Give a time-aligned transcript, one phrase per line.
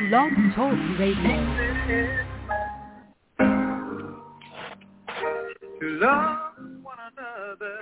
[0.00, 1.36] Blog Talk Radio.
[5.80, 6.38] to love
[6.82, 7.78] one another.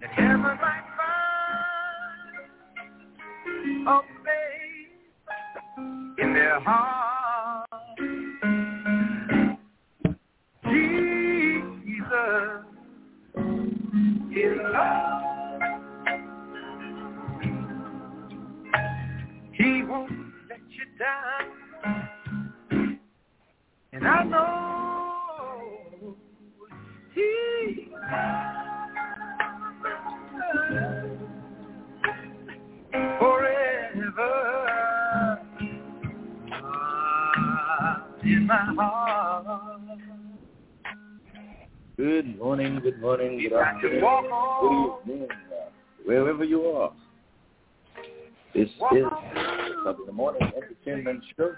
[0.00, 0.82] That heaven might
[4.22, 4.90] place
[6.18, 7.11] in their heart.
[21.02, 22.98] Down.
[23.92, 26.16] And I know
[27.14, 27.88] he
[33.18, 34.32] forever
[38.24, 39.46] in my heart.
[41.96, 45.70] Good morning, good morning, good afternoon, good evening, uh,
[46.04, 46.92] wherever you are.
[48.54, 49.04] This is
[49.86, 51.52] of the Morning Entertainment Show,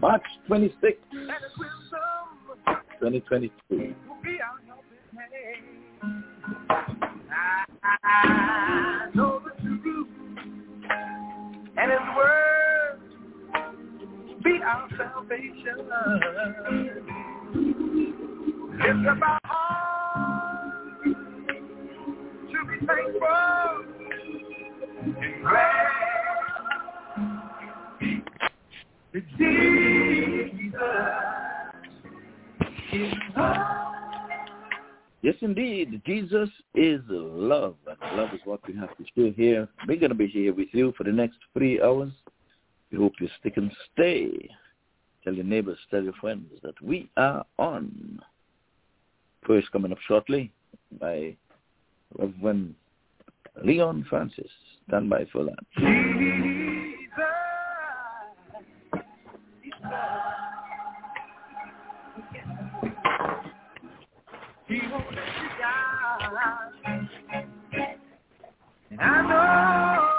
[0.00, 1.98] March 26, and his wisdom
[3.00, 3.94] 2022.
[4.08, 6.24] will be our helping hand.
[7.82, 10.08] I know the truth,
[11.76, 13.00] and His word
[14.42, 15.90] be our salvation.
[19.08, 19.40] Up our
[22.52, 23.85] to be thankful
[35.22, 36.00] Yes, indeed.
[36.06, 39.68] Jesus is love, and love is what we have to share here.
[39.88, 42.12] We're going to be here with you for the next three hours.
[42.92, 44.48] We hope you stick and stay.
[45.24, 48.20] Tell your neighbors, tell your friends that we are on.
[49.46, 50.52] First coming up shortly
[51.00, 51.36] by
[52.16, 52.76] Reverend
[53.64, 54.50] Leon Francis.
[54.88, 55.58] Stand by for that.
[55.76, 55.88] Jesus
[59.64, 60.22] is love.
[64.68, 65.96] He won't let you down.
[68.90, 70.12] And I know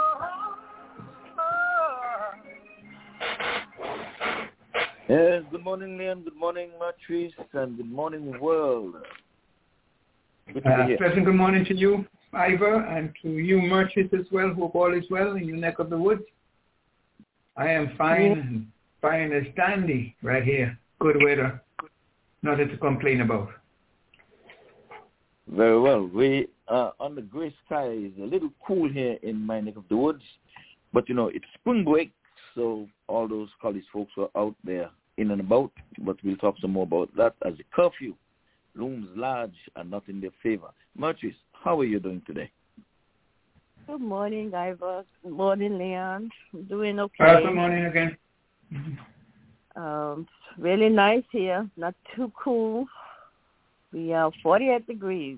[5.10, 6.26] Yes, good morning, Liam.
[6.26, 8.96] Good morning, Matrice, and good morning, world.
[10.54, 12.06] Good Uh, good morning to you,
[12.38, 14.54] Ivor, and to you, Merchant, as well.
[14.54, 16.22] Hope all is well in your neck of the woods.
[17.56, 18.68] I am fine, and
[19.02, 20.78] fine as dandy right here.
[21.00, 21.62] Good weather.
[22.44, 23.50] Nothing to complain about.
[25.48, 26.06] Very well.
[26.06, 28.12] We are on the gray skies.
[28.22, 30.24] A little cool here in my neck of the woods,
[30.94, 32.12] but you know it's spring break,
[32.54, 35.72] so all those college folks are out there in and about.
[36.00, 38.14] But we'll talk some more about that as the curfew
[38.78, 40.70] looms large and not in their favor.
[40.96, 42.52] Matrice, how are you doing today?
[43.88, 45.06] Good morning, Ivor.
[45.24, 46.30] Good morning, Leon.
[46.54, 47.44] I'm doing Uh, okay.
[47.44, 48.18] good morning again.
[49.76, 50.28] Um,
[50.58, 51.70] really nice here.
[51.78, 52.86] Not too cool.
[53.94, 55.38] We are 48 degrees.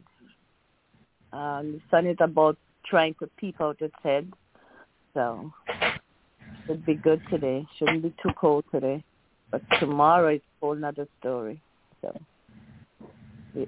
[1.31, 4.31] Um, the sun is about trying to peep out its head.
[5.13, 6.01] So it
[6.65, 7.67] should be good today.
[7.77, 9.03] Shouldn't be too cold today.
[9.51, 11.61] But tomorrow is a whole nother story.
[12.01, 12.38] So we're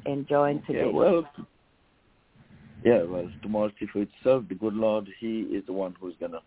[0.05, 0.85] enjoying today.
[0.85, 1.25] Yeah, well,
[2.83, 4.43] yeah, well, tomorrow see for itself.
[4.49, 6.41] The good Lord, He is the one who's gonna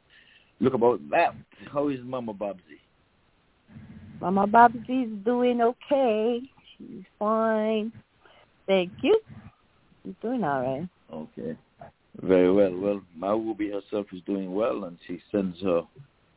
[0.60, 1.34] look about that.
[1.72, 2.80] How is Mama Babsy?
[4.20, 6.40] Mama Babsy's doing okay.
[6.76, 7.92] She's fine.
[8.66, 9.20] Thank you.
[10.04, 10.88] She's doing all right.
[11.12, 11.56] Okay.
[12.22, 12.74] Very well.
[12.74, 15.82] Well, Mawubi herself is doing well, and she sends her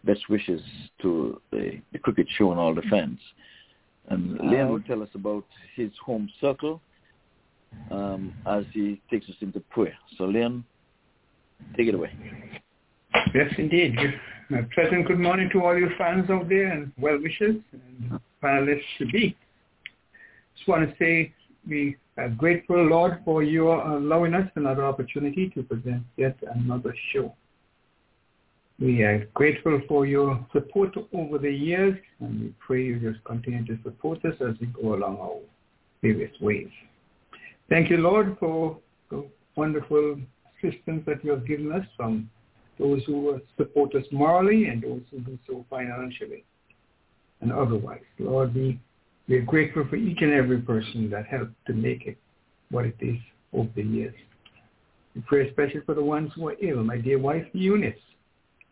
[0.03, 0.61] best wishes
[1.01, 3.19] to the, the cricket show and all the fans.
[4.09, 6.81] And Leon will tell us about his home circle
[7.91, 9.97] um, as he takes us into prayer.
[10.17, 10.63] So, Leon,
[11.75, 12.11] take it away.
[13.33, 13.95] Yes, indeed.
[14.51, 18.81] A pleasant good morning to all your fans out there and well wishers and panelists
[18.97, 19.35] to be.
[20.55, 21.33] Just want to say
[21.67, 27.35] we are grateful, Lord, for your allowing us another opportunity to present yet another show.
[28.79, 33.65] We are grateful for your support over the years, and we pray you just continue
[33.65, 35.39] to support us as we go along our
[36.01, 36.69] various ways.
[37.69, 38.77] Thank you, Lord, for
[39.09, 39.25] the
[39.55, 40.17] wonderful
[40.57, 42.29] assistance that you have given us from
[42.79, 46.45] those who support us morally and those who do so financially
[47.41, 48.01] and otherwise.
[48.19, 48.79] Lord, we,
[49.27, 52.17] we are grateful for each and every person that helped to make it
[52.71, 53.17] what it is
[53.53, 54.15] over the years.
[55.15, 56.83] We pray especially for the ones who are ill.
[56.83, 57.99] My dear wife, Eunice,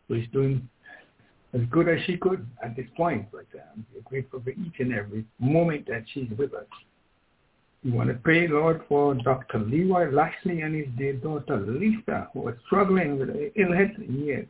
[0.08, 0.68] who is doing
[1.54, 4.94] as good as she could at this point, but um, we're grateful for each and
[4.94, 6.66] every moment that she's with us.
[7.86, 9.60] We want to pray, Lord, for Dr.
[9.60, 14.48] Leroy Lashley and his dear daughter Lisa, who are struggling with ill health years.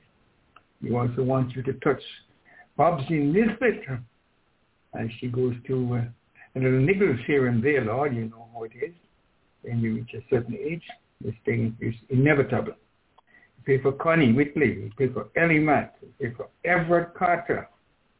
[0.81, 2.01] We also want you to touch
[2.79, 3.81] Bobsy Nisbet
[4.97, 6.01] as she goes to uh,
[6.55, 8.15] a little niggles here and there, Lord.
[8.15, 8.93] You know how it is.
[9.63, 10.83] When you reach a certain age,
[11.19, 12.75] this thing is inevitable.
[13.57, 14.77] We pray for Connie Whitley.
[14.77, 15.97] We pray for Ellie Matt.
[16.01, 17.67] We pray for Everett Carter,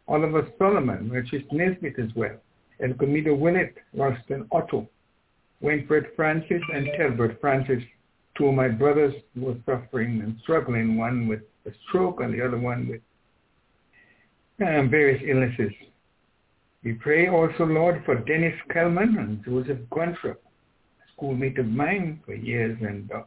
[0.10, 2.36] Oliver Solomon, Richard Nisbet as well,
[2.82, 4.90] and Comida Willett, Ralston Otto,
[5.62, 7.84] Winfred Francis, and Telbert Francis,
[8.38, 12.58] two of my brothers were suffering and struggling, one with a stroke and the other
[12.58, 13.02] one with
[14.68, 15.74] um, various illnesses.
[16.84, 20.38] We pray also, Lord, for Dennis Kellman and Joseph Gunthrop,
[21.16, 23.24] schoolmate of mine for years, and uh,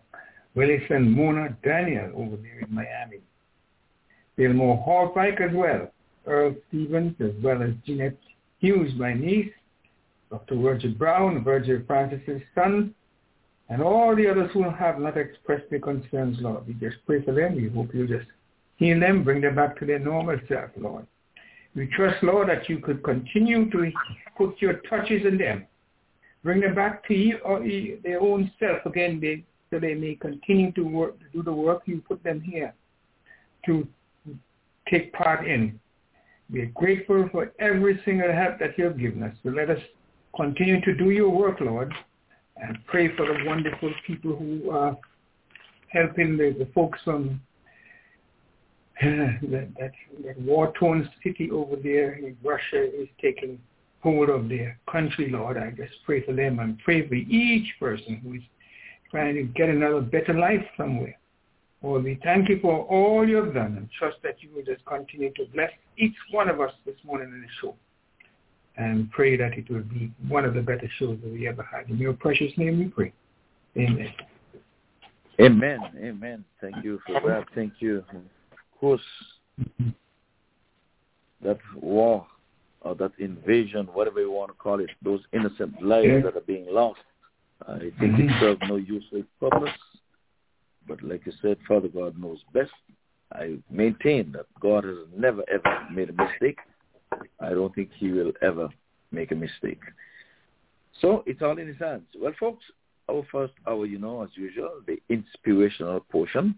[0.55, 3.21] Willis and Mona Daniel over there in Miami.
[4.37, 5.91] Fillmore Hallpike as well,
[6.27, 8.19] Earl Stevens, as well as Jeanette
[8.61, 9.51] Hughes, my niece,
[10.31, 10.57] Dr.
[10.57, 12.95] Roger Brown, Virgil Francis's son,
[13.69, 16.67] and all the others who have not expressed their concerns, Lord.
[16.67, 17.57] We just pray for them.
[17.57, 18.29] We hope you just
[18.77, 21.07] heal them, bring them back to their normal self, Lord.
[21.75, 23.93] We trust, Lord, that you could continue to
[24.37, 25.67] put your touches in them.
[26.43, 27.61] Bring them back to you, uh, or
[28.03, 32.03] their own self again, they, so they may continue to work, do the work you
[32.07, 32.73] put them here
[33.67, 33.87] to
[34.89, 35.79] take part in.
[36.51, 39.37] We are grateful for every single help that you have given us.
[39.43, 39.81] So let us
[40.37, 41.93] continue to do your work, Lord,
[42.57, 44.97] and pray for the wonderful people who are
[45.89, 47.41] helping the, the folks from
[49.01, 49.93] that, that,
[50.25, 53.59] that war-torn city over there in Russia is taking
[54.01, 55.57] hold of their country, Lord.
[55.57, 58.43] I just pray for them and pray for each person who is
[59.11, 61.17] trying to get another better life somewhere.
[61.83, 64.85] Lord, we thank you for all you have done and trust that you will just
[64.85, 67.77] continue to bless each one of us this morning in the show
[68.79, 71.91] and pray that it will be one of the better shows that we ever had.
[71.91, 73.13] In your precious name we pray.
[73.77, 74.13] Amen.
[75.41, 75.81] Amen.
[75.99, 76.45] Amen.
[76.61, 77.47] Thank you for that.
[77.55, 79.03] Thank you Of course,
[81.43, 82.27] that war
[82.81, 86.21] or that invasion, whatever you want to call it, those innocent lives yeah.
[86.23, 87.01] that are being lost,
[87.67, 88.29] I think mm-hmm.
[88.29, 89.75] it serves no useful purpose.
[90.87, 92.71] But like you said, Father God knows best.
[93.33, 96.59] I maintain that God has never ever made a mistake.
[97.41, 98.69] I don't think he will ever
[99.11, 99.81] make a mistake.
[101.01, 102.05] So it's all in his hands.
[102.19, 102.65] Well, folks,
[103.09, 106.55] our first hour, you know, as usual, the inspirational portion.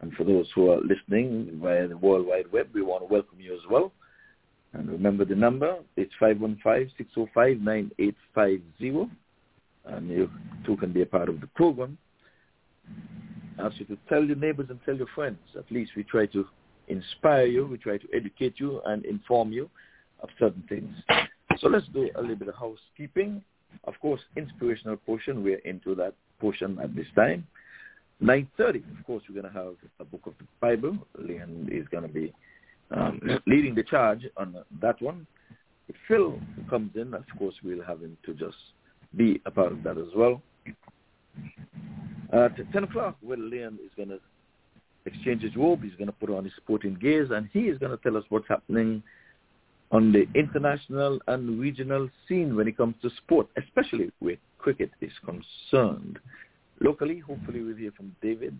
[0.00, 3.40] And for those who are listening via the World Wide Web, we want to welcome
[3.40, 3.92] you as well.
[4.74, 9.10] And remember the number, it's 515-605-9850.
[9.86, 10.30] And you
[10.66, 11.98] too can be a part of the program.
[13.58, 15.38] I ask you to tell your neighbors and tell your friends.
[15.56, 16.46] At least we try to
[16.88, 19.68] inspire you, we try to educate you and inform you
[20.20, 20.94] of certain things.
[21.58, 23.42] So let's do a little bit of housekeeping.
[23.84, 27.46] Of course, inspirational portion, we're into that portion at this time.
[28.22, 30.96] 9.30, of course, we're going to have a book of the Bible.
[31.18, 32.32] Leon is going to be
[32.90, 35.26] um, leading the charge on that one.
[35.88, 36.38] If Phil
[36.68, 38.56] comes in, of course, we'll have him to just
[39.16, 40.42] be a part of that as well.
[42.32, 44.18] At 10 o'clock, well, Leon is going to
[45.06, 45.82] exchange his robe.
[45.82, 48.24] He's going to put on his sporting gears, and he is going to tell us
[48.28, 49.02] what's happening
[49.90, 55.12] on the international and regional scene when it comes to sport, especially where cricket is
[55.24, 56.18] concerned.
[56.80, 58.56] Locally, hopefully we'll hear from David.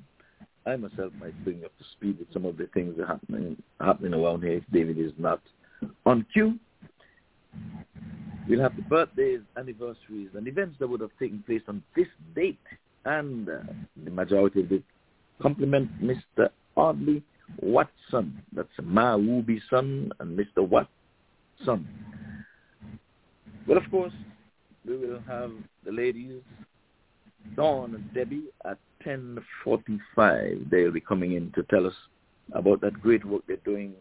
[0.66, 3.62] I myself might bring up to speed with some of the things that are happening,
[3.81, 5.41] happening around here if David is not
[6.05, 6.58] on cue.
[8.48, 12.58] We'll have the birthdays, anniversaries, and events that would have taken place on this date.
[13.05, 13.58] And uh,
[14.05, 14.82] the majority of it
[15.41, 16.48] compliment Mr.
[16.76, 17.22] Audley
[17.60, 18.43] Watson.
[18.53, 20.67] That's Ma Wooby son and Mr.
[21.58, 21.86] Watson.
[23.67, 24.12] Well, of course,
[24.86, 25.53] we will have
[25.84, 26.41] the ladies
[27.56, 30.70] Dawn and Debbie at 10.45.
[30.70, 31.94] They'll be coming in to tell us
[32.53, 33.94] about that great work they're doing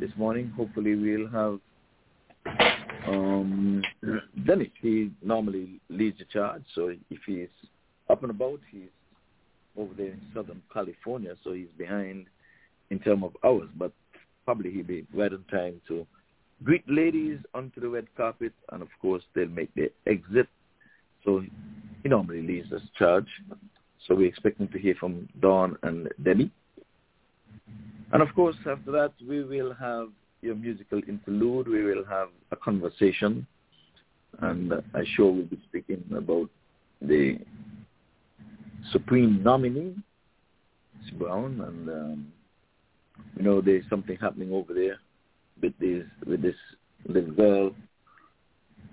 [0.00, 0.52] this morning.
[0.56, 1.60] Hopefully we'll have
[3.06, 3.82] um,
[4.46, 4.68] Dennis.
[4.80, 7.48] He normally leads the charge, so if he's
[8.10, 8.88] up and about, he's
[9.76, 12.26] over there in Southern California, so he's behind
[12.90, 13.92] in terms of hours, but
[14.44, 16.06] probably he'll be right on time to
[16.62, 20.48] greet ladies onto the red carpet, and of course they'll make their exit
[21.24, 21.42] so
[22.02, 23.26] he normally leads us charge.
[24.06, 26.50] So we're expecting to hear from Dawn and Debbie.
[28.12, 30.08] And of course, after that, we will have
[30.42, 31.68] your musical interlude.
[31.68, 33.46] We will have a conversation.
[34.40, 36.50] And I'm sure we'll be speaking about
[37.00, 37.38] the
[38.92, 39.94] Supreme nominee,
[41.18, 41.60] Brown.
[41.60, 42.32] And, um,
[43.36, 44.98] you know, there's something happening over there
[45.64, 46.56] with this, with this
[47.06, 47.70] little girl.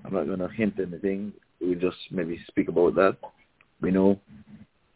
[0.03, 3.17] I'm not going to hint anything we just maybe speak about that.
[3.81, 4.19] We know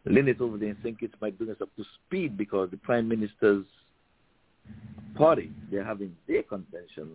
[0.06, 1.00] Lynette over there in St.
[1.00, 3.66] Kitts might bring us up to speed because the Prime Minister's
[5.16, 7.12] party, they're having their convention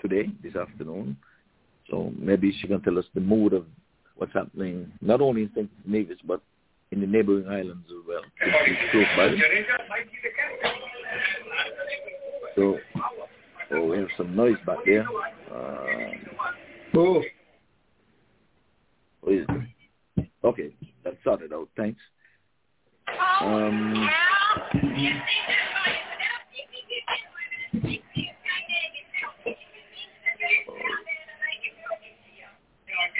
[0.00, 1.16] today, this afternoon.
[1.90, 3.64] So maybe she can tell us the mood of
[4.16, 5.70] what's happening, not only in St.
[5.86, 6.40] Nevis, but
[6.90, 8.22] in the neighboring islands as well.
[12.56, 12.78] So,
[13.72, 15.06] oh, we have some noise back there.
[15.52, 16.08] Uh,
[16.96, 17.22] Oh,
[19.20, 19.46] what is
[20.16, 20.28] it?
[20.42, 21.68] Okay, that sorted out.
[21.76, 22.00] Thanks.
[23.40, 24.08] Um,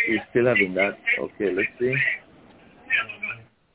[0.08, 0.96] we're still having that.
[1.20, 1.94] Okay, let's see.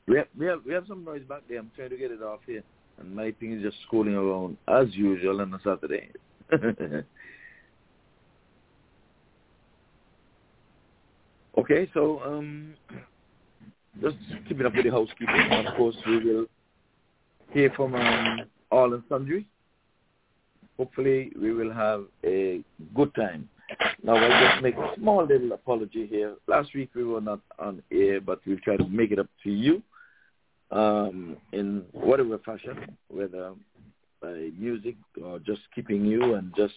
[0.06, 1.60] We have, we have we have some noise back there.
[1.60, 2.62] I'm trying to get it off here,
[2.98, 6.10] and my thing is just scrolling around as usual on a Saturday.
[11.58, 12.74] okay, so um,
[14.02, 14.16] just
[14.48, 15.66] keeping up with the housekeeping.
[15.66, 16.46] Of course, we will
[17.52, 19.46] hear from um, all and sundry.
[20.76, 22.60] Hopefully, we will have a
[22.94, 23.48] good time.
[24.02, 26.34] Now, I'll just make a small little apology here.
[26.46, 29.50] Last week, we were not on air, but we've tried to make it up to
[29.50, 29.82] you
[30.70, 33.52] um, in whatever fashion, whether
[34.58, 36.74] music or just keeping you and just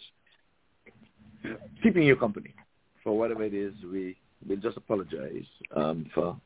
[1.84, 2.54] keeping you company.
[3.04, 6.38] For whatever it is, we we just apologize um, for,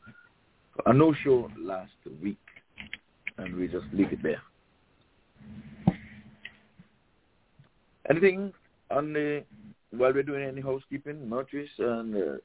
[0.76, 1.92] for a no-show last
[2.22, 2.38] week,
[3.38, 4.42] and we just leave it there.
[8.10, 8.54] Anything
[8.90, 9.44] on the
[9.92, 12.38] while we're doing any housekeeping, Martrice and uh,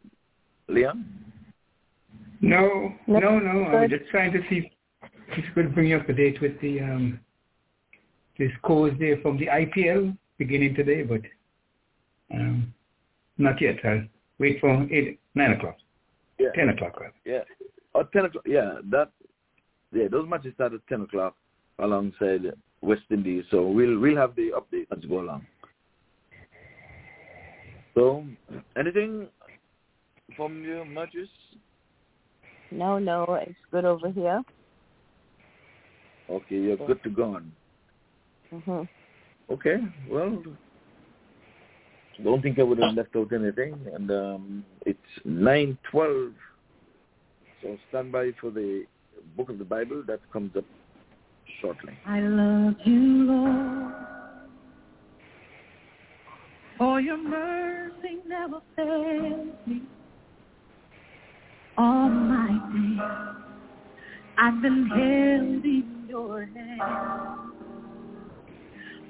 [0.69, 1.05] Leon?
[2.41, 3.65] no, No, no, no.
[3.79, 4.71] I'm just trying to see
[5.29, 7.21] if you could bring you up to date with the um,
[8.39, 11.21] the scores there from the IPL beginning today, but
[12.33, 12.73] um,
[13.39, 13.77] not yet.
[13.85, 14.03] I'll
[14.39, 15.77] wait for eight, nine o'clock,
[16.39, 16.49] Yeah.
[16.55, 16.99] ten o'clock.
[17.01, 17.15] rather.
[17.25, 17.43] Yeah.
[17.95, 18.45] Or ten o'clock.
[18.47, 19.11] Yeah, that.
[19.93, 21.35] Yeah, those matches start at ten o'clock
[21.79, 22.53] alongside
[22.83, 23.45] West Indies.
[23.51, 25.47] So we'll we'll have the update as we go along.
[27.95, 28.27] So,
[28.79, 29.29] anything
[30.37, 31.29] from you, Marcus?
[32.71, 34.43] No, no, it's good over here.
[36.29, 37.53] Okay, you're good to go on.
[38.51, 38.83] Hmm
[39.49, 39.77] Okay,
[40.09, 40.43] well,
[42.25, 43.79] don't think I would have left out anything.
[43.95, 46.33] And um, it's nine twelve.
[47.63, 48.87] So stand by for the
[49.37, 50.65] book of the Bible that comes up
[51.61, 51.93] shortly.
[52.05, 53.95] I love you, Lord,
[56.77, 59.83] for your mercy never fails me.
[61.79, 63.01] All my days,
[64.39, 67.46] I've been held in your hand.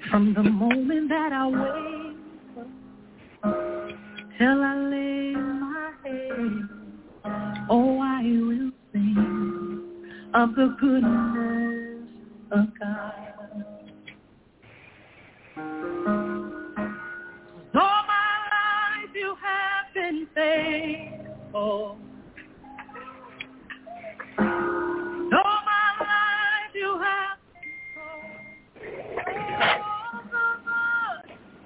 [0.09, 2.17] From the moment that I wake
[3.43, 3.89] up
[4.37, 6.69] till I lay my head,
[7.69, 9.81] oh, I will sing
[10.33, 12.09] of the goodness
[12.51, 13.65] of God.
[17.75, 21.97] All my life you have been faithful.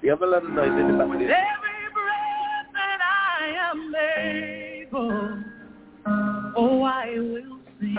[0.02, 1.30] You have a lot of noise in the With back.
[1.30, 3.94] every breath that I am
[4.88, 5.44] able,
[6.58, 7.96] oh, I will sing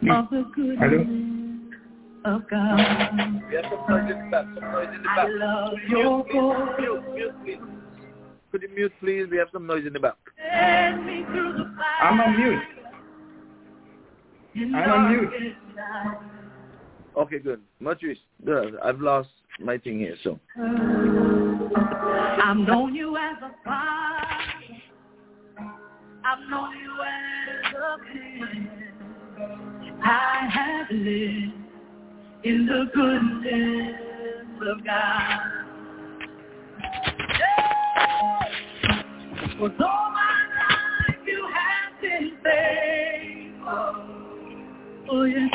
[0.00, 0.10] hmm.
[0.10, 1.74] of the goodness
[2.24, 2.78] of God.
[3.48, 4.46] We have some noise in the back.
[4.54, 5.28] Some noise in the I back.
[5.30, 6.78] love your voice.
[6.78, 7.58] Mute, mute, please.
[8.52, 9.26] Could you mute, please?
[9.28, 10.16] We have some noise in the back.
[10.48, 12.08] Send me through the fire.
[12.08, 12.62] I'm on mute.
[14.76, 15.56] I'm on mute.
[17.16, 17.60] Okay, good.
[17.80, 18.76] Marcus, good.
[18.84, 19.28] I've lost
[19.60, 20.38] my thing here, so.
[22.42, 24.24] I've known you as a father.
[26.26, 28.68] I've known you as a friend.
[30.02, 31.52] I have lived
[32.44, 34.00] in the goodness
[34.68, 35.64] of God.
[39.58, 43.94] For all my life you have been faithful.
[45.10, 45.48] Oh yes,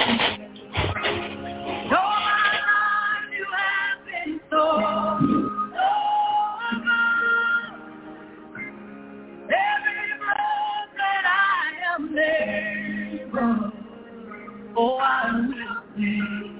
[14.80, 16.60] oh, I will sing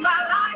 [0.00, 0.49] without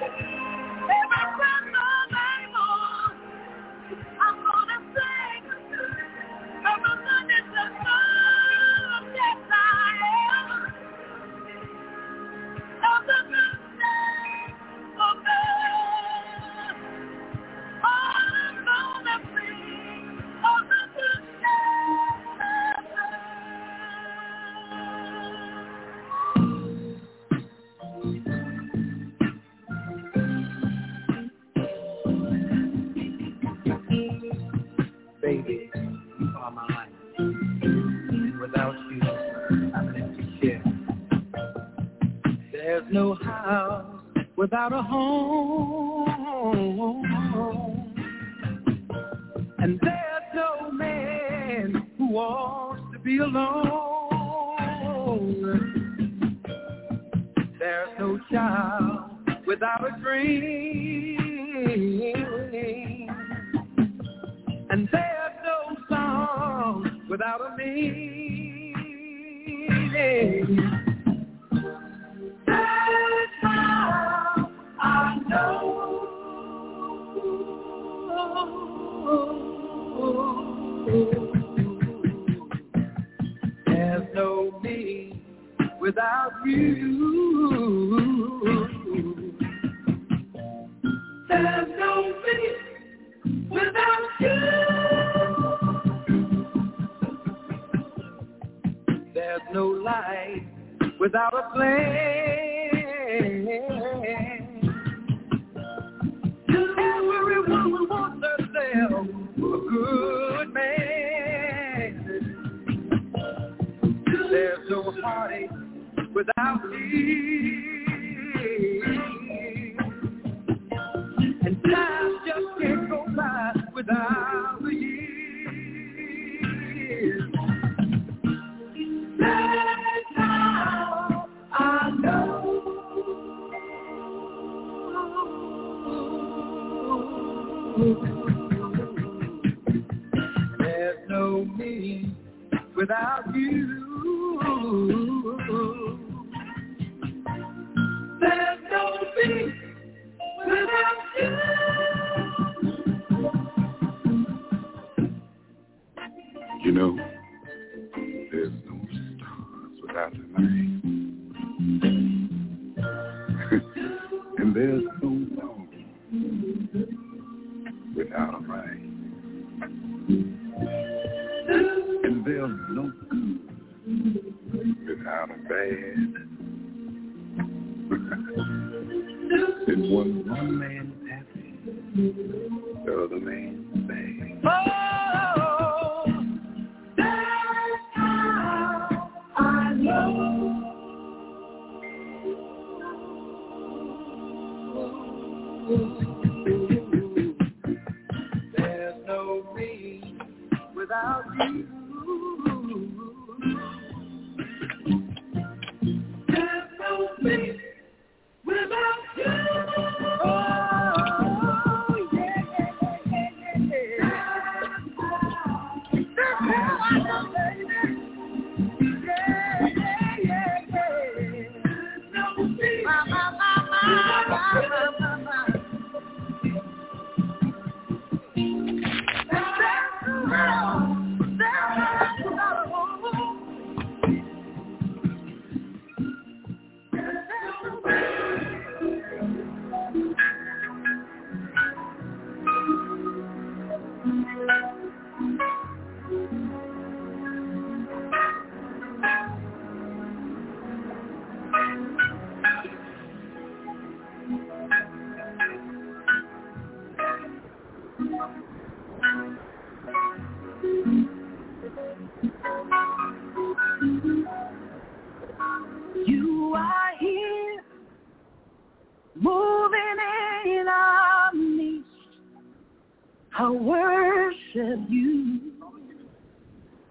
[0.00, 0.67] うん。
[44.72, 45.07] A home.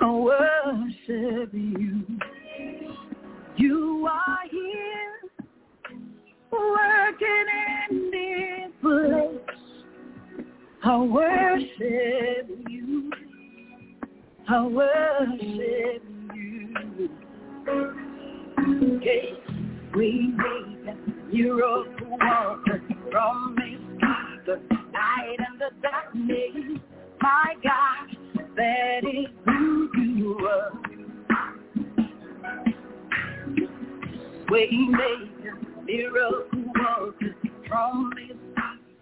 [0.00, 2.02] I worship you.
[3.56, 5.20] You are here,
[6.50, 7.46] working
[7.90, 9.58] in this place.
[10.82, 13.10] I worship you.
[14.48, 16.02] I worship
[16.34, 17.08] you.
[18.58, 19.32] Okay,
[19.94, 24.60] we make a miracle worker, promise keeper,
[24.92, 26.80] light in the darkness.
[27.20, 28.13] My God,
[28.56, 30.72] that is who you are.
[34.50, 37.34] We make a miracle worker,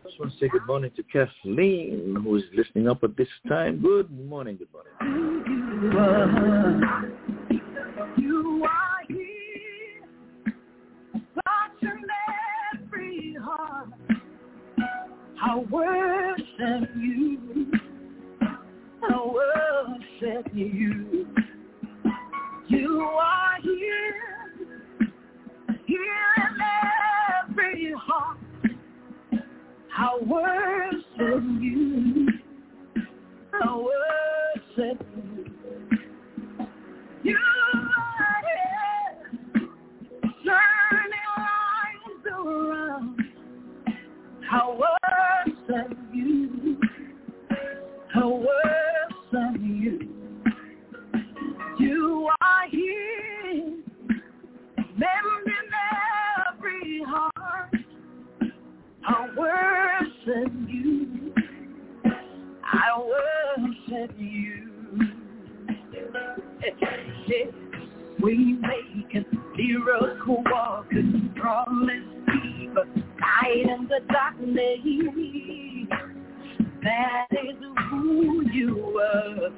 [0.05, 3.81] just want to say good morning to Kathleen, who is listening up at this time.
[3.83, 5.43] Good morning, good morning.
[5.47, 7.13] you are.
[8.17, 10.55] You are here,
[11.35, 12.05] touching
[12.75, 13.89] every heart.
[15.43, 17.73] I worship you.
[19.05, 21.27] I worship you.
[22.69, 24.53] You are here,
[25.87, 26.59] here in
[27.51, 28.39] every heart.
[30.27, 32.29] Worship you.
[33.53, 35.45] Worship you.
[37.25, 39.69] You are here,
[44.79, 46.79] worship you.
[59.43, 61.35] Worship you.
[62.65, 64.69] I worship you.
[68.23, 69.25] We make a
[69.57, 72.87] miracle walking, promise keeper,
[73.21, 74.79] light in the darkness.
[76.83, 77.57] That is
[77.91, 79.51] who you are.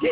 [0.00, 0.10] We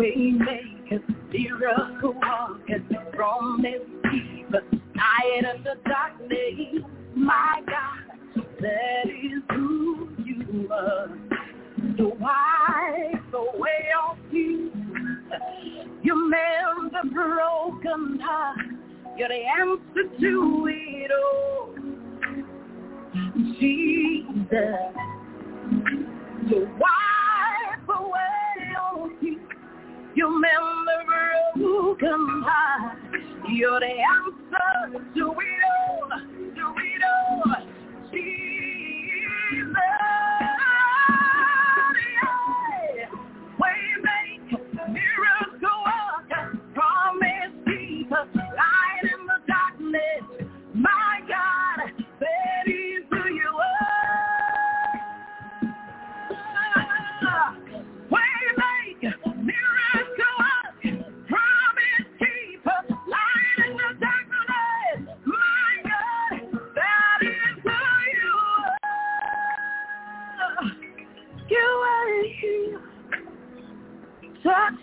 [0.00, 0.98] make a
[1.30, 6.84] miracle walking, promise keeper, light in the darkness.
[7.14, 11.08] My God, that is who you are.
[11.98, 14.72] To wipe away all tears,
[16.02, 18.58] you mend the broken heart.
[19.18, 21.74] You're the answer to it all,
[23.60, 24.94] Jesus.
[26.48, 28.49] To wipe away
[30.16, 32.98] you mend the broken heart.
[33.48, 37.56] You're the answer to it all, to it all,
[38.12, 39.72] Jesus.
[42.22, 43.08] Yeah.
[43.60, 44.50] We make
[44.88, 50.29] miracle worker, promise keeper, light in the darkness.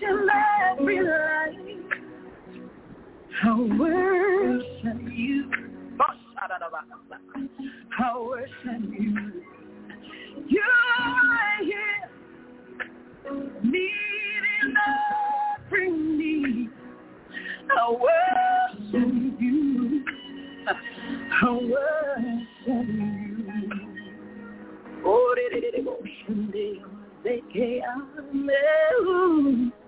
[0.08, 0.28] Touching
[0.72, 1.56] every life.
[3.44, 3.46] I
[3.80, 5.52] worship you.
[8.00, 9.44] I worship you.
[10.48, 10.62] You
[11.00, 12.10] are here,
[13.64, 14.74] meeting
[15.66, 16.70] every need.
[17.76, 20.04] I worship you.
[20.68, 23.48] I worship you.
[25.06, 25.36] Oh,
[27.54, 28.52] que ame.
[29.06, 29.87] We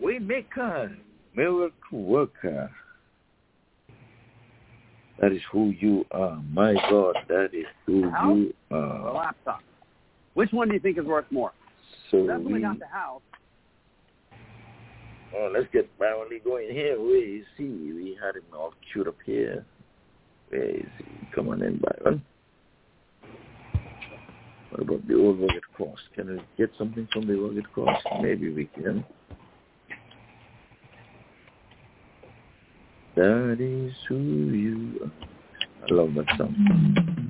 [0.00, 0.88] make a
[1.34, 2.70] miracle worker.
[5.20, 6.40] That is who you are.
[6.52, 9.12] My God, that is who House you The are.
[9.12, 9.60] laptop.
[10.34, 11.52] Which one do you think is worth more?
[12.10, 13.20] So Definitely we, not the house.
[15.36, 17.00] oh, let's get Brownlee going here.
[17.00, 17.64] Where is he?
[17.64, 19.64] We had him all queued up here.
[20.50, 21.04] Where is he?
[21.34, 22.22] Come on in, Byron.
[24.70, 25.98] What about the old rugged cross?
[26.14, 28.00] Can we get something from the rugged cross?
[28.22, 29.04] Maybe we can.
[33.18, 35.12] That is who you are.
[35.90, 37.27] I love that song.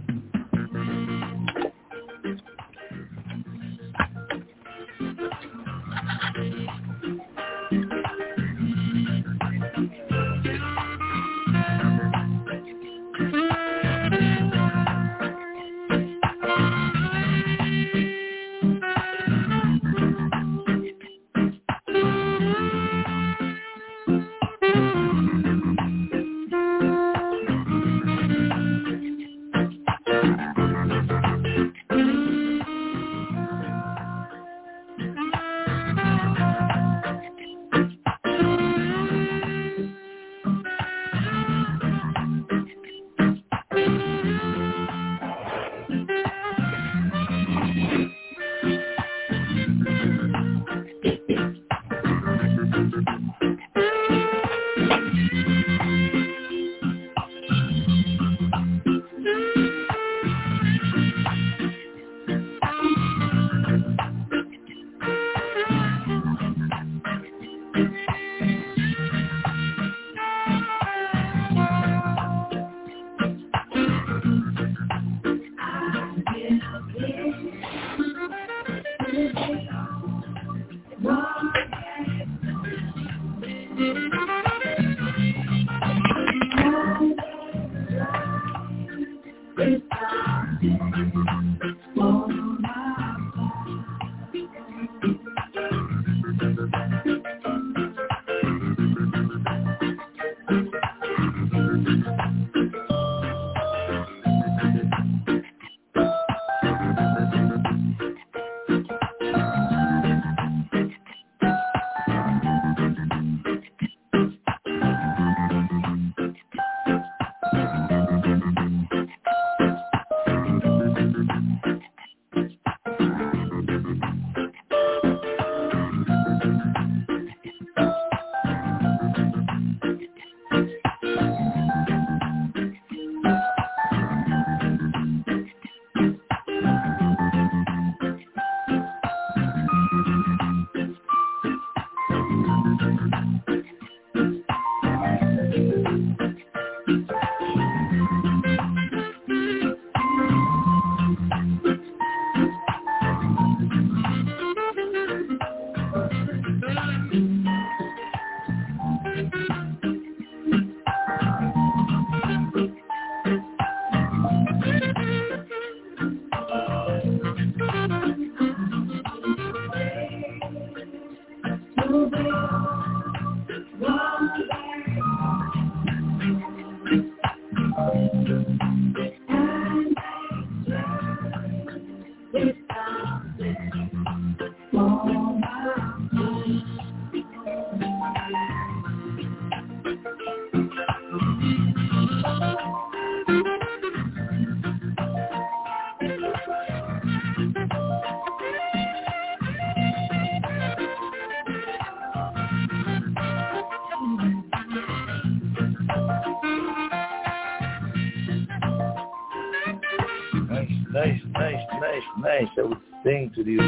[213.04, 213.58] Sing to the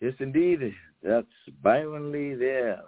[0.00, 0.72] Yes, indeed.
[1.02, 1.26] That's
[1.62, 2.82] Byron Lee there.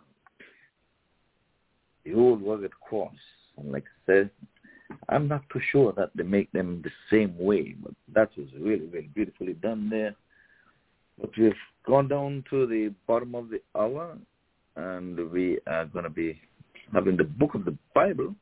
[2.05, 3.13] The old rugged cross.
[3.57, 4.31] And like I said,
[5.09, 8.87] I'm not too sure that they make them the same way, but that was really,
[8.87, 10.15] really beautifully done there.
[11.21, 11.53] But we've
[11.87, 14.17] gone down to the bottom of the hour,
[14.79, 16.41] and we are going to be
[16.93, 18.35] having the book of the Bible.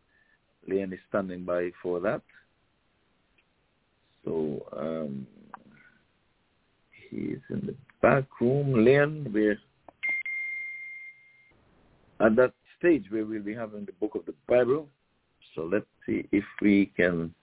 [0.69, 2.21] Leon is standing by for that.
[4.25, 5.27] So um,
[7.11, 8.85] he's in the back room.
[8.85, 9.59] Leon, we're
[12.21, 14.89] at that stage where we'll be having the book of the Bible.
[15.55, 17.35] So let's see if we can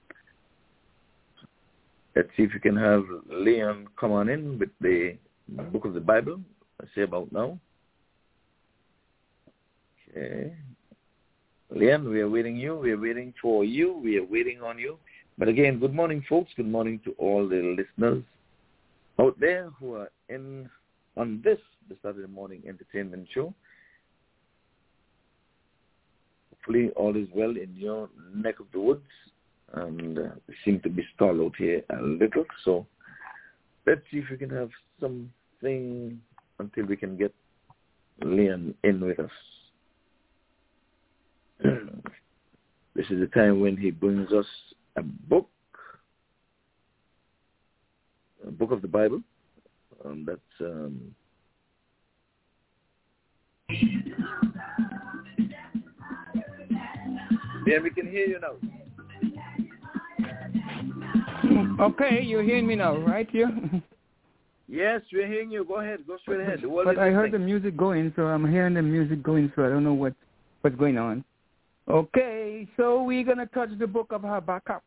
[2.16, 5.18] let's see if we can have Leon come on in with the
[5.72, 6.40] book of the Bible.
[6.80, 7.58] I say about now.
[10.16, 10.54] Okay.
[11.72, 12.76] Leon, we are waiting you.
[12.76, 13.98] We are waiting for you.
[13.98, 14.98] We are waiting on you.
[15.40, 16.52] But again, good morning, folks.
[16.56, 18.24] Good morning to all the listeners
[19.20, 20.70] out there who are in
[21.18, 21.58] on this,
[21.90, 23.54] the Saturday morning entertainment show.
[26.52, 29.02] Hopefully all is well in your neck of the woods.
[29.74, 32.46] And uh, we seem to be stalled out here a little.
[32.64, 32.86] So
[33.88, 36.22] let's see if we can have something
[36.60, 37.34] until we can get
[38.22, 39.32] Leon in with us.
[42.96, 44.46] this is the time when he brings us
[44.96, 45.50] a book,
[48.46, 49.22] a book of the Bible.
[50.04, 51.16] Um, that's um,
[57.66, 58.56] yeah, we can hear you now.
[61.80, 63.28] Okay, you're hearing me now, right?
[63.34, 63.46] Yeah.
[64.70, 65.64] Yes, we're hearing you.
[65.66, 66.00] Go ahead.
[66.08, 66.66] Go straight ahead.
[66.66, 69.70] World But I heard the music going, so I'm hearing the music going, so I
[69.70, 70.14] don't know what
[70.62, 71.24] what's going on.
[71.90, 74.84] Okay, so we're gonna touch the book of Habakkuk,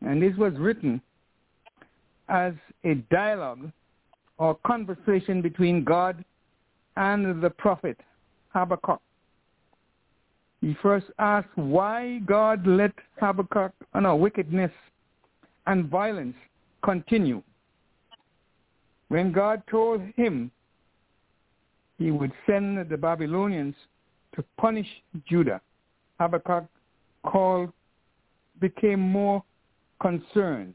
[0.00, 1.00] and this was written
[2.28, 3.70] as a dialogue
[4.38, 6.24] or conversation between God
[6.96, 7.98] and the prophet
[8.54, 9.00] Habakkuk.
[10.62, 14.72] He first asked why God let Habakkuk, oh no, wickedness
[15.66, 16.36] and violence
[16.82, 17.42] continue.
[19.08, 20.50] When God told him
[21.98, 23.74] he would send the Babylonians
[24.36, 24.86] to punish
[25.26, 25.60] Judah,
[26.20, 26.64] Habakkuk
[27.24, 27.72] called,
[28.60, 29.42] became more
[30.00, 30.74] concerned.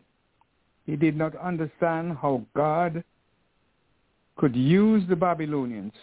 [0.86, 3.04] He did not understand how God
[4.36, 5.94] could use the Babylonians,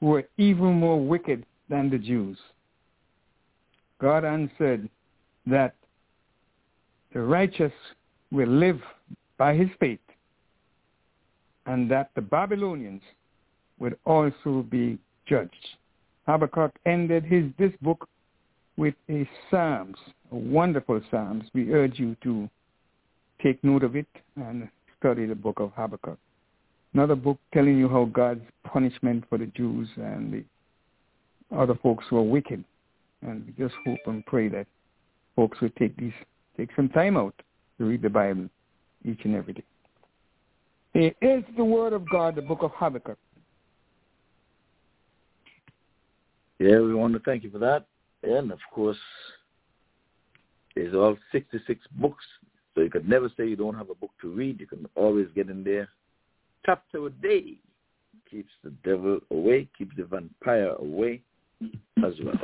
[0.00, 2.38] who were even more wicked than the Jews.
[4.00, 4.88] God answered
[5.46, 5.74] that
[7.12, 7.72] the righteous
[8.30, 8.80] will live
[9.38, 10.00] by his faith
[11.66, 13.02] and that the Babylonians
[13.78, 15.54] would also be judged.
[16.26, 18.08] Habakkuk ended his this book
[18.76, 19.96] with a Psalms,
[20.32, 21.44] a wonderful Psalms.
[21.54, 22.48] We urge you to
[23.42, 26.18] take note of it and study the book of Habakkuk.
[26.94, 32.16] Another book telling you how God's punishment for the Jews and the other folks who
[32.16, 32.64] are wicked.
[33.22, 34.66] And we just hope and pray that
[35.36, 36.12] folks will take these
[36.56, 37.34] take some time out
[37.78, 38.48] to read the Bible
[39.04, 39.64] each and every day.
[40.94, 43.18] It is the word of God, the book of Habakkuk.
[46.58, 47.86] Yeah, we want to thank you for that.
[48.22, 48.96] And of course,
[50.74, 52.24] there's all 66 books,
[52.74, 54.60] so you could never say you don't have a book to read.
[54.60, 55.88] You can always get in there.
[56.64, 57.54] Chapter a day
[58.30, 61.22] keeps the devil away, keeps the vampire away
[62.04, 62.40] as well.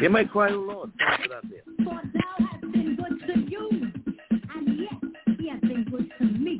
[0.00, 0.90] Hear my cry, O Lord.
[0.98, 1.44] For that.
[1.84, 3.92] For thou hast been good to you,
[4.54, 6.58] and yet he has been good to me.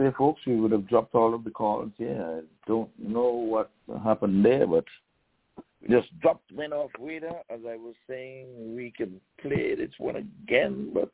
[0.00, 1.90] Yesterday, folks, we would have dropped all of the calls.
[1.98, 3.70] Yeah, I don't know what
[4.02, 4.84] happened there, but
[5.82, 7.40] we just dropped went off radar.
[7.50, 11.10] As I was saying, we can play this one again, but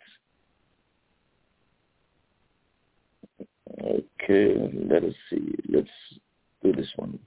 [3.82, 5.54] okay, let us see.
[5.68, 5.88] Let's
[6.62, 7.18] do this one.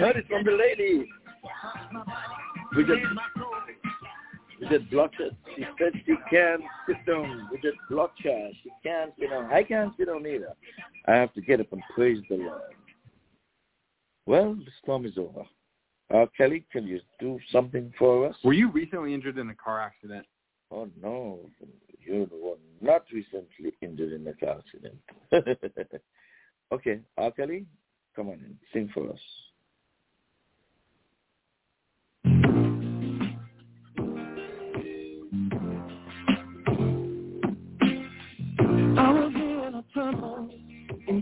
[0.00, 1.06] Heard it from the lady.
[2.74, 3.00] We just,
[4.58, 5.34] we just blocked it.
[5.54, 7.48] She said she can't sit down.
[7.52, 8.50] We just blocked her.
[8.62, 9.52] She can't sit down.
[9.52, 10.54] I can't sit down either.
[11.06, 12.62] I have to get up and praise the Lord.
[14.24, 15.44] Well, the storm is over.
[16.14, 18.36] Uh, Kelly, can you do something for us?
[18.42, 20.24] Were you recently injured in a car accident?
[20.70, 21.40] Oh, no.
[21.98, 24.96] You were not recently injured in a car accident.
[26.72, 27.66] okay, uh, Kelly,
[28.16, 28.56] come on in.
[28.72, 29.20] Sing for us.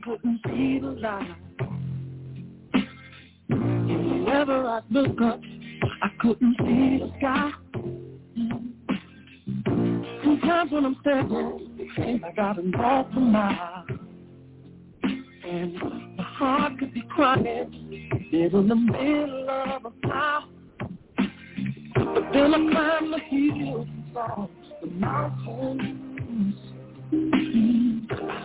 [0.01, 1.37] Couldn't see the light.
[3.49, 5.41] And whenever I look up,
[6.03, 7.51] I couldn't see the sky.
[10.23, 10.97] Sometimes when I'm
[12.23, 13.87] like I've been lost a mile.
[15.03, 15.75] And
[16.17, 17.45] my heart could be crying,
[18.31, 20.49] dead in the middle of a pile.
[21.95, 24.49] But then I climbed the hills and saw
[24.83, 26.55] the mountains.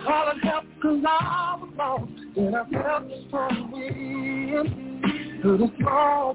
[0.04, 2.12] Hollered help cause I was lost.
[2.36, 6.34] And I felt the strong wind To the small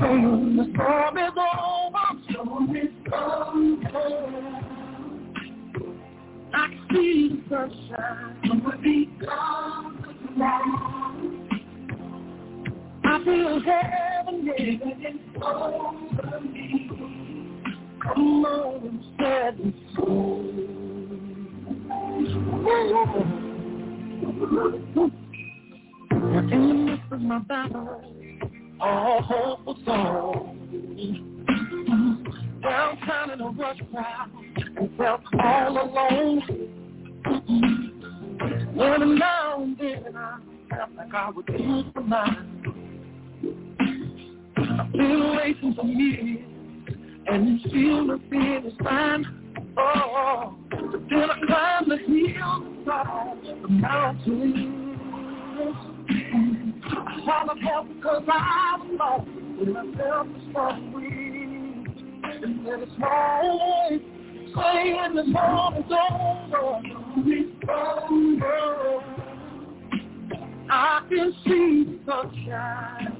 [0.00, 2.06] saying the storm is over.
[2.30, 4.58] Storm is over
[6.52, 11.38] I can see the sunshine will be gone tomorrow
[13.04, 16.90] I feel heaven living over me.
[18.02, 20.87] Come on, set me free
[26.52, 28.02] in the midst my battle,
[28.80, 30.54] all hope was gone.
[32.62, 34.30] Downtown in a rush crowd,
[34.76, 36.42] and felt all alone.
[38.74, 40.38] When now and then I
[40.70, 42.62] felt like I would lose my mind.
[44.92, 46.44] Been waiting for years,
[47.30, 49.47] and still the fear is mine.
[49.80, 51.40] Oh, then I
[51.88, 51.98] the
[53.62, 54.74] the mountain.
[57.30, 57.44] I
[58.28, 59.20] I was lost,
[59.60, 61.84] I felt the.
[62.42, 62.80] And then
[64.54, 66.80] saying the moment's over,
[67.26, 67.58] it's.
[70.70, 73.16] I can see the sunshine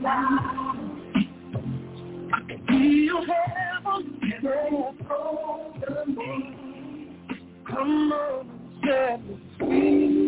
[0.00, 0.74] now.
[2.32, 3.75] I can feel heaven.
[7.68, 8.46] Come on,
[8.84, 10.26] set me free.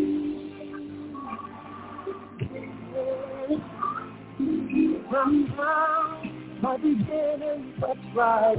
[5.10, 8.56] Come down my beginning, but right.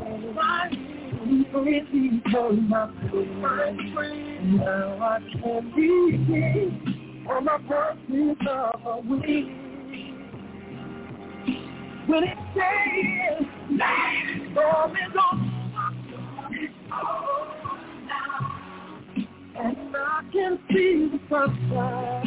[1.52, 3.80] Become my friend.
[4.58, 9.69] Now I can begin on my purpose of a week.
[12.10, 13.46] When it says
[14.52, 15.50] storm is over,
[19.60, 22.24] and I can see the sunshine.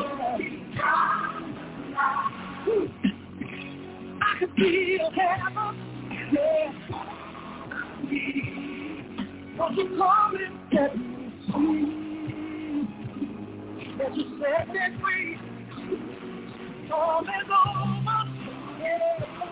[4.23, 5.75] I can feel heaven,
[6.33, 6.73] yeah.
[9.59, 11.09] Won't you come and set me?
[13.99, 15.39] That you set me free.
[16.87, 18.21] Storm is over,
[18.81, 19.52] yeah.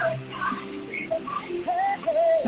[2.43, 2.47] I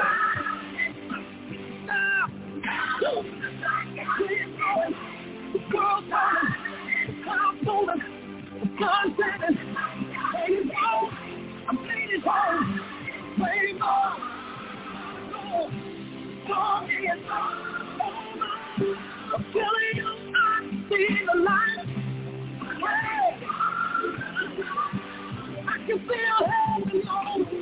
[25.87, 27.52] can feel heaven on.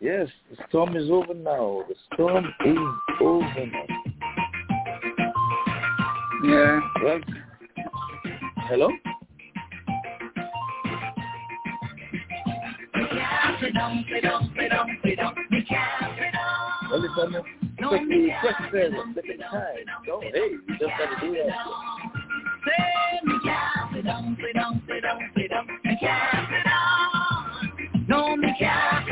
[0.00, 1.82] Yes, the storm is over now.
[1.88, 2.78] The storm is
[3.20, 3.86] over now.
[6.44, 6.80] Yeah.
[7.02, 7.20] Well,
[8.68, 8.90] hello?
[16.90, 17.42] Well, it's on the
[17.86, 19.84] quickly question at the time.
[20.06, 21.56] So, hey, you just got to do that.
[28.08, 29.08] No, me can't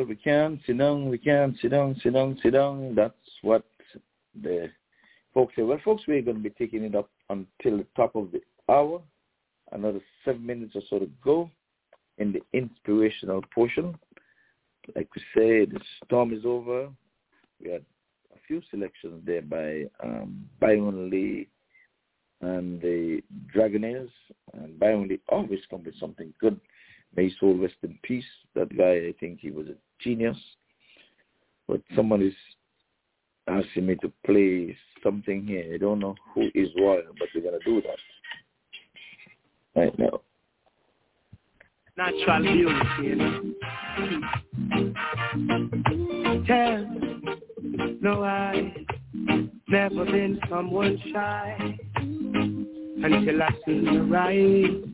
[0.00, 2.94] Well, we can sit down, we can sit down, sit down, sit down.
[2.94, 3.64] That's what
[4.34, 4.70] the
[5.34, 5.62] folks say.
[5.62, 8.40] Well, folks, we're going to be taking it up until the top of the
[8.72, 9.02] hour.
[9.72, 11.50] Another seven minutes or so to go
[12.16, 13.94] in the inspirational portion.
[14.96, 16.88] Like we say, the storm is over.
[17.62, 17.84] We had
[18.34, 21.46] a few selections there by um, Byron Lee
[22.40, 23.20] and the
[23.54, 24.08] Dragonaires.
[24.54, 26.58] And Byron Lee always comes with something good.
[27.14, 28.24] May his soul rest in peace.
[28.54, 30.36] That guy, I think he was a genius.
[31.68, 32.34] But someone is
[33.46, 35.72] asking me to play something here.
[35.74, 37.98] I don't know who is royal, but we're to do that
[39.80, 40.20] right now.
[41.96, 43.42] Natural beauty, you know.
[46.46, 46.86] Tell
[48.02, 48.74] no, I
[49.68, 54.84] never been someone shy until I seen the right.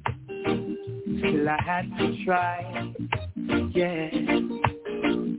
[1.18, 2.92] Still I had to try.
[3.74, 4.10] Yeah.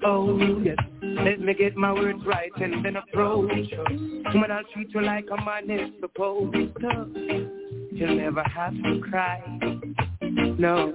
[0.04, 0.78] Oh, yes.
[1.02, 3.52] Let me get my words right and then approach.
[3.90, 7.50] Woman, I'll treat you like a man is supposed to.
[7.92, 9.42] You'll never have to cry.
[10.22, 10.94] No.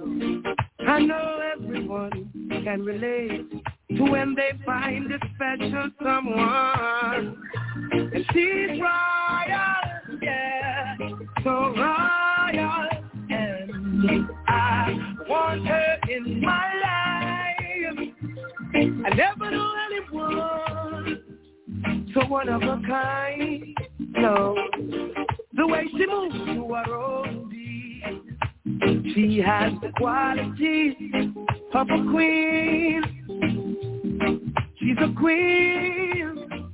[0.87, 2.29] I know everyone
[2.63, 3.51] can relate
[3.97, 7.37] to when they find a special someone.
[7.91, 10.97] And she's royal, yeah,
[11.43, 12.87] so royal.
[13.29, 16.72] And I want her in my.
[19.05, 21.33] I never knew anyone
[22.13, 23.75] so one of a kind.
[23.99, 24.55] No,
[25.53, 28.03] the way she moves to her own beat,
[29.13, 30.95] she has the qualities
[31.73, 33.01] of a queen.
[34.79, 36.71] She's a queen.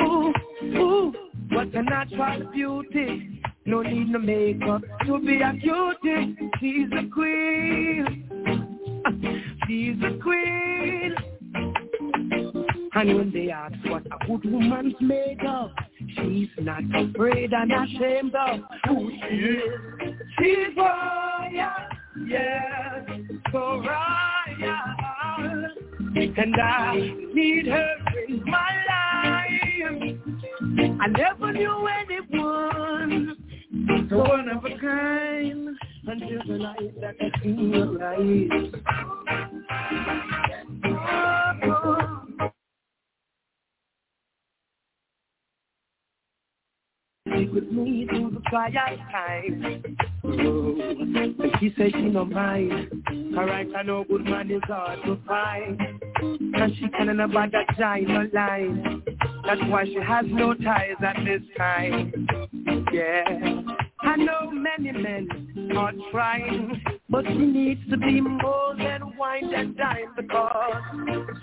[0.00, 0.32] Ooh,
[0.64, 1.12] ooh,
[1.50, 3.40] what a natural beauty.
[3.64, 6.36] No need no makeup to be a cutie.
[6.58, 8.28] She's a queen.
[9.68, 11.14] She's a queen.
[12.94, 18.34] And when they ask what a good woman's made of, she's not afraid and ashamed
[18.34, 20.14] of who she is.
[20.38, 21.70] She's royal,
[22.26, 23.04] yes,
[23.50, 24.82] so royal.
[26.14, 26.94] And I
[27.34, 27.96] need her
[28.28, 30.18] in my life.
[31.00, 33.36] I never knew anyone
[34.10, 35.76] so one of a kind
[36.06, 37.82] until the night that I see your.
[47.34, 49.84] Stick with me through the trial time.
[50.24, 52.92] Oh, and she said she no mind.
[53.36, 55.80] Alright, I know good man is hard to find.
[56.20, 59.02] And she can't about that giant line.
[59.46, 62.28] That's why she has no ties at this time.
[62.92, 63.24] Yeah.
[64.02, 69.76] I know many men are trying, but she needs to be more than wine and
[69.76, 70.82] dine because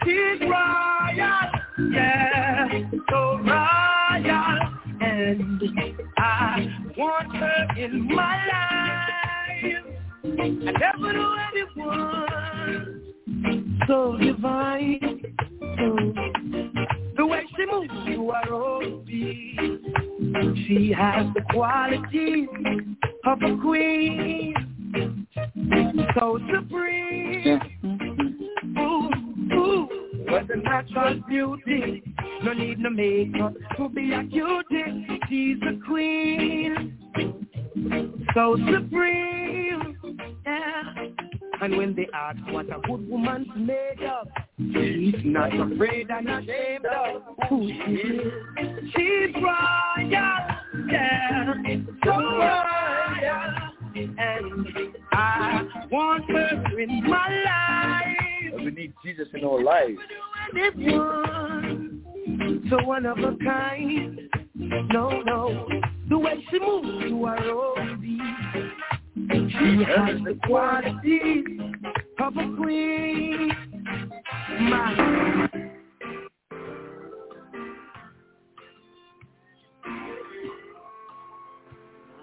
[0.03, 1.49] she's royal,
[1.91, 2.67] yeah,
[3.09, 4.68] so royal,
[5.19, 5.61] and
[6.17, 6.67] I
[6.97, 9.83] want her in my life.
[10.23, 10.47] I
[10.79, 13.01] never knew anyone
[13.87, 15.21] so divine,
[15.59, 16.13] so
[17.17, 19.57] the way she moves to her own beat.
[20.67, 22.47] She has the quality
[23.25, 24.53] of a queen,
[26.17, 27.59] so supreme.
[27.83, 28.77] Mm-hmm.
[28.79, 29.09] Ooh,
[29.53, 32.03] ooh, what a natural beauty.
[32.43, 35.07] No need no makeup to be a cutie.
[35.27, 36.97] She's a queen,
[38.33, 39.97] so supreme.
[40.45, 40.83] Yeah.
[41.61, 44.27] And when they ask what a good woman's made of,
[44.57, 48.33] she's not afraid and ashamed of who she is.
[48.95, 51.53] She's royal, yeah,
[52.05, 52.63] so royal.
[53.95, 54.67] And
[55.11, 58.08] I want her in my life.
[58.69, 59.97] We need Jesus in our lives.
[62.69, 64.19] So one of a kind.
[64.53, 65.67] No, no,
[66.07, 68.21] the way she moves you are beat.
[69.15, 71.43] She has the quality
[72.19, 73.51] of a queen.
[74.59, 75.49] My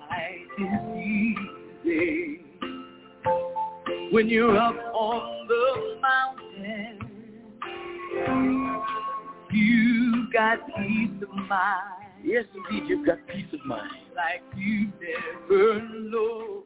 [0.08, 0.66] life is
[1.84, 2.45] easy
[4.12, 6.98] when you're up on the mountain.
[9.52, 11.96] You got peace of mind.
[12.22, 13.90] Yes, indeed, you've got peace of mind.
[14.14, 14.90] like you
[15.48, 15.80] never
[16.10, 16.64] know.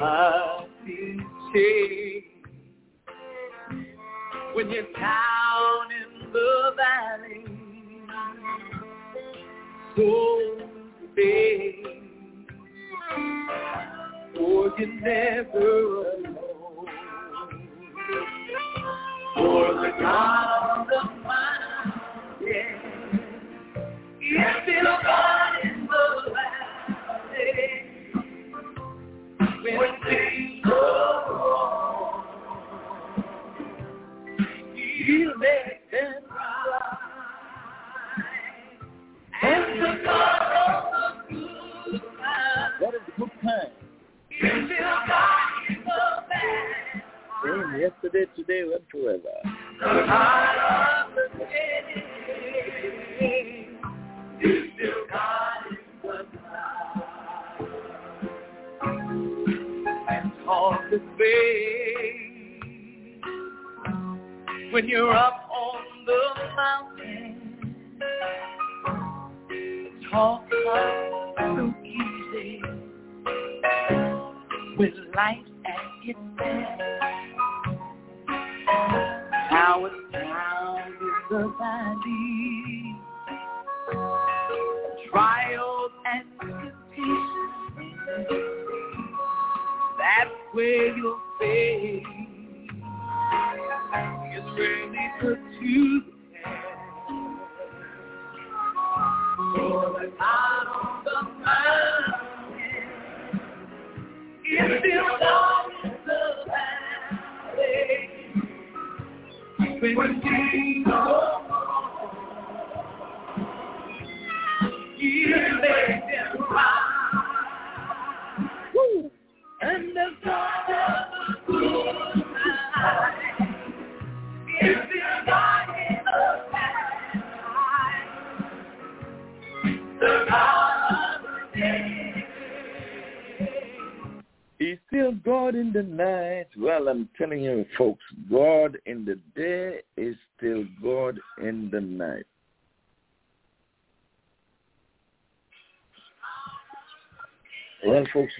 [0.00, 1.18] I feel
[1.52, 2.24] safe
[4.54, 7.44] when you're down in the valley.
[9.96, 10.68] So
[11.16, 12.07] big,
[14.76, 16.36] you're never alone.
[19.34, 20.57] For the God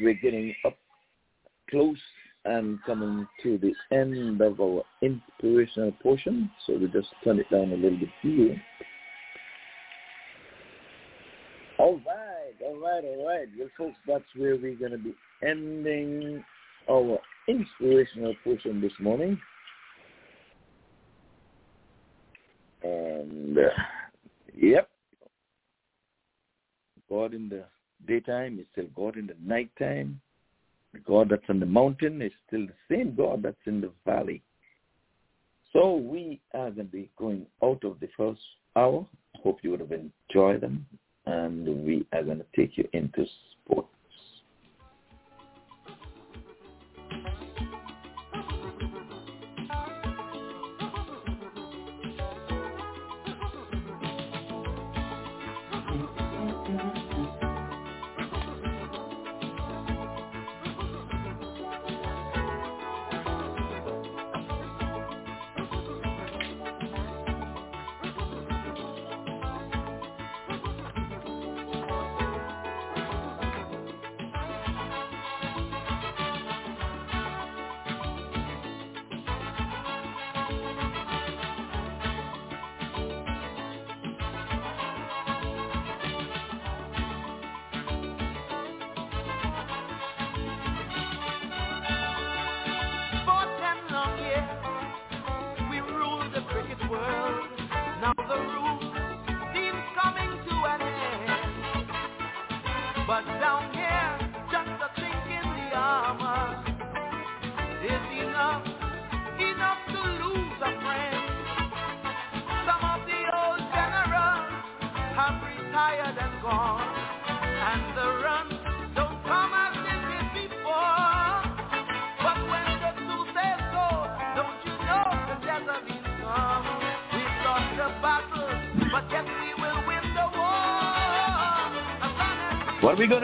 [0.00, 0.76] we're getting up
[1.70, 1.98] close
[2.44, 7.72] and coming to the end of our inspirational portion, so we just turn it down
[7.72, 8.60] a little bit here.
[11.78, 13.48] All right, all right, all right.
[13.58, 15.14] Well, folks, that's where we're going to be
[15.46, 16.42] ending
[16.90, 19.38] our inspirational portion this morning.
[22.82, 23.62] And, uh,
[24.56, 24.88] yep,
[27.08, 27.64] God in the
[28.06, 30.20] daytime is still God in the nighttime.
[30.92, 34.42] The God that's on the mountain is still the same God that's in the valley.
[35.72, 38.40] So we are going to be going out of the first
[38.74, 39.06] hour.
[39.42, 40.86] Hope you would have enjoyed them.
[41.26, 43.26] And we are going to take you into
[43.64, 43.88] sports.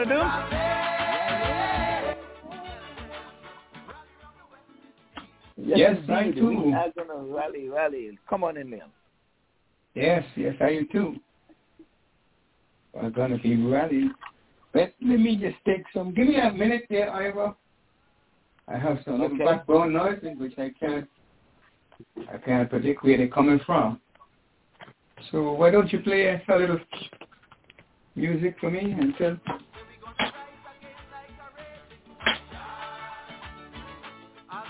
[0.07, 0.21] To do?
[5.57, 5.79] rally.
[5.79, 6.33] Yes, I do.
[6.33, 6.63] too.
[6.65, 8.17] We are going to rally, rally.
[8.29, 8.87] Come on in there.
[9.93, 11.15] Yes, yes, I do too.
[12.93, 14.09] We're going to be ready.
[14.73, 17.55] Let, let me just take some, give me a minute there, Ira.
[18.67, 19.43] I have some Okay.
[19.43, 21.07] background noises which I can't,
[22.31, 24.01] I can't predict where they're coming from.
[25.31, 26.79] So why don't you play a, a little
[28.15, 29.37] music for me until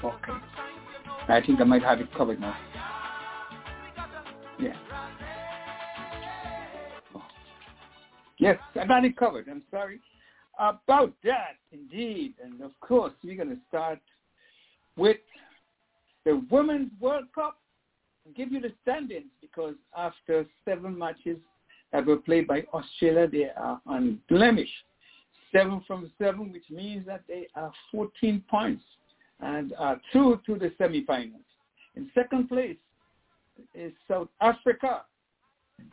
[0.03, 0.33] Okay.
[1.27, 2.55] I think I might have it covered now.
[4.59, 4.73] Yeah.
[7.15, 7.23] Oh.
[8.37, 9.47] Yes, I got it covered.
[9.49, 9.99] I'm sorry.
[10.59, 12.35] About that, indeed.
[12.43, 13.99] And of course, we're going to start
[14.95, 15.17] with
[16.25, 17.57] the Women's World Cup
[18.25, 21.37] and give you the standings because after seven matches
[21.91, 24.71] that were played by Australia, they are unblemished.
[25.51, 28.83] Seven from seven, which means that they are 14 points
[29.41, 31.45] and uh, are through to the semifinals.
[31.95, 32.77] In second place
[33.73, 35.03] is South Africa.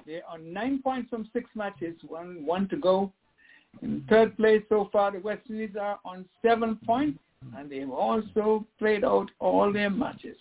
[0.07, 3.13] They are nine points from six matches, one one to go.
[3.83, 7.19] In third place so far, the West Indies are on seven points,
[7.57, 10.37] and they've also played out all their matches.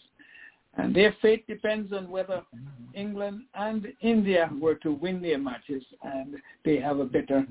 [0.78, 2.44] And their fate depends on whether
[2.94, 7.46] England and India were to win their matches, and they have a better.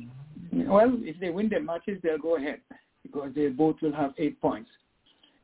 [0.53, 2.61] Well, if they win their matches, they'll go ahead
[3.03, 4.71] because they both will have eight points.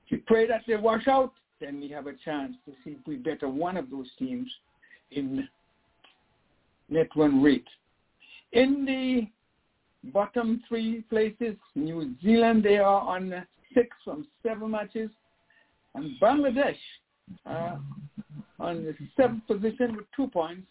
[0.09, 3.17] You pray that they wash out, then we have a chance to see if we
[3.17, 4.51] better one of those teams
[5.11, 5.49] in
[6.89, 7.67] net run rate.
[8.53, 15.11] In the bottom three places, New Zealand, they are on six from seven matches,
[15.95, 16.77] and Bangladesh
[17.47, 17.77] uh,
[18.61, 20.67] on the seventh position with two points,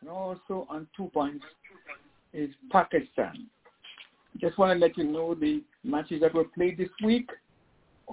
[0.00, 1.44] and also on two points
[2.32, 3.46] is Pakistan.
[4.40, 7.28] Just want to let you know the matches that were played this week.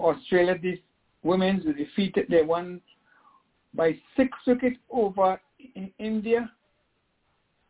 [0.00, 0.78] Australia, this
[1.22, 2.80] women's defeated, they won
[3.74, 5.40] by six wickets over
[5.74, 6.50] in India.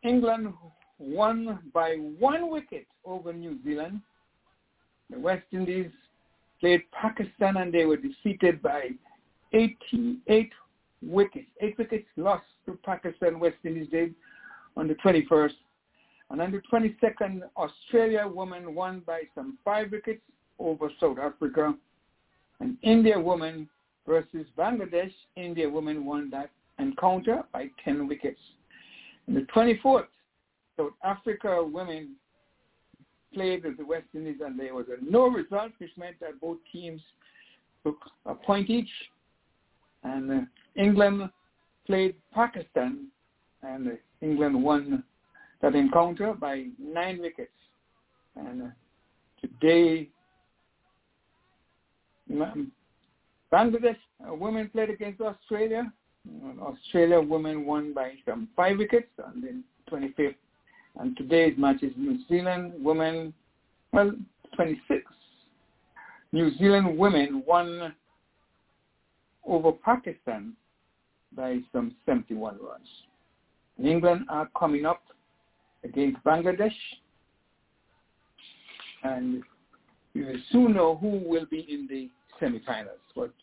[0.03, 0.53] England
[0.97, 4.01] won by one wicket over New Zealand.
[5.09, 5.91] The West Indies
[6.59, 8.89] played Pakistan and they were defeated by
[9.53, 10.51] 88
[11.01, 11.47] wickets.
[11.59, 14.15] Eight wickets lost to Pakistan, West Indies did
[14.77, 15.53] on the 21st.
[16.29, 20.21] And on the 22nd, Australia women won by some five wickets
[20.59, 21.75] over South Africa.
[22.61, 23.67] And India woman
[24.07, 28.39] versus Bangladesh, India women won that encounter by 10 wickets.
[29.27, 30.05] In the 24th,
[30.77, 32.15] South Africa women
[33.33, 36.57] played with the West Indies and there was a no result, which meant that both
[36.71, 37.01] teams
[37.83, 38.89] took a point each.
[40.03, 40.41] And uh,
[40.75, 41.29] England
[41.87, 43.07] played Pakistan
[43.63, 43.91] and uh,
[44.21, 45.03] England won
[45.61, 47.51] that encounter by nine wickets.
[48.35, 48.65] And uh,
[49.39, 50.09] today,
[53.51, 55.91] Bangladesh uh, women played against Australia.
[56.61, 59.61] Australia women won by some five wickets on the
[59.91, 60.35] 25th.
[60.99, 63.33] And today's match is New Zealand women,
[63.91, 64.11] well,
[64.55, 65.03] 26.
[66.31, 67.93] New Zealand women won
[69.45, 70.53] over Pakistan
[71.35, 72.87] by some 71 runs.
[73.83, 75.01] England are coming up
[75.83, 76.75] against Bangladesh,
[79.03, 79.41] and
[80.13, 82.09] we will soon know who will be in the
[82.41, 83.01] semifinals.
[83.15, 83.33] But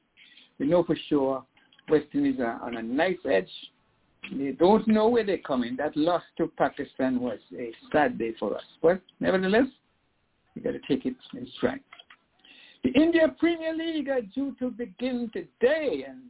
[0.59, 1.45] we know for sure
[1.89, 3.51] West Indies are on a nice edge.
[4.33, 5.77] They don't know where they're coming.
[5.77, 8.65] That loss to Pakistan was a sad day for us.
[8.83, 9.67] But nevertheless,
[10.55, 11.81] we got to take it in stride.
[12.85, 16.21] The India Premier League are due to begin today, and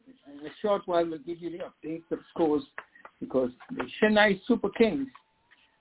[0.41, 2.63] in a short while we'll give you the updates of scores
[3.21, 5.09] because the Chennai Super Kings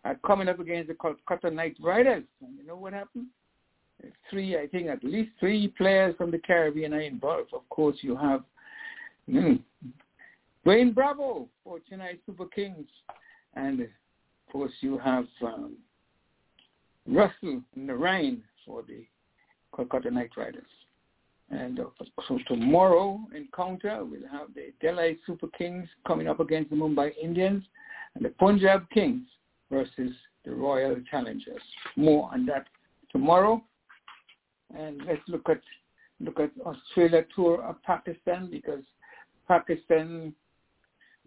[0.03, 2.23] are coming up against the Kolkata Knight Riders.
[2.41, 3.27] And you know what happened?
[4.29, 7.53] Three, I think at least three players from the Caribbean are involved.
[7.53, 8.43] Of course, you have
[9.29, 9.59] mm,
[10.65, 12.87] Dwayne Bravo for Chennai Super Kings.
[13.55, 13.87] And of
[14.51, 15.77] course, you have um,
[17.07, 19.05] Russell Narine for the
[19.73, 20.63] Kolkata Knight Riders.
[21.49, 21.85] And uh,
[22.27, 27.63] so tomorrow encounter, we'll have the Delhi Super Kings coming up against the Mumbai Indians
[28.15, 29.23] and the Punjab Kings
[29.71, 30.11] versus
[30.43, 31.61] the Royal Challengers.
[31.95, 32.67] More on that
[33.11, 33.63] tomorrow.
[34.75, 35.61] And let's look at
[36.19, 38.83] look at Australia tour of Pakistan because
[39.47, 40.33] Pakistan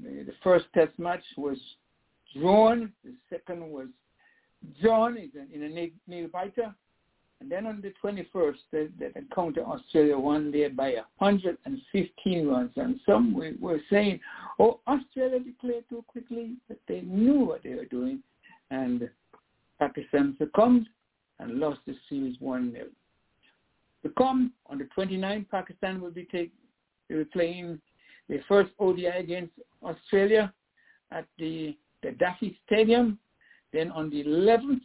[0.03, 1.59] the first test match was
[2.37, 3.89] drawn, the second was
[4.83, 6.75] drawn in a nail biter,
[7.41, 12.71] and then on the 21st, they, they encounter Australia one led by 115 runs.
[12.77, 14.21] And some were, were saying,
[14.59, 18.23] oh, Australia declared too quickly, but they knew what they were doing.
[18.71, 19.09] And
[19.79, 20.87] Pakistan succumbed
[21.39, 22.75] and lost the series 1-0.
[24.03, 26.53] To come on the 29th, Pakistan will be take,
[27.33, 27.81] playing
[28.29, 30.53] their first ODI against Australia
[31.11, 33.19] at the Gaddafi Stadium.
[33.73, 34.81] Then on the 11th,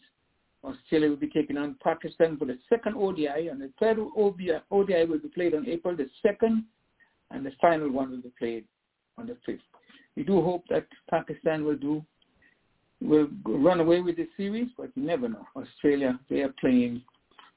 [0.64, 5.06] Australia will be taking on Pakistan for the second ODI, and the third ODI, ODI
[5.06, 6.64] will be played on April the 2nd,
[7.32, 8.66] and the final one will be played
[9.18, 9.60] on the 5th.
[10.16, 12.04] We do hope that Pakistan will do
[13.02, 15.46] will run away with the series, but you never know.
[15.56, 17.02] Australia, they are playing,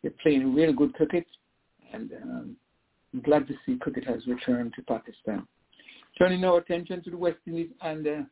[0.03, 1.27] they're playing real good cricket,
[1.93, 2.57] and um,
[3.13, 5.47] I'm glad to see cricket has returned to Pakistan.
[6.19, 8.23] Turning our attention to the West Indies and uh,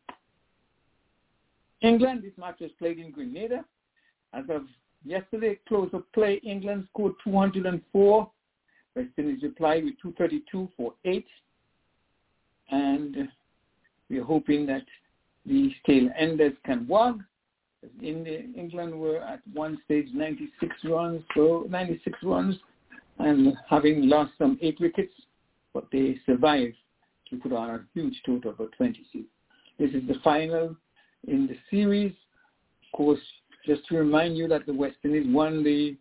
[1.82, 3.64] England, this match was played in Grenada.
[4.32, 4.62] As of
[5.04, 8.30] yesterday, close of play, England scored 204.
[8.96, 11.26] West Indies replied with 232 for 8.
[12.70, 13.28] And
[14.10, 14.82] we're hoping that
[15.44, 17.22] the tail enders can wog.
[18.02, 22.56] In the, England were at one stage 96 runs, so 96 runs,
[23.18, 25.12] and having lost some eight wickets,
[25.72, 26.76] but they survived
[27.30, 29.24] to put on a huge total of 26.
[29.78, 30.76] This is the final
[31.26, 32.12] in the series.
[32.82, 33.20] Of course,
[33.66, 35.96] just to remind you that the West Indies won the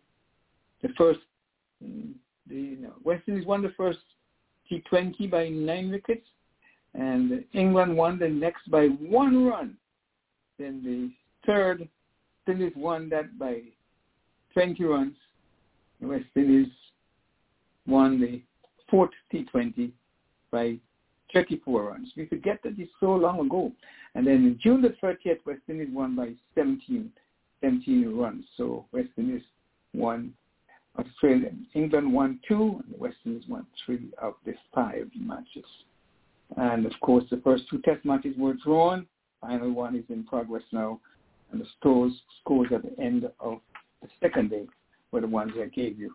[0.82, 1.20] the first
[1.80, 3.98] the no, West Indies won the first
[4.70, 6.26] T20 by nine wickets,
[6.94, 9.76] and England won the next by one run.
[10.58, 11.10] Then the
[11.46, 11.88] third
[12.46, 13.62] Indies won that by
[14.54, 15.16] 20 runs.
[16.00, 16.68] The West Indies
[17.86, 18.42] won the
[18.90, 19.90] fourth T20
[20.50, 20.78] by
[21.32, 22.08] 34 runs.
[22.16, 23.72] We forget that it's so long ago.
[24.14, 27.10] And then in June the 30th, West Indies won by 17
[27.60, 28.44] 17 runs.
[28.56, 29.42] So West Indies
[29.94, 30.32] won
[30.98, 31.50] Australia.
[31.74, 35.64] England won two, and the West Indies won three of the five matches.
[36.56, 39.06] And of course, the first two test matches were drawn.
[39.40, 41.00] Final one is in progress now,
[41.50, 43.60] and the scores scores at the end of
[44.00, 44.66] the second day
[45.12, 46.14] were the ones I gave you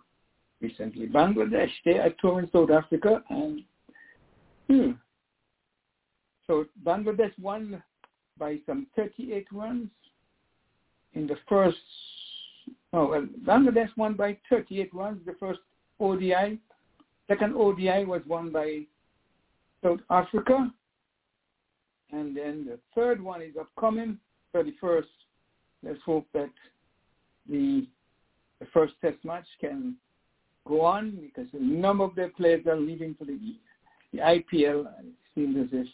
[0.62, 1.08] recently.
[1.08, 3.64] Bangladesh, they are touring South Africa, and
[4.68, 4.92] hmm,
[6.48, 7.82] so Bangladesh won
[8.38, 9.90] by some 38 runs
[11.14, 11.78] in the first,
[12.94, 15.60] oh, well, Bangladesh won by 38 runs, the first
[16.00, 16.60] ODI.
[17.28, 18.82] Second ODI was won by
[19.84, 20.72] South Africa.
[22.12, 24.18] And then the third one is upcoming,
[24.56, 25.04] 31st.
[25.84, 26.50] Let's hope that
[27.50, 27.88] the,
[28.60, 29.96] the first test match can
[30.68, 33.38] go on because a number of their players are leaving for the,
[34.14, 34.86] the IPL
[35.36, 35.88] seems as if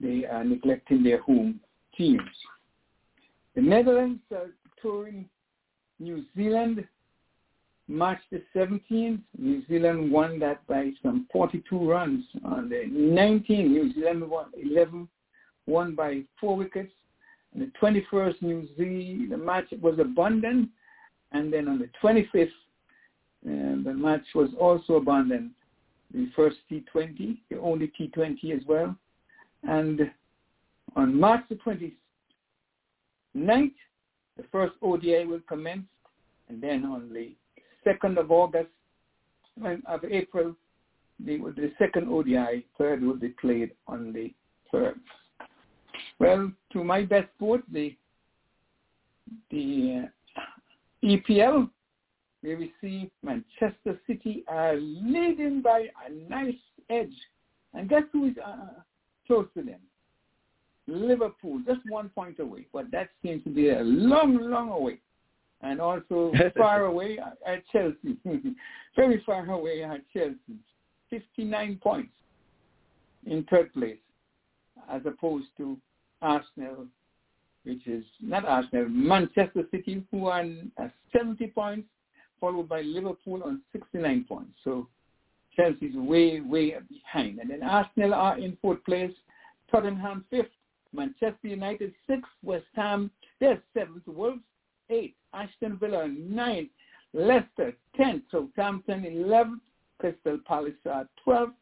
[0.00, 1.60] they are neglecting their home
[1.96, 2.20] teams.
[3.54, 5.28] The Netherlands are touring
[5.98, 6.84] New Zealand
[7.88, 9.20] March the 17th.
[9.38, 12.24] New Zealand won that by some 42 runs.
[12.44, 15.08] On the 19th, New Zealand won 11,
[15.66, 16.92] won by four wickets.
[17.54, 20.70] On the 21st, New Zealand, the match was abundant.
[21.32, 22.50] And then on the 25th,
[23.46, 25.50] uh, the match was also abandoned.
[26.14, 28.94] The first T20, the only T20 as well.
[29.62, 30.10] And
[30.94, 31.92] on March the 29th,
[34.36, 35.84] the first ODI will commence.
[36.48, 37.34] And then on the
[37.86, 38.68] 2nd of August,
[39.86, 40.54] of April,
[41.24, 44.32] the, the second ODI, third will be played on the
[44.72, 44.94] 3rd.
[46.18, 47.96] Well, to my best sport, the
[49.50, 50.40] the uh,
[51.04, 51.70] EPL,
[52.42, 56.54] where we see Manchester City are leading by a nice
[56.90, 57.14] edge.
[57.72, 58.80] And guess who is uh,
[59.26, 59.80] close to them?
[60.88, 62.66] Liverpool, just one point away.
[62.72, 64.98] But that seems to be a long, long away.
[65.62, 68.16] And also far away at Chelsea.
[68.96, 70.58] Very far away at Chelsea.
[71.10, 72.12] 59 points
[73.26, 73.98] in third place
[74.90, 75.76] as opposed to
[76.20, 76.86] Arsenal,
[77.64, 80.44] which is not Arsenal, Manchester City, who are
[81.16, 81.86] 70 points,
[82.42, 84.50] followed by Liverpool on 69 points.
[84.64, 84.88] So
[85.54, 87.38] Chelsea's way, way behind.
[87.38, 89.12] And then Arsenal are in fourth place,
[89.70, 90.50] Tottenham fifth,
[90.92, 94.40] Manchester United sixth, West Ham, they're seventh, Wolves
[94.90, 96.68] eighth, Aston Villa ninth,
[97.14, 99.62] Leicester tenth, Southampton eleventh,
[100.00, 101.52] Crystal Palace are twelfth,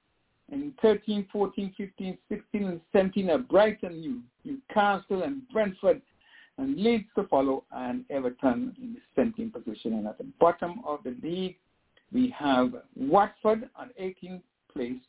[0.51, 6.01] and 13, 14, 15, 16, and 17 are Brighton, New, Newcastle, and Brentford,
[6.59, 9.94] and Leeds to follow, and Everton in the 17th position.
[9.94, 11.56] And at the bottom of the league,
[12.12, 15.01] we have Watford on 18th place,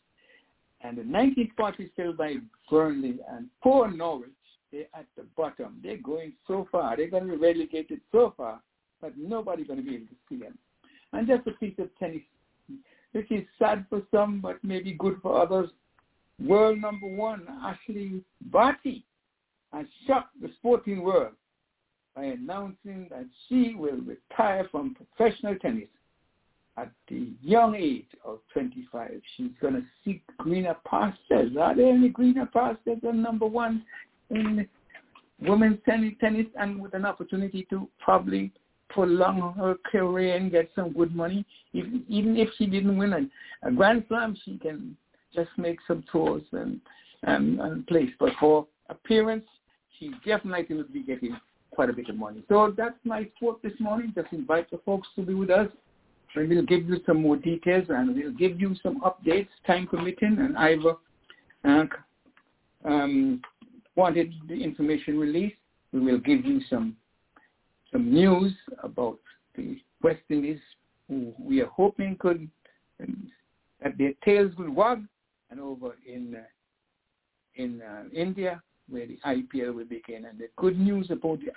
[0.81, 2.35] and the 19th spot is filled by
[2.69, 4.29] Burnley and poor Norwich.
[4.71, 5.79] They're at the bottom.
[5.83, 6.95] They're going so far.
[6.95, 8.61] They're going to be relegated so far,
[9.01, 10.57] but nobody's going to be able to see them.
[11.11, 12.21] And just a piece of tennis
[13.11, 15.69] which is sad for some but maybe good for others.
[16.39, 19.03] World number one, Ashleigh Barty,
[19.73, 21.33] has shocked the sporting world
[22.15, 25.87] by announcing that she will retire from professional tennis
[26.77, 29.21] at the young age of 25.
[29.35, 31.55] She's going to seek greener pastures.
[31.59, 33.83] Are there any greener pastures than number one
[34.29, 34.67] in
[35.39, 38.51] women's tennis, tennis and with an opportunity to probably
[38.89, 41.45] prolong her career and get some good money.
[41.73, 44.95] If, even if she didn't win a, a Grand Slam, she can
[45.33, 46.79] just make some tours and,
[47.23, 48.09] and, and place.
[48.19, 49.45] But for appearance,
[50.01, 51.37] she definitely will be getting
[51.71, 52.43] quite a bit of money.
[52.49, 54.11] So that's my sport this morning.
[54.15, 55.67] Just invite the folks to be with us.
[56.35, 60.37] And we'll give you some more details and we'll give you some updates, time permitting,
[60.39, 60.95] and Ivor
[61.65, 61.83] uh,
[62.85, 63.41] um,
[63.95, 65.55] wanted the information released.
[65.91, 66.95] We will give you some
[67.91, 69.19] some news about
[69.57, 70.61] the West Indies,
[71.09, 72.49] who we are hoping could
[73.01, 73.29] um,
[73.83, 75.03] that their tails will wag,
[75.49, 78.61] and over in uh, in uh, India
[78.91, 80.25] where the IPL will begin.
[80.25, 81.51] And the good news about the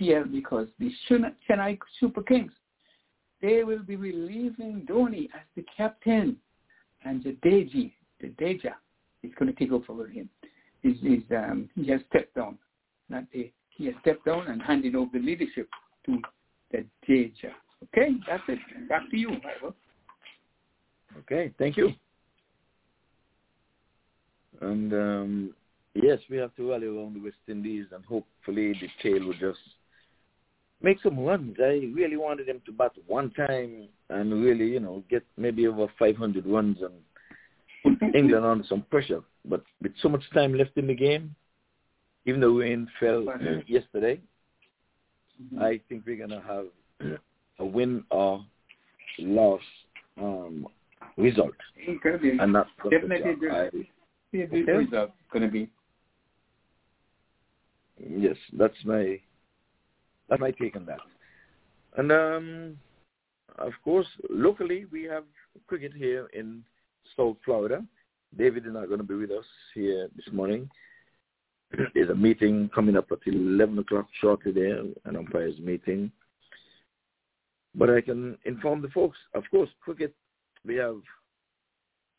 [0.00, 2.52] IPL because the Chennai Super Kings,
[3.40, 6.36] they will be relieving Dhoni as the captain,
[7.04, 8.74] and the Deji, the Jadeja
[9.22, 10.28] is going to take over for him.
[10.82, 12.58] He's, he's, um, he has stepped down.
[13.08, 15.68] Not the he has stepped down and handed over the leadership
[16.06, 16.18] to
[16.70, 17.52] the Jadeja.
[17.84, 18.58] Okay, that's it.
[18.88, 19.74] Back to you, Ivor.
[21.20, 21.92] Okay, thank you.
[24.60, 25.54] And um,
[25.94, 29.60] yes, we have to rally around the West Indies and hopefully the tail will just
[30.82, 31.56] make some runs.
[31.60, 35.86] I really wanted them to bat one time and really, you know, get maybe over
[35.98, 39.22] 500 runs and put England under some pressure.
[39.44, 41.34] But with so much time left in the game,
[42.26, 43.24] even though rain fell
[43.66, 44.20] yesterday,
[45.42, 45.62] mm-hmm.
[45.62, 46.66] I think we're gonna have
[47.58, 48.44] a win or
[49.18, 49.60] loss
[50.20, 50.66] um,
[51.16, 51.54] result,
[52.38, 53.86] and that's definitely good.
[54.30, 54.72] be a good okay.
[54.72, 55.10] result.
[55.32, 55.68] Gonna be.
[58.08, 59.20] Yes, that's my
[60.28, 61.00] that's my take on that.
[61.96, 62.78] And um,
[63.58, 65.24] of course, locally we have
[65.66, 66.64] cricket here in
[67.16, 67.84] South Florida.
[68.36, 70.68] David is not going to be with us here this morning.
[71.94, 76.10] There's a meeting coming up at 11 o'clock shortly there, an umpires meeting.
[77.74, 80.14] But I can inform the folks, of course, cricket,
[80.64, 80.96] we have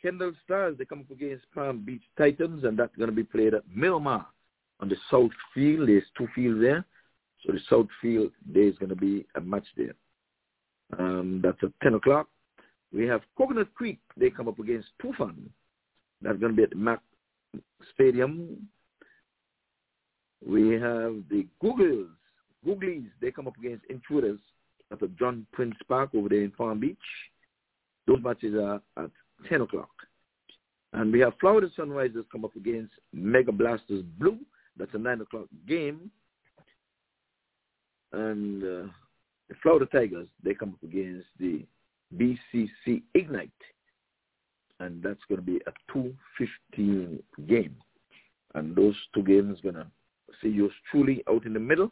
[0.04, 3.54] Kendal Stars, they come up against Palm Beach Titans, and that's going to be played
[3.54, 4.28] at Miramar
[4.80, 5.90] on the south field.
[5.90, 6.86] There's two fields there.
[7.46, 9.94] So the south field, there's going to be a match there.
[10.98, 12.28] Um, that's at 10 o'clock.
[12.94, 14.00] We have Coconut Creek.
[14.16, 15.36] They come up against Tufan.
[16.22, 17.02] That's going to be at the Mac
[17.94, 18.68] Stadium.
[20.46, 22.10] We have the Googles.
[22.66, 23.08] Googlies.
[23.22, 24.40] They come up against Intruders
[24.92, 26.98] at the John Prince Park over there in Palm Beach.
[28.08, 29.10] Those matches are at
[29.50, 29.90] 10 o'clock.
[30.94, 34.38] And we have Florida Sunrisers come up against Mega Blasters Blue.
[34.78, 36.12] That's a 9 o'clock game.
[38.12, 38.92] And uh,
[39.50, 41.66] the Florida Tigers, they come up against the
[42.16, 43.50] BCC Ignite.
[44.80, 47.76] And that's going to be a 2.15 game.
[48.56, 49.88] And those two games going to
[50.42, 51.92] see yours truly out in the middle.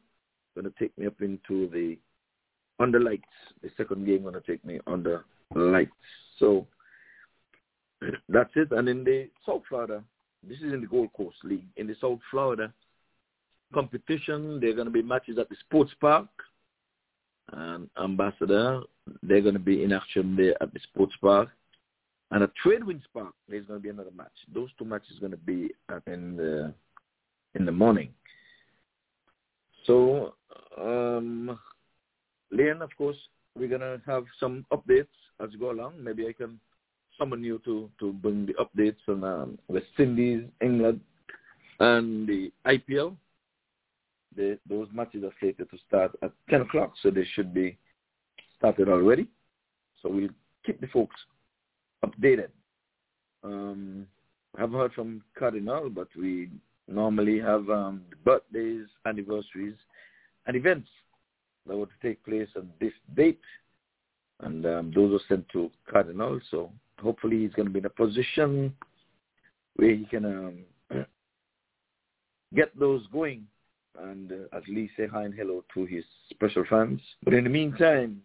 [0.56, 1.98] Going to take me up into the
[2.80, 3.24] under lights.
[3.62, 5.26] The second game going to take me under
[5.56, 5.91] lights.
[6.38, 6.68] So
[8.30, 8.72] that's it.
[8.72, 10.03] And in the South Florida,
[10.47, 11.65] this is in the Gold Coast League.
[11.77, 12.73] In the South Florida
[13.73, 16.27] competition, there are going to be matches at the Sports Park
[17.53, 18.81] and Ambassador.
[19.23, 21.49] They're going to be in action there at the Sports Park.
[22.31, 24.31] And at Tradewinds Park, there's going to be another match.
[24.53, 25.69] Those two matches are going to be
[26.07, 26.73] in the
[27.55, 28.13] in the morning.
[29.85, 30.35] So,
[30.80, 31.59] um,
[32.51, 33.18] Leon, of course,
[33.57, 35.07] we're going to have some updates
[35.41, 35.95] as we go along.
[36.01, 36.59] Maybe I can
[37.22, 40.99] summon you to, to bring the updates on um, West Indies, England,
[41.80, 43.15] and the IPL.
[44.35, 47.77] The, those matches are slated to start at 10 o'clock, so they should be
[48.57, 49.27] started already.
[50.02, 50.30] So we'll
[50.65, 51.15] keep the folks
[52.03, 52.49] updated.
[53.43, 54.07] Um,
[54.57, 56.49] I haven't heard from Cardinal, but we
[56.88, 59.76] normally have um, birthdays, anniversaries,
[60.48, 60.89] and events
[61.68, 63.41] that were to take place on this date.
[64.39, 66.39] And um, those are sent to Cardinal.
[66.49, 66.72] So
[67.02, 68.73] hopefully he's going to be in a position
[69.76, 70.57] where he can um,
[72.56, 73.45] get those going
[73.99, 77.02] and uh, at least say hi and hello to his special fans.
[77.23, 78.22] But in the meantime,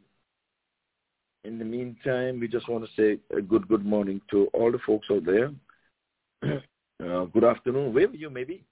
[1.44, 4.78] in the meantime, we just want to say a good good morning to all the
[4.86, 5.50] folks out there.
[7.04, 8.64] uh, good afternoon, wherever you may be.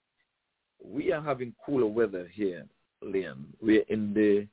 [0.84, 2.66] We are having cooler weather here,
[3.02, 3.44] Liam.
[3.62, 4.46] We're in the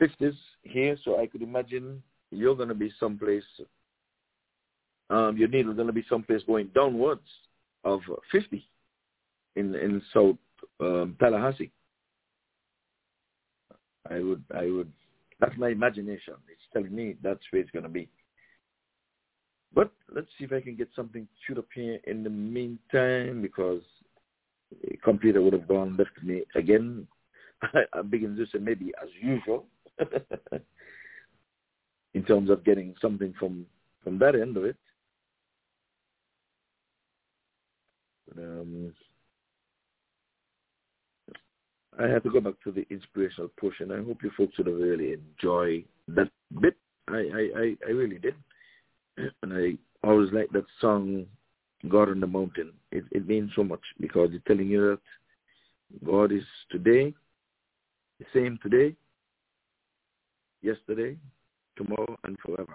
[0.00, 3.44] 50s here, so I could imagine you're going to be someplace,
[5.14, 7.28] um, your needle going to be someplace going downwards
[7.84, 8.00] of
[8.32, 8.66] 50
[9.56, 10.36] in in South
[10.80, 11.70] um, Tallahassee.
[14.10, 14.92] I would, I would,
[15.40, 16.34] that's my imagination.
[16.48, 18.08] It's telling me that's where it's going to be.
[19.74, 23.80] But let's see if I can get something shoot up here in the meantime because
[24.82, 27.06] the computer would have gone left me again.
[27.62, 29.64] I, begin to say maybe as usual
[32.14, 33.64] in terms of getting something from
[34.02, 34.76] from that end of it.
[38.23, 38.92] But, um,
[41.98, 43.92] I have to go back to the inspirational portion.
[43.92, 46.30] I hope you folks would have really enjoy that
[46.60, 46.76] bit.
[47.08, 48.34] I, I, I, I really did.
[49.42, 51.26] And I always like that song,
[51.88, 52.72] God on the Mountain.
[52.90, 57.14] It, it means so much because it's telling you that God is today,
[58.18, 58.96] the same today,
[60.62, 61.16] yesterday,
[61.76, 62.74] tomorrow, and forever.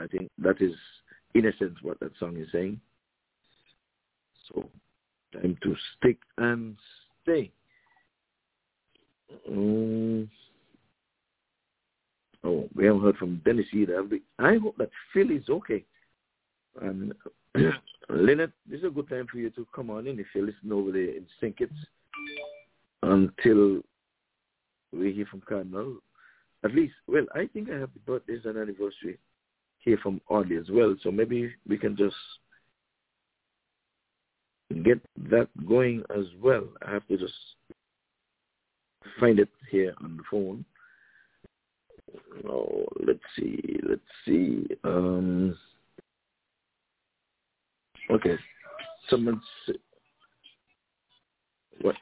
[0.00, 0.72] I think that is,
[1.34, 2.80] in a sense, what that song is saying.
[4.48, 4.68] So,
[5.32, 6.76] time to stick and
[7.22, 7.50] stay.
[9.48, 10.30] Um,
[12.44, 14.02] oh, we haven't heard from Dennis either.
[14.38, 15.84] I hope that Phil is okay.
[16.80, 17.12] And
[18.08, 20.72] Lynette, this is a good time for you to come on in if you're listening
[20.72, 21.56] over there in St.
[21.56, 21.72] Kitts
[23.02, 23.80] until
[24.92, 25.98] we hear from Cardinal.
[26.64, 29.18] At least, well, I think I have the birthdays and anniversary
[29.78, 30.96] here from Audley as well.
[31.02, 32.16] So maybe we can just
[34.74, 35.00] get
[35.30, 36.64] that going as well.
[36.86, 37.32] I have to just
[39.18, 40.64] find it here on the phone.
[42.48, 44.66] Oh, let's see, let's see.
[44.84, 45.56] Um,
[48.10, 48.36] okay,
[49.08, 49.40] someone.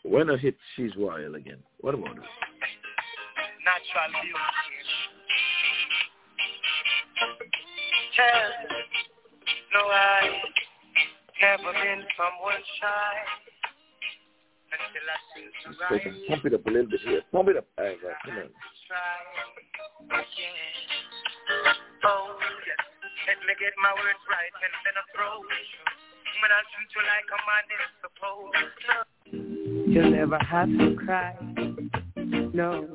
[0.05, 1.59] When I hit She's Wild again?
[1.81, 2.23] What about it?
[3.67, 4.39] Natural beauty.
[9.75, 10.41] no, I
[11.41, 13.27] never been from one side.
[15.91, 17.23] Let's pump it up a little bit here.
[17.33, 17.67] Pump it up.
[17.79, 18.17] All right, right.
[18.25, 18.51] Come on.
[22.05, 22.37] Oh,
[23.27, 25.67] Let me get my words right and then approach.
[26.43, 28.77] When I treat you like a man is supposed
[29.89, 31.35] You'll never have to cry.
[32.55, 32.89] No.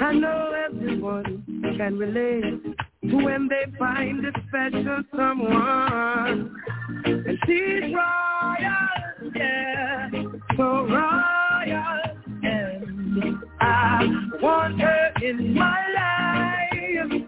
[0.00, 1.44] I know everyone
[1.76, 2.62] can relate
[3.10, 6.56] to when they find a special someone.
[7.04, 10.10] And she's royal, yeah
[10.56, 12.00] so royal
[12.42, 14.06] and I
[14.42, 17.22] want her in my life.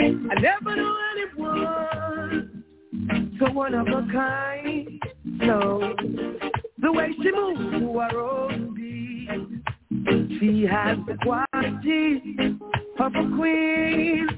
[0.00, 2.64] I never knew anyone
[3.38, 5.02] so one of a kind.
[5.24, 5.94] No,
[6.80, 12.36] the way she moves to her own beat, she has the quality
[12.98, 14.28] of a queen.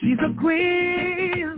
[0.00, 1.57] She's a queen.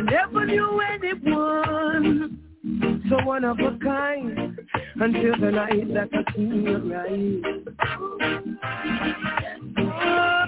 [0.00, 2.38] I never knew anyone
[3.10, 4.58] so one of a kind
[4.94, 7.42] until the night that I see you rise.
[9.76, 10.46] Oh,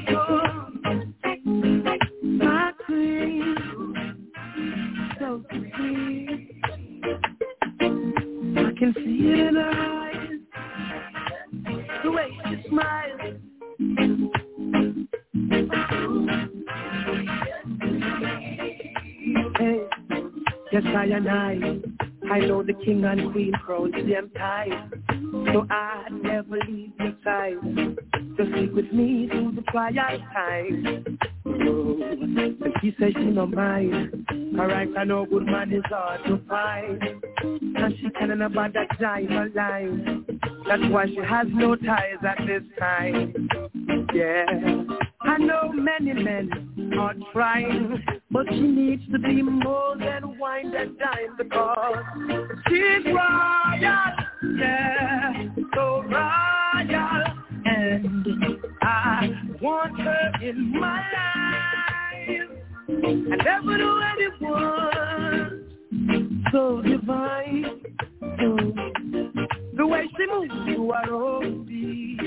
[2.23, 2.73] my
[5.19, 6.51] so sweet.
[8.57, 10.41] I can see it in her eyes,
[12.03, 13.12] the way she smiles.
[20.73, 21.81] Yes, I and I.
[22.31, 24.91] I know the king and queen crowns them tight.
[25.53, 27.57] So I never leave your side.
[28.37, 29.93] Just stick with me through the trial
[30.33, 31.19] time.
[31.45, 34.27] Oh, and she says she no mind.
[34.59, 37.03] Alright, I know good man is hard to find.
[37.43, 40.27] And she can't about that diamond line.
[40.67, 43.49] That's why she has no ties at this time.
[44.15, 44.47] Yeah.
[45.23, 50.99] I know many men are trying, but she needs to be more than wine and
[50.99, 51.97] dine because
[52.69, 54.13] she's royal,
[54.59, 57.25] yeah, so royal,
[57.67, 58.27] and
[58.81, 59.31] I
[59.61, 62.49] want her in my life.
[62.89, 65.63] I never knew anyone
[66.53, 67.65] so divine.
[68.21, 68.57] So
[69.77, 72.21] the way she moves to her own beat.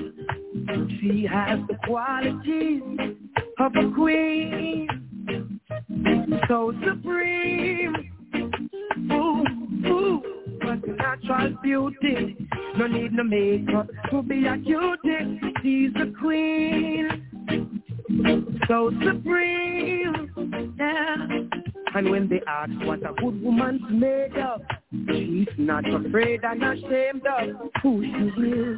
[1.00, 2.82] She has the qualities
[3.60, 4.88] of a queen,
[6.48, 7.96] so supreme.
[9.12, 9.44] Ooh,
[9.88, 10.22] ooh,
[10.62, 12.36] but natural beauty.
[12.78, 15.40] No need no makeup to be a cutie.
[15.62, 17.10] She's a queen,
[18.68, 20.76] so supreme.
[20.78, 21.16] Yeah.
[21.96, 24.62] And when they ask what a good woman's made of,
[25.08, 28.10] she's not afraid and ashamed of who she
[28.50, 28.78] is.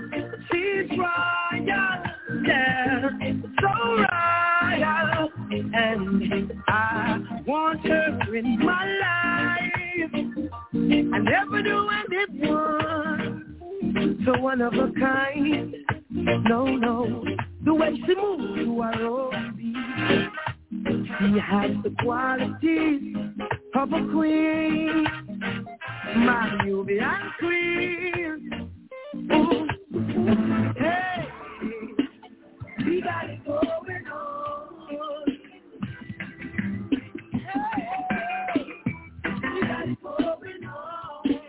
[0.51, 2.03] She's royal,
[2.45, 3.09] yeah,
[3.59, 5.29] so royal.
[5.51, 10.11] And I want her in my life.
[10.73, 11.89] I never knew
[12.21, 13.47] anyone
[14.25, 15.75] so one of a kind.
[16.09, 17.23] No, no,
[17.63, 20.46] the way she moves to her own beat.
[20.87, 23.15] She has the qualities
[23.75, 25.05] of a queen,
[26.15, 28.71] my Nubian queen.
[29.33, 29.67] Ooh.
[30.77, 31.27] Hey,
[32.85, 35.25] we got it going on.
[37.33, 38.63] Hey,
[39.43, 41.39] we got it going on.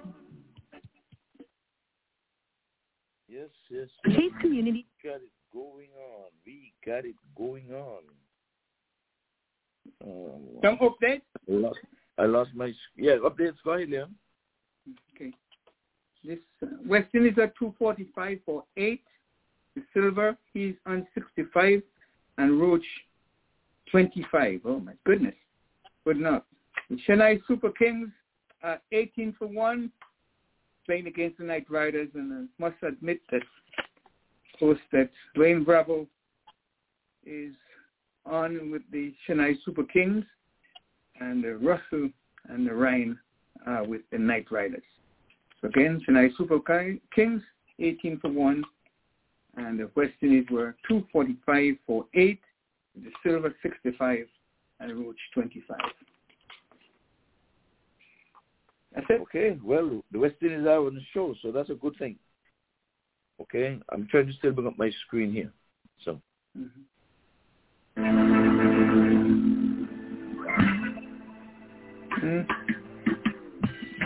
[3.29, 3.89] Yes, yes.
[4.05, 4.87] Peace Community.
[5.05, 6.31] We got it going on.
[6.45, 8.03] We got it going on.
[10.05, 11.23] Um, Some updates?
[11.49, 11.79] I lost,
[12.19, 13.57] I lost my yeah updates.
[13.65, 14.15] Go ahead, Leon.
[15.15, 15.33] Okay.
[16.25, 19.01] This uh, Weston is at 245 for 8.
[19.77, 21.83] Da Silva, he's on 65.
[22.39, 22.85] And Roach,
[23.91, 24.61] 25.
[24.65, 25.35] Oh, my goodness.
[26.05, 26.43] Good enough.
[26.91, 28.09] The Chennai Super Kings,
[28.63, 29.91] uh, 18 for 1,
[30.87, 32.09] playing against the Knight Riders.
[32.15, 36.07] And I must admit that, of course, that Dwayne Bravo
[37.27, 37.55] is
[38.29, 40.25] on with the Chennai Super Kings.
[41.21, 42.11] And uh, Russell
[42.49, 43.19] and Narine
[43.67, 44.83] uh, with the Knight Riders.
[45.61, 46.61] So again, Chennai Super
[47.15, 47.43] Kings,
[47.81, 48.63] 18 for 1.
[49.57, 52.41] And the West Indies were 245 for 8.
[53.03, 54.27] Da Silva, 65.
[54.81, 55.77] And Roach, 25.
[58.95, 59.21] That's it.
[59.23, 62.17] Okay, well, the West Indies are on the show, so that's a good thing.
[63.41, 65.53] Okay, I'm trying to still bring up my screen here.
[66.05, 66.21] So,
[72.23, 72.47] Mm.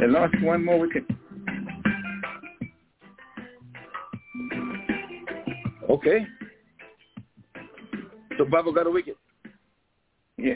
[0.00, 1.04] They lost one more wicket.
[5.90, 6.26] okay.
[8.38, 9.16] So Bravo got a wicket.
[10.36, 10.54] Yeah.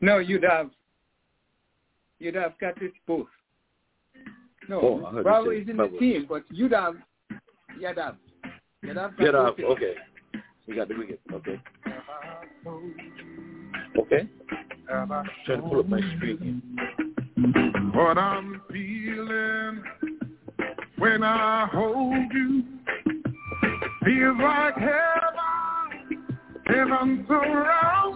[0.00, 0.70] No, you'd have
[2.18, 3.28] you'd have got it both.
[4.68, 6.94] No, Oh, you Bravo is in the team, but you'd have
[7.80, 8.16] you'd have
[8.82, 9.56] you'd have got Get both off.
[9.56, 9.72] wickets.
[9.72, 9.94] Okay.
[10.66, 11.20] He got the wicket.
[11.32, 11.60] Okay.
[13.98, 14.28] Okay.
[14.90, 16.62] have I Trying to pull up my screen.
[17.94, 19.82] what I'm feeling
[20.98, 22.64] when I hold you.
[24.04, 26.24] Feels like heaven,
[26.66, 28.15] heaven surrounds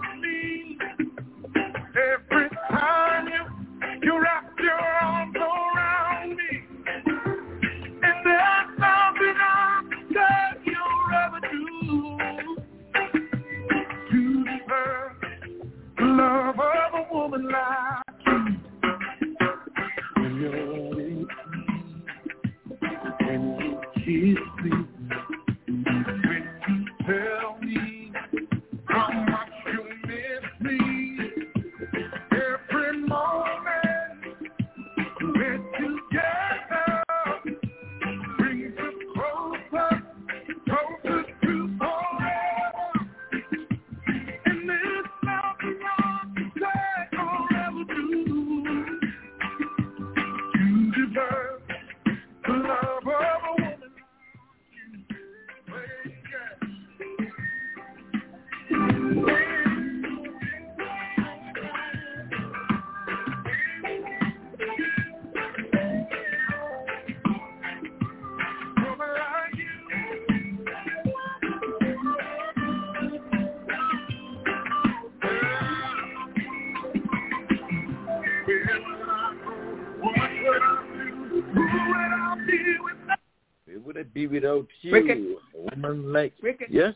[84.31, 85.39] Would I be without you?
[85.53, 86.67] Woman like Wicked.
[86.69, 86.93] Yes?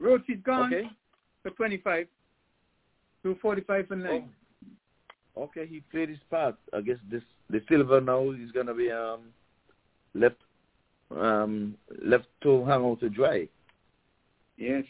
[0.00, 0.88] Roach is gone Okay.
[1.42, 2.06] for 25.
[3.22, 4.28] 245 for 9.
[5.36, 5.42] Oh.
[5.44, 6.56] Okay, he played his part.
[6.72, 9.20] I guess this Da Silva now is gonna be um
[10.14, 10.36] left
[11.10, 11.74] um
[12.04, 13.48] left to hang out to dry.
[14.56, 14.84] Yes.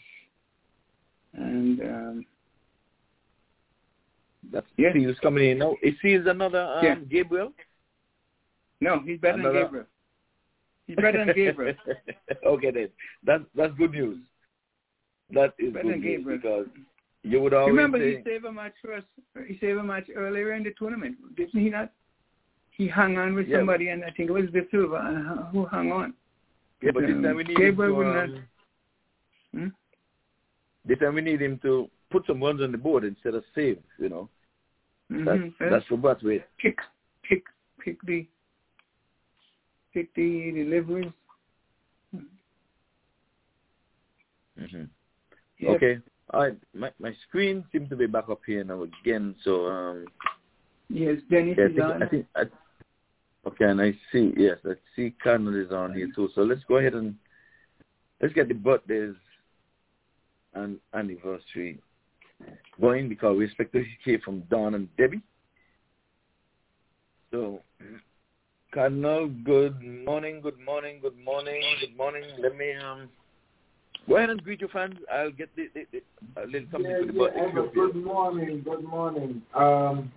[1.33, 2.25] And um,
[4.51, 4.95] That's Yes.
[4.95, 5.75] Seales coming in now.
[5.81, 6.95] Is Seals another um, Yeah.
[7.09, 7.53] Gabriel?
[8.81, 9.85] no, he's better Another- than Gabriel.
[10.87, 11.75] He's better than Gabriel.
[12.45, 12.89] okay then.
[13.25, 14.19] That's that's good news.
[15.31, 16.67] That is Better good than news because
[17.23, 19.03] you would always Remember, say, he saved a match for us.
[19.47, 21.91] He saved a match earlier in the tournament, didn't he not?
[22.71, 23.59] He hung on with Yeah.
[23.59, 26.13] somebody, and I think it was Da Silva uh, who hung on.
[26.81, 28.47] yeah, but this um, time we need Gabriel him to, not- um,
[29.53, 29.67] Hmm?
[30.85, 33.77] this time we need him to put some runs on the board instead of save.
[33.99, 34.29] You know,
[35.09, 35.53] that's Mhm.
[35.69, 36.43] that's for what we.
[36.57, 36.79] pick,
[37.23, 37.43] pick,
[37.79, 38.27] pick the,
[39.93, 41.11] pick the deliveries.
[44.57, 44.83] hmm
[45.59, 45.75] Yep.
[45.75, 45.97] Okay.
[46.31, 46.57] All right.
[46.73, 49.35] My my screen seems to be back up here now again.
[49.43, 50.05] So um,
[50.89, 52.03] Yes, Dennis yeah, I is think, on.
[52.03, 52.41] I think I,
[53.47, 56.29] okay, and I see yes, I see Cardinal is on here too.
[56.35, 57.15] So let's go ahead and
[58.21, 59.15] let's get the birthdays
[60.53, 61.79] and anniversary
[62.79, 65.21] going because we expect to hear from Don and Debbie.
[67.31, 67.61] So
[68.73, 72.23] Cardinal, good morning, good morning, good morning, good morning.
[72.39, 73.07] Let me um
[74.09, 74.95] go ahead and greet your fans.
[75.13, 78.83] I'll get the, the, the a little something Yeah, for the yeah, good morning, good
[78.83, 79.43] morning.
[79.53, 80.11] Um,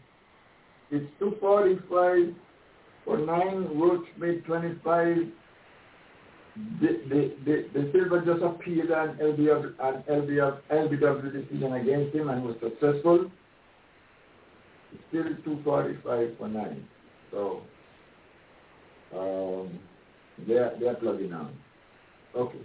[0.90, 2.34] it's 2.45
[3.04, 5.16] for 9, Roach made 25.
[6.80, 12.30] The, the, the, Da Silva just appeared on LBW, on LBW, LBW decision against him
[12.30, 13.30] and was successful.
[14.94, 16.88] It's still 2.45 for 9.
[17.30, 17.62] So,
[19.14, 19.78] um,
[20.46, 21.54] they're, they're plugging on.
[22.34, 22.58] Okay.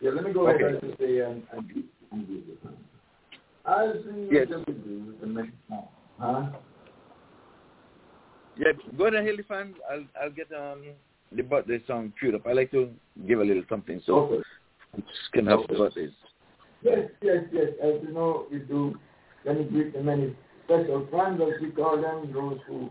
[0.00, 0.64] Yeah, let me go Okay.
[0.64, 2.72] ahead and say and, and, do- and do this.
[3.64, 4.48] I'll see Yes.
[4.48, 5.84] what we do the next time.
[6.18, 6.46] Huh?
[8.56, 9.76] Yeah, go ahead, fans.
[9.90, 10.82] I'll I'll get um
[11.34, 12.46] the birthday song queued up.
[12.46, 12.90] I like to
[13.26, 14.42] give a little something so Okay.
[14.96, 15.76] we can have Okay.
[15.76, 16.10] birthdays.
[16.82, 17.68] Yes, yes, yes.
[17.82, 18.94] As you know, we do.
[19.44, 22.90] Let me greet the many special friends, as we call them, those who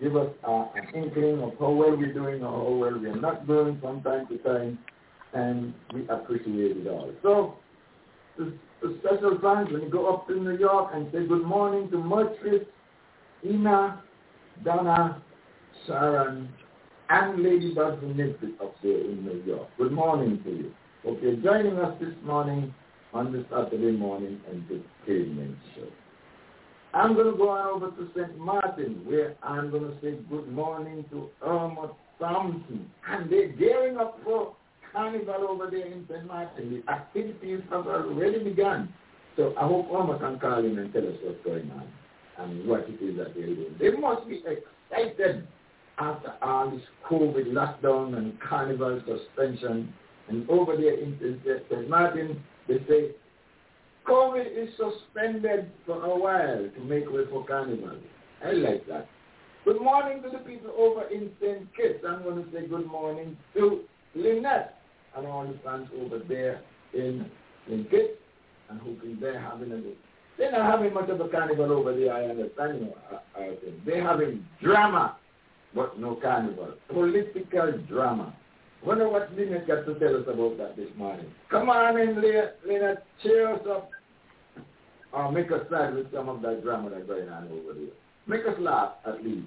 [0.00, 3.46] give us uh, an inkling of how well we're doing or how well we're not
[3.46, 4.78] doing from time to time,
[5.34, 7.12] and we appreciate it all.
[7.22, 7.56] So,
[8.38, 11.90] the, the special thanks when you go up to New York and say good morning
[11.90, 12.64] to Murtris,
[13.44, 14.02] Ina,
[14.64, 15.22] Donna,
[15.86, 16.48] Sharon,
[17.10, 18.20] and Lady Bugs and
[18.60, 19.68] up there in New York.
[19.76, 20.72] Good morning to you.
[21.04, 22.72] Hope you're joining us this morning
[23.12, 25.88] on this Saturday morning and entertainment show.
[26.92, 28.36] I'm going to go on over to St.
[28.38, 32.90] Martin, where I'm going to say good morning to Irma Thompson.
[33.08, 34.54] And they're gearing up for
[34.92, 36.26] carnival over there in St.
[36.26, 36.82] Martin.
[36.84, 38.92] The activities have already begun.
[39.36, 41.88] So I hope Irma can call in and tell us what's going on
[42.38, 43.76] and what it is that they're doing.
[43.78, 45.46] They must be excited
[45.98, 49.92] after all this COVID lockdown and carnival suspension.
[50.28, 51.40] And over there in
[51.70, 51.88] St.
[51.88, 53.10] Martin, they say
[54.06, 57.96] COVID is suspended for a while to make way for carnival.
[58.44, 59.08] I like that.
[59.64, 61.68] Good morning to the people over in St.
[61.76, 62.04] Kitts.
[62.06, 63.80] I'm going to say good morning to
[64.14, 64.76] Lynette
[65.16, 66.62] and all the fans over there
[66.94, 67.30] in
[67.68, 67.90] St.
[67.90, 68.16] Kitts
[68.70, 69.96] and hoping they're having a good.
[70.38, 72.80] They're not having much of a carnival over there, I understand.
[72.80, 72.96] You know,
[73.36, 73.56] I, I.
[73.84, 75.16] They're having drama,
[75.74, 76.72] but no carnival.
[76.88, 78.34] Political drama.
[78.84, 81.26] Wonder what Lynette got to tell us about that this morning.
[81.50, 83.04] Come on in, Lynette.
[83.22, 83.90] Cheer us up.
[85.12, 87.92] Or make us sad with some of that drama that's going on over there.
[88.26, 89.46] Make us laugh, at least.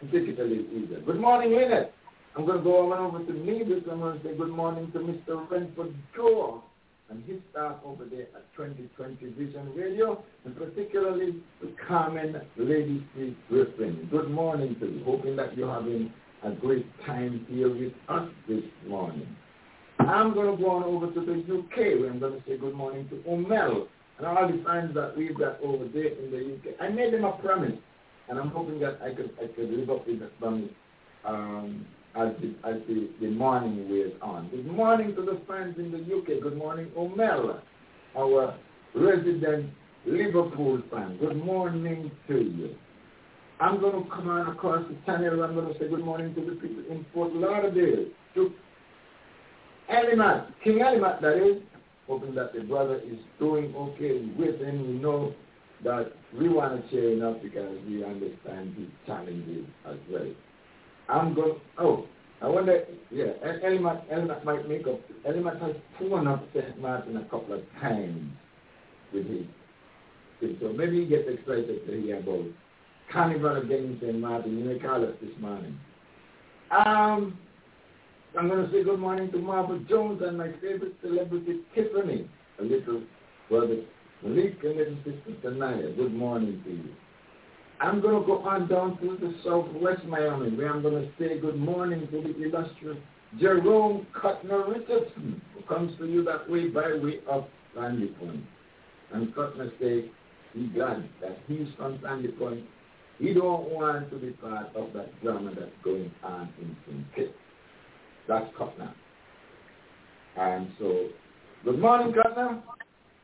[0.00, 1.00] And take it a little easier.
[1.00, 1.92] Good morning, Lynette.
[2.36, 3.84] I'm going to go on over to Nevis.
[3.90, 5.48] I'm going to say good morning to Mr.
[5.48, 6.64] Renford Joe
[7.10, 13.36] and his staff over there at 2020 Vision Radio, and particularly to Carmen Lady Street
[13.48, 14.08] Griffin.
[14.10, 15.04] Good morning to you.
[15.04, 16.12] Hoping that you're having
[16.44, 19.26] a great time here with us this morning.
[20.00, 22.74] I'm going to go on over to the UK where I'm going to say good
[22.74, 23.86] morning to Omel
[24.18, 26.76] and all the friends that we've got over there in the UK.
[26.80, 27.78] I made them a promise,
[28.28, 30.70] and I'm hoping that I could I could live up to that promise
[31.24, 34.50] um, as the as the, the morning wears on.
[34.50, 36.42] Good morning to the friends in the UK.
[36.42, 37.60] Good morning, Omel,
[38.16, 38.54] our
[38.94, 39.70] resident
[40.04, 41.16] Liverpool fan.
[41.18, 42.74] Good morning to you.
[43.60, 45.42] I'm going to come on across the channel.
[45.42, 48.06] I'm going to say good morning to the people in Fort Lauderdale.
[48.34, 48.52] To
[49.90, 51.62] Elimat, King Elimat, that is.
[52.08, 54.88] Hoping that the brother is doing okay with him.
[54.88, 55.32] We know
[55.84, 60.30] that we want to cheer him up because we understand his challenges as well.
[61.08, 62.06] I'm going, oh,
[62.42, 63.32] I wonder, yeah,
[63.64, 66.78] Elimat, Elimat might make up, Elimat has torn up St.
[66.80, 68.32] Martin a couple of times
[69.12, 69.46] with his,
[70.60, 72.44] so maybe he gets excited to hear about
[73.14, 74.20] Carnival again in.
[74.20, 74.80] Martin.
[74.84, 75.78] Call us this morning.
[76.72, 77.38] Um,
[78.36, 82.28] I'm going to say good morning to Marvel Jones and my favorite celebrity, Tiffany.
[82.58, 83.02] A little
[83.48, 83.82] brother
[84.24, 85.96] Malik and little sister Tanaya.
[85.96, 86.90] Good morning to you.
[87.80, 91.38] I'm going to go on down to the southwest Miami, where I'm going to say
[91.38, 92.98] good morning to the illustrious
[93.38, 97.44] Jerome Cutner Richardson, who comes to you that way by way of
[97.76, 98.42] Sandy Point.
[99.12, 100.10] And Cutner say
[100.52, 102.64] he's glad that he's from Sandy Point.
[103.18, 107.04] He don't want to be part of that drama that's going on in.
[107.14, 107.32] Kitts.
[108.26, 108.92] That's Cutner.
[110.36, 111.08] And so,
[111.64, 112.60] good morning, Cutner.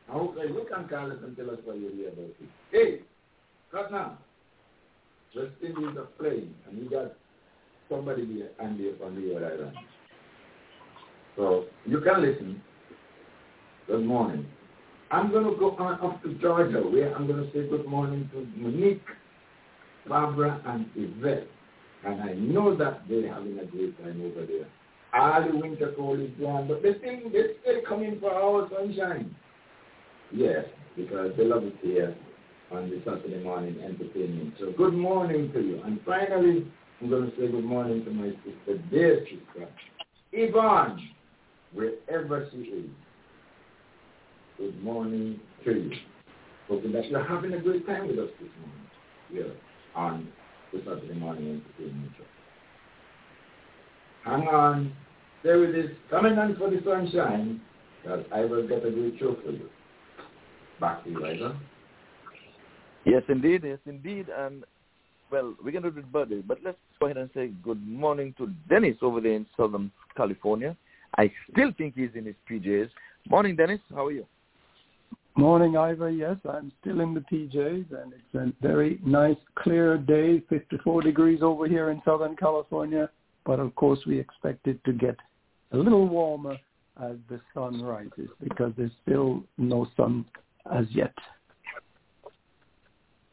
[0.09, 2.35] I hope that you can call us and tell us what you hear about it.
[2.71, 2.99] Hey,
[3.73, 4.15] Cutner,
[5.35, 7.13] West Indies are playing, and you got
[7.89, 9.77] somebody here and on the other island.
[11.35, 12.61] So, you can listen.
[13.87, 14.45] Good morning.
[15.09, 18.29] I'm going to go on up to Georgia, where I'm going to say good morning
[18.33, 19.01] to Monique,
[20.07, 21.47] Barbara, and Yvette.
[22.05, 24.67] And I know that they're having a great time over there
[25.13, 29.35] all the winter cold is gone, but they still they still coming for our sunshine.
[30.31, 30.65] Yes,
[30.95, 32.15] because they love it here
[32.71, 34.53] on the Saturday morning entertainment.
[34.59, 35.81] So good morning to you.
[35.83, 36.71] And finally,
[37.01, 39.67] I'm going to say good morning to my sister, dear sister,
[40.31, 41.09] Yvonne,
[41.73, 42.89] wherever she is.
[44.57, 45.91] Good morning to you.
[46.69, 48.81] Hoping that you're having a great time with us this morning
[49.29, 49.51] here
[49.95, 50.27] on
[50.73, 52.23] the Saturday morning entertainment show.
[54.29, 54.93] Hang on.
[55.41, 55.89] Stay with this.
[56.09, 57.61] Coming on for the sunshine,
[58.01, 59.69] because I will get a great show for you.
[60.79, 61.59] Back to you, Ida.
[63.05, 63.63] Yes, indeed.
[63.63, 64.27] Yes, indeed.
[64.29, 64.63] And,
[65.31, 68.33] well, we're going to do it birthday, but let's go ahead and say good morning
[68.37, 70.75] to Dennis over there in Southern California.
[71.17, 72.89] I still think he's in his PJs.
[73.29, 73.79] Morning, Dennis.
[73.93, 74.25] How are you?
[75.41, 76.09] Morning, Ivor.
[76.09, 81.39] Yes, I'm still in the PJs, and it's a very nice, clear day, 54 degrees
[81.41, 83.09] over here in Southern California
[83.45, 85.15] but of course we expect it to get
[85.71, 86.57] a little warmer
[87.01, 90.25] as the sun rises because there's still no sun
[90.73, 91.13] as yet.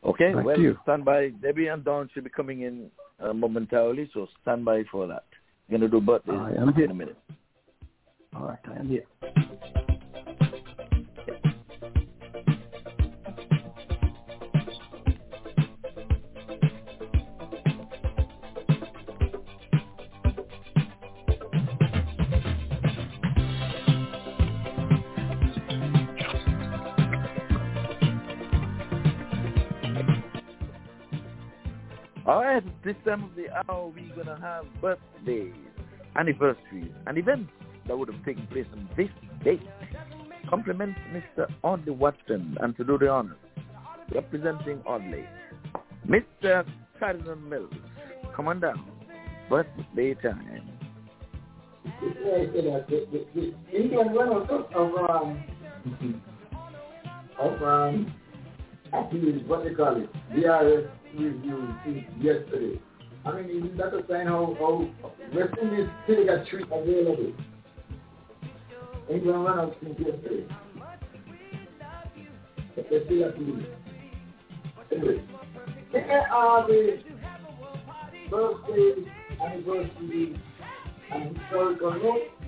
[0.05, 0.79] Okay, Back well, you.
[0.85, 1.31] stand by.
[1.43, 2.91] Debbie and Don should be coming in
[3.21, 5.25] uh, momentarily, so stand by for that.
[5.69, 6.85] Going to do birthdays I am here.
[6.85, 7.19] in a minute.
[8.35, 9.88] All right, I am here.
[32.59, 35.55] Right, this time of the hour, we're going to have birthdays,
[36.17, 37.53] anniversaries, and events
[37.87, 39.09] that would have taken place on this
[39.45, 39.63] date.
[40.51, 41.47] Compliment Mr.
[41.63, 43.37] Audley Watson and to do the honors,
[44.13, 45.25] representing Audley,
[46.09, 46.67] Mr.
[46.99, 47.73] Cardinal Mills.
[48.61, 48.85] Down.
[49.49, 50.63] Birthday time.
[51.87, 52.01] I
[53.73, 56.23] Indian run of, um,
[57.39, 58.15] of um,
[58.93, 61.75] appeals, what they call it, DRS review
[62.21, 62.81] yesterday.
[63.25, 64.89] I mean, is that a sign how, how
[65.35, 67.33] West Indies still got treat available?
[69.11, 70.47] England run out since yesterday.
[72.77, 73.65] But they still appeal.
[74.93, 75.25] Anyway,
[75.91, 77.03] here are the
[78.31, 79.11] birthday,
[79.45, 80.41] anniversary,
[81.13, 82.39] and historical note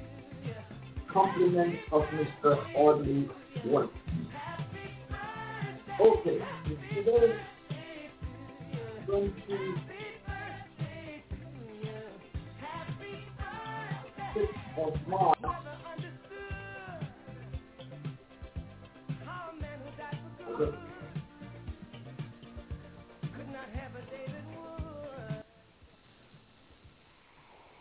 [1.13, 2.59] compliments of Mr.
[2.77, 3.29] Audley
[3.65, 3.91] White.
[6.01, 6.39] Okay,
[9.11, 9.33] today,
[14.35, 15.39] 20 of March,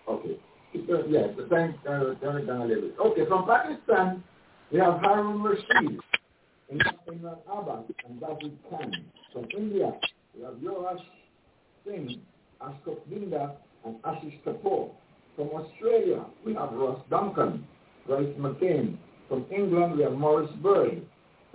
[0.09, 0.37] okay.
[1.09, 2.99] Yeah, the thank uh.
[2.99, 4.23] Okay, from Pakistan,
[4.71, 5.99] we have Harun Rashid,
[6.71, 6.81] and
[8.19, 8.91] David Khan.
[9.33, 9.91] From India,
[10.35, 11.01] we have Yorash
[11.85, 12.21] Singh,
[12.61, 14.91] Ashok Binda, and Ashish Kapoor.
[15.35, 17.65] From Australia, we have Ross Duncan,
[18.07, 18.97] Bryce McGain.
[19.29, 21.01] From England, we have Morris Bird,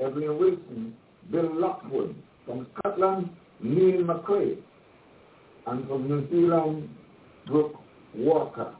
[0.00, 0.96] Evelyn Wilson,
[1.30, 2.14] Bill Lockwood.
[2.46, 3.30] From Scotland,
[3.60, 4.56] Neil McCrae.
[5.66, 6.88] And from New Zealand,
[7.46, 7.76] Brooke
[8.14, 8.74] Walker.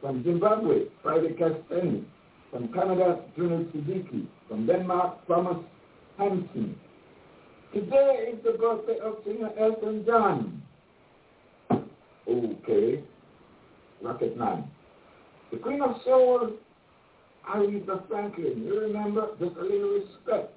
[0.00, 2.04] From Zimbabwe, Friday Kasteni.
[2.50, 4.26] From Canada, Junior Siddiqui.
[4.48, 5.58] From Denmark, Thomas
[6.18, 6.78] Hansen.
[7.74, 10.62] Today is the birthday of singer Elton John.
[12.28, 13.02] Okay.
[14.02, 14.70] Rocket Man.
[15.52, 16.52] The Queen of Soul,
[17.48, 18.64] Aretha Franklin.
[18.64, 19.28] You remember?
[19.38, 20.52] Just a little respect.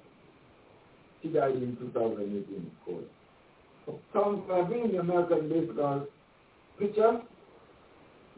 [1.22, 3.04] She died in 2018, of course.
[4.12, 6.06] Tom Glavine, the American baseball
[6.78, 7.20] pitcher,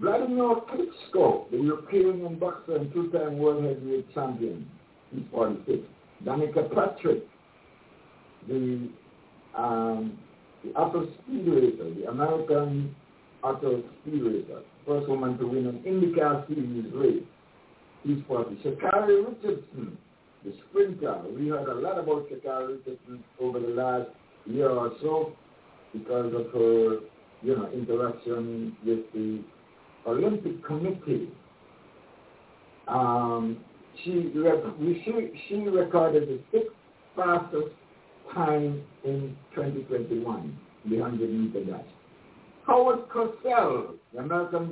[0.00, 4.68] Vladimir Klitschko, the Ukrainian boxer and two-time world heavyweight champion,
[5.12, 5.78] he's 46.
[6.24, 7.24] Danica Patrick,
[8.48, 8.88] the
[9.56, 10.18] um,
[10.64, 12.94] the auto speed racer, the American
[13.42, 17.22] auto speed racer, first woman to win an IndyCar series race.
[18.04, 18.56] He's 40.
[18.56, 19.96] Sha'Carri Richardson,
[20.44, 21.22] the sprinter.
[21.36, 24.10] We heard a lot about Sha'Carri Richardson over the last
[24.46, 25.32] year or so
[25.92, 26.98] because of her,
[27.42, 29.42] you know, interaction with the
[30.06, 31.28] Olympic Committee.
[32.88, 33.58] Um,
[34.02, 34.74] she, rec-
[35.04, 36.74] she, she recorded the sixth
[37.14, 37.68] fastest
[38.34, 40.58] time in 2021,
[40.88, 41.84] the 100 meter dash.
[42.66, 44.70] Howard Cosell, the American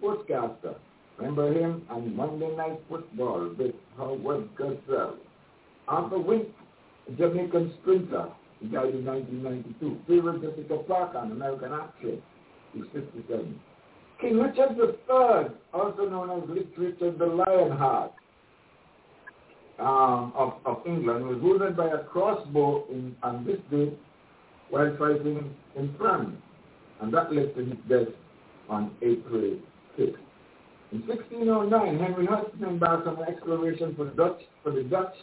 [0.00, 0.76] sportscaster.
[1.18, 5.16] Remember him on Monday Night Football with Howard Cosell.
[5.88, 6.48] Arthur Wint,
[7.18, 8.28] Jamaican sprinter.
[8.60, 9.98] He died in 1992.
[10.06, 12.20] Favorite Jessica Parker, an American actress.
[12.72, 13.60] He's 57.
[14.20, 18.12] King Richard III, also known as Richard the Lionheart
[19.80, 23.92] um, of, of England, was wounded by a crossbow in, on this day
[24.70, 26.36] while fighting in France.
[27.02, 28.14] And that led to his death
[28.68, 29.58] on April
[29.98, 30.16] 6th.
[30.92, 35.14] In 1609, Henry Hudson embarked on an exploration for the Dutch, for the Dutch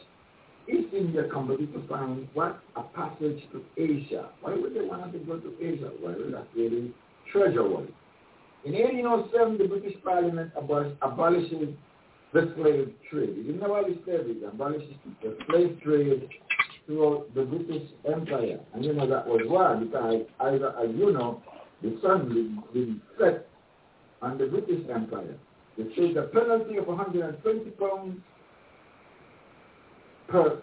[0.67, 2.59] East India Company to find what?
[2.75, 4.29] A passage to Asia.
[4.41, 5.91] Why would they want to go to Asia?
[6.03, 6.91] Well, that's where the
[7.31, 7.87] treasure was.
[8.65, 11.69] In 1807, the British Parliament abolished, abolishes
[12.33, 13.29] the slave trade.
[13.29, 16.27] It didn't abolish slavery, it abolishes the slave trade
[16.85, 18.59] throughout the British Empire.
[18.73, 21.41] And you know that was why, because either, as you know,
[21.81, 23.47] the sun will set
[24.21, 25.35] on the British Empire.
[25.77, 28.19] They paid a penalty of 120 pounds
[30.27, 30.61] per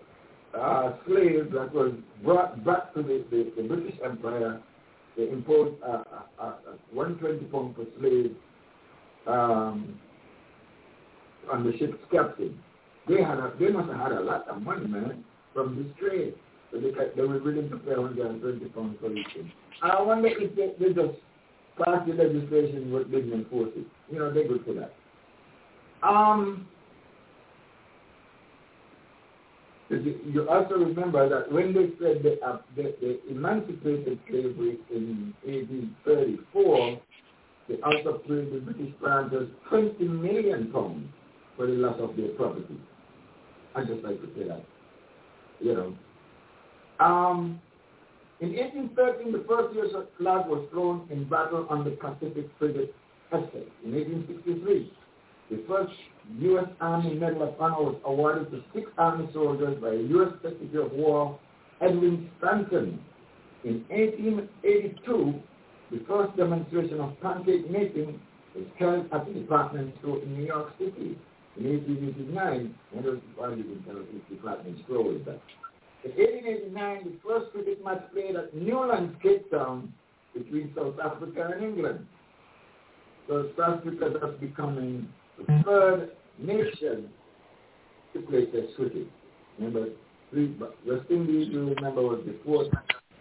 [0.59, 4.61] uh, slave that was brought back to the, the, the British Empire.
[5.17, 6.03] They imposed uh,
[6.39, 6.53] uh, uh
[6.93, 8.37] 120 pounds per slave
[9.27, 9.99] um,
[11.51, 12.59] on the ship's captain.
[13.09, 15.25] They had a, they must have had a lot of money, man,
[15.55, 16.35] from this trade.
[16.83, 19.51] They were willing to pay 120 pounds for each thing.
[19.83, 21.19] I wonder if they, they just
[21.79, 23.87] passed the legislation with didn't enforce it.
[24.11, 24.95] You know, they're good for that.
[26.03, 26.69] Um,
[29.89, 37.01] you also remember that when they said they, uh, they, they emancipated slavery in 1834,
[37.69, 41.09] they also paid the British planters 20 million pounds
[41.57, 42.79] for the loss of their property.
[43.75, 44.65] I just like to say that.
[45.61, 45.97] You know.
[47.01, 47.61] Um,
[48.41, 50.07] in 1813, the first U.S.
[50.19, 52.95] flag was flown in battle on the Pacific frigate
[53.33, 53.67] Essex.
[53.85, 54.93] In 1863,
[55.51, 55.93] the first
[56.41, 56.67] U.S.
[56.81, 60.33] Army Medal of Honor was awarded to six Army soldiers by U.S.
[60.43, 61.39] Secretary of War
[61.81, 63.01] Edwin Stanton.
[63.65, 65.35] In 1882,
[65.91, 68.21] the first demonstration of pancake making
[68.55, 71.19] was held at the department store in New York City.
[71.57, 75.41] In 1889, one of the parties in the department store was that.
[76.07, 79.93] In 1889, the first cricket match played at Newlands, Cape Town,
[80.33, 82.07] between South Africa and England.
[83.27, 87.11] So South Africa thus becoming the third nation
[88.13, 89.09] to play Test cricket.
[89.59, 89.89] Remember,
[90.87, 92.69] West Indies, you remember, was the fourth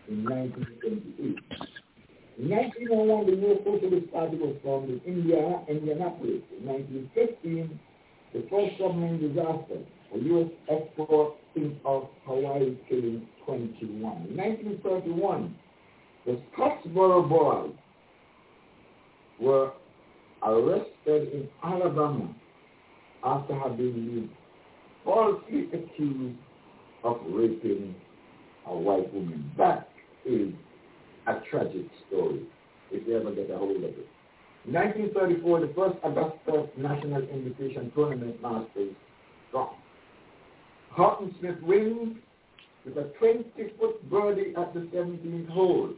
[0.07, 1.41] in 1928.
[2.37, 6.43] In 1901, the new Socialist Party was formed in India, Indianapolis.
[6.59, 7.79] In 1915,
[8.33, 9.81] the first submarine disaster,
[10.13, 10.51] a U.S.
[10.69, 11.35] export
[11.85, 14.27] of Hawaii killing 21.
[14.29, 15.55] In 1931,
[16.25, 17.73] the Scottsboro boys
[19.39, 19.71] were
[20.43, 22.33] arrested in Alabama
[23.23, 24.29] after having been
[25.03, 26.37] falsely accused
[27.03, 27.95] of raping
[28.67, 29.51] a white woman.
[29.57, 29.89] That
[30.25, 30.51] is
[31.27, 32.41] a tragic story,
[32.91, 34.07] if you ever get a hold of it.
[34.65, 38.95] In 1934, the first Augusta National Invitation Tournament Masters
[39.51, 39.84] dropped.
[40.95, 42.17] Horton Smith wins
[42.85, 45.89] with a 20-foot birdie at the 17th hole,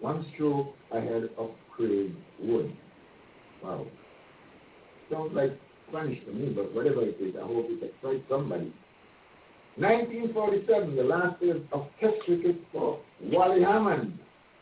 [0.00, 2.74] one stroke ahead of Craig Wood.
[3.62, 3.86] Wow.
[5.10, 5.52] Sounds like
[5.88, 8.72] Spanish to me, but whatever it is, I hope it excites somebody.
[9.76, 14.18] 1947, the last day of Test cricket for Wally Hammond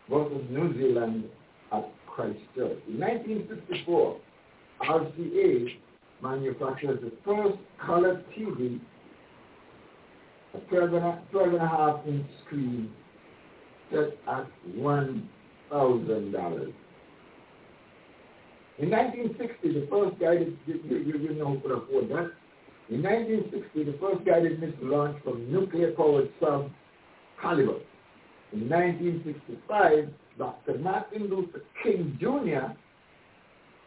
[0.08, 1.24] versus New Zealand
[1.72, 2.78] at Christchurch.
[2.88, 4.20] In 1954,
[4.82, 5.66] RCA
[6.22, 8.80] manufactured the first color TV,
[10.68, 12.90] 12 and a, 12 and a half inch screen
[13.90, 14.46] set at
[14.76, 16.72] $1,000.
[18.78, 22.32] In 1960, the first guided, you, you, know who could afford that.
[22.88, 26.70] In 1960, the first guided missile launched from nuclear-powered sub
[27.36, 27.86] Halibut.
[28.52, 30.08] In 1965,
[30.38, 30.78] Dr.
[30.78, 32.72] Martin Luther King Jr.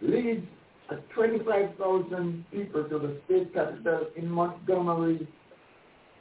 [0.01, 0.45] leads
[0.89, 5.27] a 25,000 people to the state capital in Montgomery,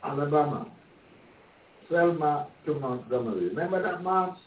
[0.04, 0.66] Alabama.
[1.90, 3.48] Selma to Montgomery.
[3.48, 4.38] Remember that march?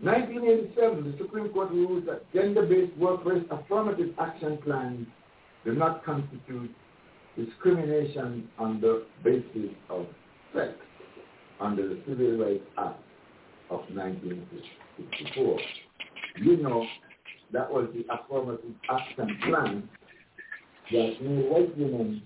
[0.00, 5.06] 1987, the Supreme Court ruled that gender-based workplace affirmative action plans
[5.64, 6.74] do not constitute
[7.36, 10.06] discrimination on the basis of
[10.54, 10.72] sex
[11.60, 13.00] under the Civil Rights Act
[13.70, 15.58] of 1964.
[16.36, 16.84] You know
[17.52, 19.88] that was the affirmative action plan
[20.92, 22.22] that made white women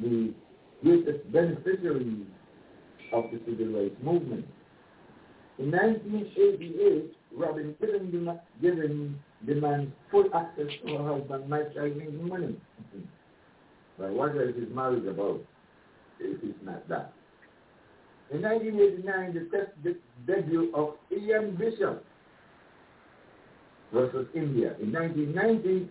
[0.00, 0.32] the
[0.84, 2.26] greatest beneficiaries
[3.12, 4.46] of the civil rights movement.
[5.58, 12.56] In 1988, Robin Given, Given demands full access to her husband Mike Isling's money.
[13.98, 15.40] but what else is marriage about
[16.20, 17.12] it's not that?
[18.30, 22.04] In 1989, the test de- debut of Ian Bishop
[23.92, 24.74] versus India.
[24.80, 25.88] In 1990,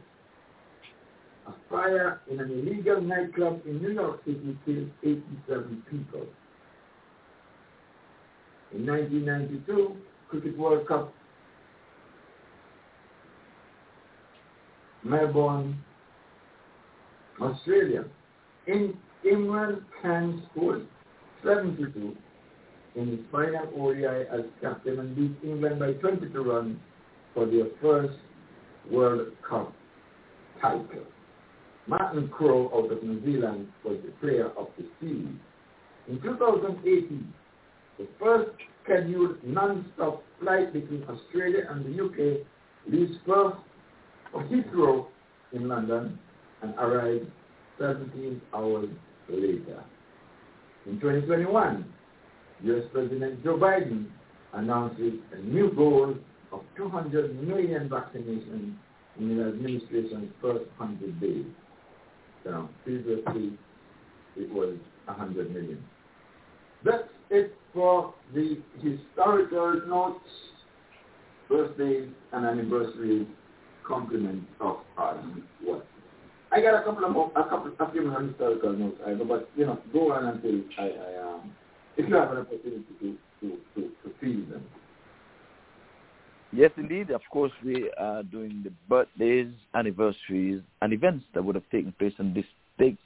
[1.48, 6.26] a fire in an illegal nightclub in New York City killed 87 people.
[8.74, 9.96] In 1992,
[10.30, 11.14] Cricket World Cup,
[15.04, 15.78] Melbourne,
[17.42, 18.06] Australia.
[18.68, 20.88] In Imran Khan scored
[21.44, 22.16] 72
[22.96, 26.78] in his final ODI as captain and beat England by 22 runs
[27.34, 28.18] for their first
[28.90, 29.74] World Cup
[30.62, 31.06] title.
[31.88, 35.36] Martin Crowe out of New Zealand was the player of the series.
[36.08, 37.34] In 2018,
[37.98, 38.52] the first
[38.84, 42.46] scheduled non-stop flight between Australia and the UK
[42.88, 43.56] leaves Perth
[44.32, 45.08] for Heathrow
[45.52, 46.18] in London
[46.62, 47.28] and arrives
[47.80, 48.90] 17 hours
[49.30, 49.84] later.
[50.86, 51.86] In 2021,
[52.64, 52.84] U.S.
[52.94, 54.08] President Joe Biden
[54.54, 56.16] announces a new goal
[56.52, 58.74] of 200 million vaccinations
[59.20, 61.46] in the administration's first 100 days.
[62.84, 63.58] Previously,
[64.36, 64.76] it was
[65.06, 65.84] 100 million.
[66.84, 70.26] That's it for the historical notes,
[71.50, 73.28] birthdays, and anniversaries
[73.88, 75.18] complement of us.
[75.62, 75.86] What?
[76.52, 79.50] I got a couple of more, a couple, a few more historical notes, know, but
[79.56, 81.52] you know, go on until I, I um,
[81.98, 84.64] if you have an opportunity to to to, to feel them.
[86.56, 87.10] Yes, indeed.
[87.10, 92.14] Of course, we are doing the birthdays, anniversaries, and events that would have taken place
[92.20, 92.46] on this
[92.78, 92.98] date.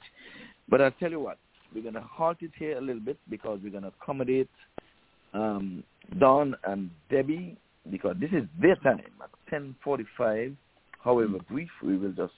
[0.68, 1.38] But I'll tell you what,
[1.74, 4.50] we're going to halt it here a little bit because we're going to accommodate
[5.32, 5.82] um,
[6.18, 7.56] Don and Debbie
[7.90, 10.54] because this is their time at 10.45.
[11.02, 12.34] However brief, we will just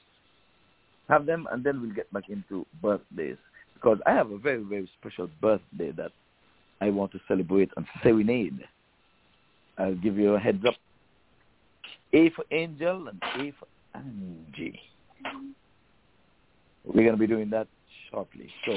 [1.09, 3.39] have them and then we'll get back into birthdays
[3.74, 6.12] because I have a very, very special birthday that
[6.81, 8.61] I want to celebrate and serenade.
[9.77, 10.74] I'll give you a heads up.
[12.12, 14.81] A for Angel and A for Angie.
[16.85, 17.69] We're going to be doing that
[18.11, 18.49] shortly.
[18.66, 18.73] So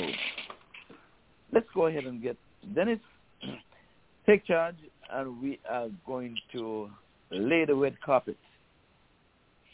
[1.51, 2.37] let's go ahead and get
[2.75, 2.99] Dennis,
[4.25, 4.75] take charge,
[5.11, 6.89] and we are going to
[7.31, 8.37] lay the red carpet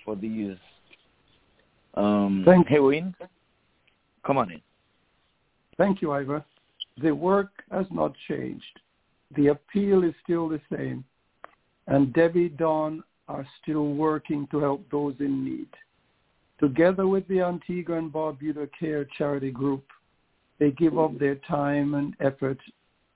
[0.05, 0.55] for these
[1.95, 3.15] um, Thank- heroines.
[4.25, 4.61] Come on in.
[5.77, 6.43] Thank you, Ivor.
[7.01, 8.79] The work has not changed.
[9.35, 11.03] The appeal is still the same.
[11.87, 15.69] And Debbie Dawn are still working to help those in need.
[16.59, 19.85] Together with the Antigua and Barbuda Care Charity Group,
[20.59, 22.59] they give up their time and effort,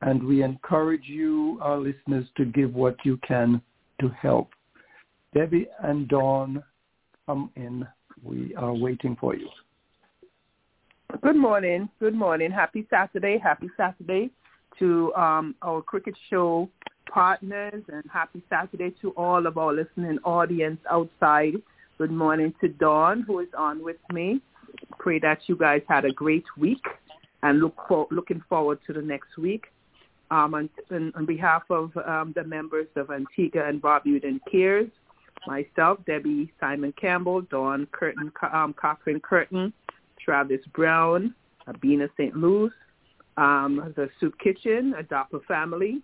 [0.02, 3.62] and we encourage you, our listeners, to give what you can
[4.00, 4.52] to help.
[5.34, 6.64] Debbie and Dawn,
[7.26, 7.86] come in.
[8.22, 9.50] We are waiting for you.
[11.22, 11.90] Good morning.
[12.00, 12.50] Good morning.
[12.52, 13.38] Happy Saturday.
[13.44, 14.30] Happy Saturday
[14.80, 16.70] to um, our cricket show
[17.12, 21.54] partners and happy Saturday to all of our listening audience outside.
[21.98, 24.42] Good morning to Dawn who is on with me.
[25.00, 26.84] Pray that you guys had a great week
[27.44, 29.66] and look for, looking forward to the next week.
[30.32, 30.56] Um,
[30.90, 34.90] and on behalf of um, the members of Antigua and Barbuda and Cares,
[35.46, 39.72] myself, Debbie Simon Campbell, Dawn Kirton, um, Cochran Kirton,
[40.24, 41.36] Travis Brown,
[41.68, 42.36] Abina St.
[42.36, 42.72] Louis,
[43.38, 46.02] um, the Soup Kitchen, Adopt a Family,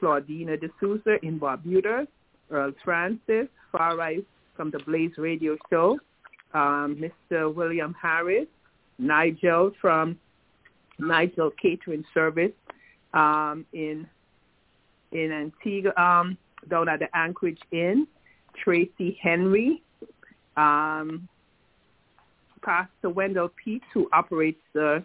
[0.00, 2.06] Claudina D'Souza in Barbuda,
[2.50, 4.24] Earl Francis, Far Right
[4.56, 5.98] from the Blaze Radio Show,
[6.54, 7.54] um, Mr.
[7.54, 8.46] William Harris,
[8.98, 10.18] Nigel from
[10.98, 12.52] Nigel Catering Service
[13.14, 14.06] um, in
[15.12, 18.06] in Antigua, um, down at the Anchorage Inn,
[18.62, 19.82] Tracy Henry,
[20.56, 21.28] um,
[22.62, 25.04] Pastor Wendell Pete, who operates the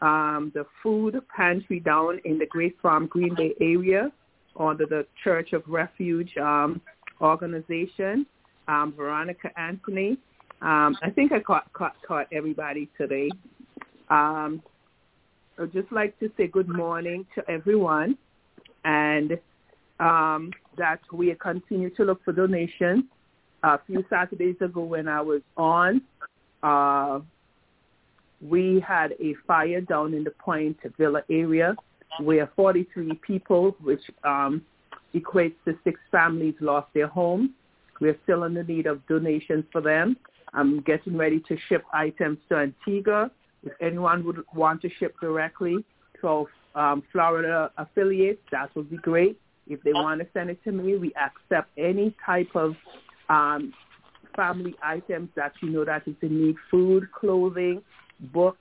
[0.00, 4.10] um, the food pantry down in the Grays Farm Green Bay area
[4.58, 6.80] under the Church of Refuge um,
[7.20, 8.26] organization.
[8.68, 10.18] Um, Veronica Anthony.
[10.60, 13.28] Um, I think I caught, caught, caught everybody today.
[14.08, 14.62] Um,
[15.58, 18.16] I'd just like to say good morning to everyone
[18.84, 19.38] and
[19.98, 23.04] um, that we continue to look for donations.
[23.64, 26.02] A few Saturdays ago when I was on,
[26.62, 27.20] uh,
[28.40, 31.76] we had a fire down in the Point Villa area
[32.20, 34.62] where 43 people, which um,
[35.14, 37.50] equates to six families, lost their homes.
[38.00, 40.16] We're still in the need of donations for them.
[40.54, 43.30] I'm getting ready to ship items to Antigua.
[43.62, 45.84] If anyone would want to ship directly
[46.20, 49.38] to our um, Florida affiliates, that would be great.
[49.68, 52.74] If they want to send it to me, we accept any type of
[53.28, 53.72] um,
[54.34, 57.82] family items that you know that is in need, food, clothing,
[58.32, 58.58] books,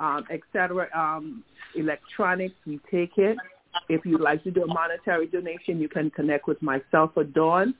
[0.00, 1.44] um, etc., um,
[1.76, 3.36] electronics, we take it.
[3.88, 7.72] If you'd like to do a monetary donation, you can connect with myself or Dawn.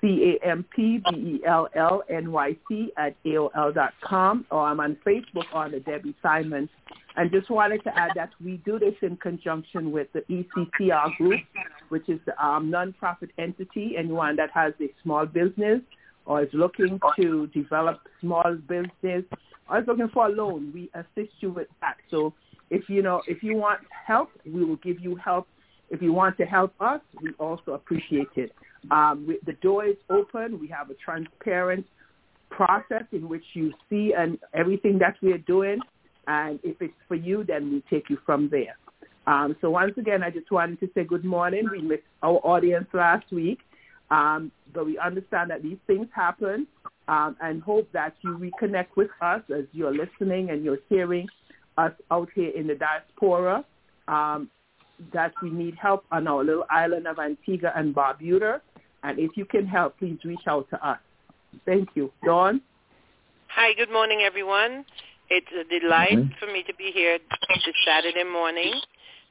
[0.00, 6.68] C-A-M-P-B-E-L-L-N-Y-C at AOL dot com, or I'm on Facebook the Debbie Simon.
[7.16, 11.40] And just wanted to add that we do this in conjunction with the ECTR group,
[11.88, 13.94] which is the um, nonprofit entity.
[13.96, 15.80] Anyone that has a small business
[16.26, 19.24] or is looking to develop small business
[19.70, 21.96] or is looking for a loan, we assist you with that.
[22.10, 22.34] So
[22.68, 25.48] if you know if you want help, we will give you help.
[25.90, 28.52] If you want to help us, we also appreciate it.
[28.90, 30.60] Um, we, the door is open.
[30.60, 31.86] We have a transparent
[32.50, 35.78] process in which you see and everything that we are doing.
[36.26, 38.76] And if it's for you, then we take you from there.
[39.26, 41.68] Um, so once again, I just wanted to say good morning.
[41.70, 43.58] We missed our audience last week,
[44.10, 46.66] um, but we understand that these things happen
[47.08, 51.26] um, and hope that you reconnect with us as you're listening and you're hearing
[51.76, 53.64] us out here in the diaspora.
[55.12, 58.60] That we need help on our little island of Antigua and Barbuda.
[59.02, 60.98] And if you can help, please reach out to us.
[61.64, 62.12] Thank you.
[62.24, 62.60] Dawn?
[63.48, 64.84] Hi, good morning, everyone.
[65.28, 66.38] It's a delight Mhm.
[66.38, 67.18] for me to be here
[67.64, 68.80] this Saturday morning.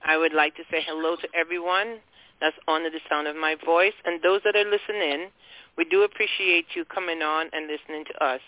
[0.03, 2.01] I would like to say hello to everyone
[2.39, 3.93] that's under the sound of my voice.
[4.05, 5.31] And those that are listening,
[5.77, 8.41] we do appreciate you coming on and listening to us.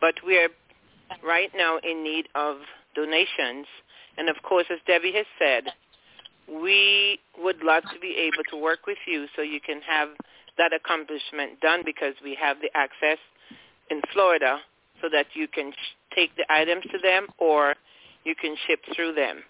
[0.00, 0.50] But we are
[1.22, 2.60] right now in need of
[2.94, 3.66] donations.
[4.16, 5.72] And of course, as Debbie has said,
[6.50, 10.10] we would love to be able to work with you so you can have
[10.58, 13.18] that accomplishment done because we have the access
[13.90, 14.58] in Florida
[15.02, 17.74] so that you can sh- take the items to them or
[18.24, 19.42] you can ship through them.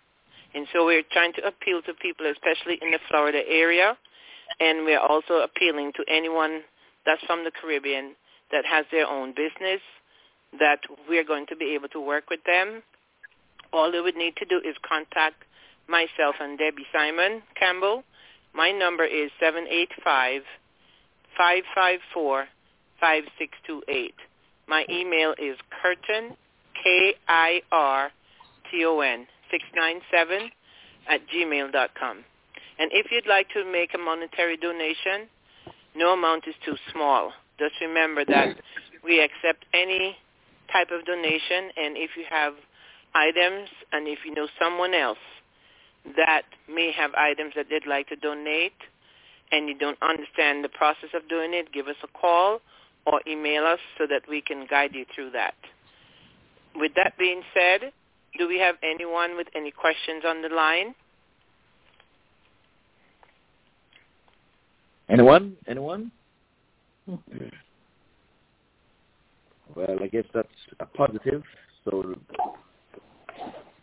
[0.55, 3.97] And so we're trying to appeal to people, especially in the Florida area,
[4.61, 6.63] and we're also appealing to anyone
[7.07, 8.15] that's from the Caribbean
[8.53, 9.81] that has their own business,
[10.59, 12.83] that we're going to be able to work with them
[13.73, 15.45] All they would need to do is contact
[15.89, 18.05] myself and Debbie Simon Campbell.
[18.55, 20.43] My number is seven eight five
[21.37, 22.47] five five four
[23.01, 24.15] five six two eight.
[24.69, 26.37] My email is kirton
[26.83, 28.11] k i r
[28.71, 30.51] t o n six nine seven
[31.09, 32.25] at gmail dot com.
[32.79, 35.29] And if you'd like to make a monetary donation,
[35.97, 37.33] no amount is too small.
[37.59, 38.57] Just remember that
[39.03, 40.17] we accept any
[40.73, 42.55] type of donation, and if you have
[43.15, 45.19] items and if you know someone else
[46.17, 48.73] that may have items that they'd like to donate
[49.51, 52.61] and you don't understand the process of doing it, give us a call
[53.07, 55.55] or email us so that we can guide you through that.
[56.75, 57.93] With that being said,
[58.39, 60.95] do we have anyone with any questions on the line?
[65.09, 65.57] Anyone?
[65.67, 66.13] Anyone?
[67.07, 67.17] Hmm.
[69.75, 70.49] Well, I guess that's
[70.81, 71.43] a positive.
[71.85, 72.15] So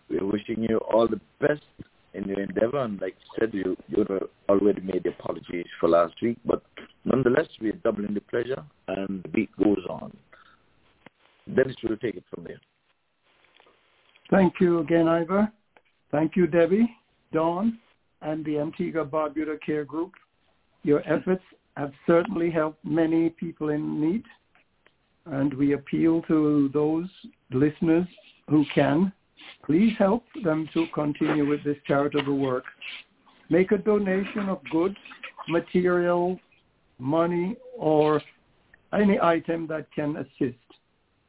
[0.10, 1.64] we're wishing you all the best
[2.16, 2.80] in your endeavor.
[2.80, 4.06] And like you said, you you
[4.50, 6.64] already made the apologies for last week, but
[7.04, 10.16] nonetheless, we're doubling the pleasure, and the beat goes on.
[11.54, 12.60] Dennis will take it from there.
[14.32, 15.52] Thank you again, Ivor.
[16.12, 16.90] Thank you, Debbie,
[17.32, 17.78] Dawn,
[18.22, 20.14] and the Antigua Barbuda Care Group.
[20.84, 21.44] Your efforts
[21.78, 24.24] have certainly helped many people in need,
[25.26, 27.08] and we appeal to those
[27.52, 28.08] listeners
[28.50, 29.12] who can.
[29.66, 32.66] Please help them to continue with this charitable work.
[33.49, 34.98] Make a donation of goods,
[35.48, 36.40] material,
[36.99, 38.22] money, or
[38.94, 40.57] any item that can assist.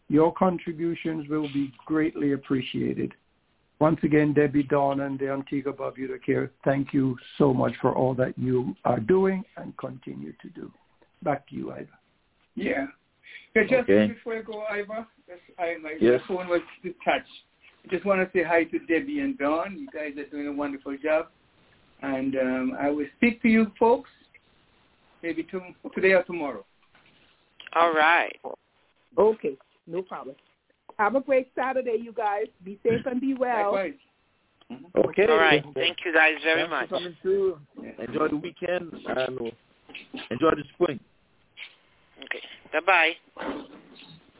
[0.08, 3.12] Your contributions will be greatly appreciated.
[3.78, 8.14] Once again, Debbie Dawn and the Antigua Barbuda Care, thank you so much for all
[8.14, 10.72] that you are doing and continue to do.
[11.22, 11.88] Back to you, Ivor.
[12.54, 12.86] Yeah.
[13.54, 14.06] Yeah, just Okay.
[14.06, 16.22] before I go, Ivor, just, I, my Yes.
[16.26, 17.28] phone was detached.
[17.86, 19.78] I just want to say hi to Debbie and Dawn.
[19.78, 21.28] You guys are doing a wonderful job.
[22.02, 24.10] And um, I will speak to you folks
[25.22, 25.60] maybe to,
[25.94, 26.64] today or tomorrow.
[27.74, 28.36] All right.
[29.16, 29.56] Okay,
[29.86, 30.34] no problem.
[30.98, 32.46] Have a great Saturday, you guys.
[32.64, 33.72] Be safe and be well.
[33.72, 33.98] Likewise.
[34.96, 35.26] Okay.
[35.28, 35.64] All right.
[35.74, 36.88] Thank you guys very Thanks much.
[36.88, 37.58] for coming through.
[38.00, 39.38] Enjoy the weekend and
[40.30, 40.98] enjoy the spring.
[42.24, 42.42] Okay.
[42.72, 43.12] Bye-bye.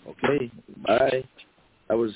[0.09, 0.51] Okay.
[0.85, 1.25] Bye.
[1.89, 2.13] That was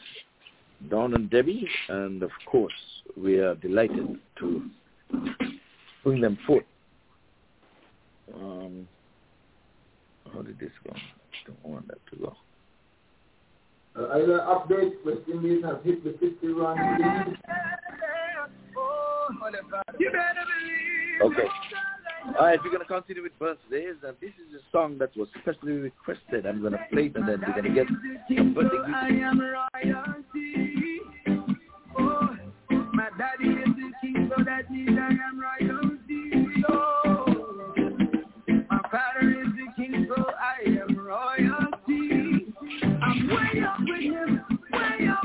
[0.88, 2.72] Dawn and Debbie, and of course,
[3.16, 4.70] we are delighted to
[6.02, 6.64] bring them forth.
[8.34, 8.88] Um,
[10.32, 10.94] how did this go?
[11.46, 12.36] Don't want that to go.
[13.96, 14.00] Uh,
[14.46, 16.78] update, West Indies have hit the 50 run.
[21.22, 21.48] Okay.
[22.26, 25.16] Uh, All right, we're going to continue with birthdays, and this is a song that
[25.16, 26.46] was specially requested.
[26.46, 27.86] I'm going to play it, and then we're going to get
[28.36, 28.76] some birthday.
[31.98, 32.36] Oh,
[32.92, 36.62] my daddy is the king, so that means I am royalty.
[36.68, 37.24] Oh,
[38.70, 42.52] my father is the king, so I am royalty.
[43.02, 45.24] I'm way up with him, way up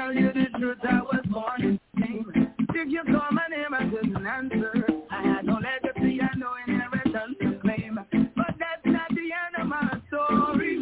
[0.00, 2.32] tell you the truth, I was born in shame.
[2.70, 4.86] If you call my name, I couldn't answer.
[5.10, 7.98] I had no legacy, I no inheritance to claim.
[8.34, 10.78] But that's not the end of my story.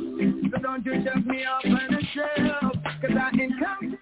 [0.52, 2.74] So don't you shove me up on the shelf.
[3.00, 3.98] Cause I ain't coming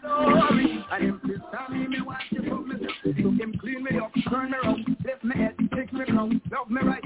[0.00, 0.84] story.
[0.92, 4.50] And him still tell me, want to put me So him clean me up, turn
[4.50, 6.99] me around, lift me head, fix me crown, love me right,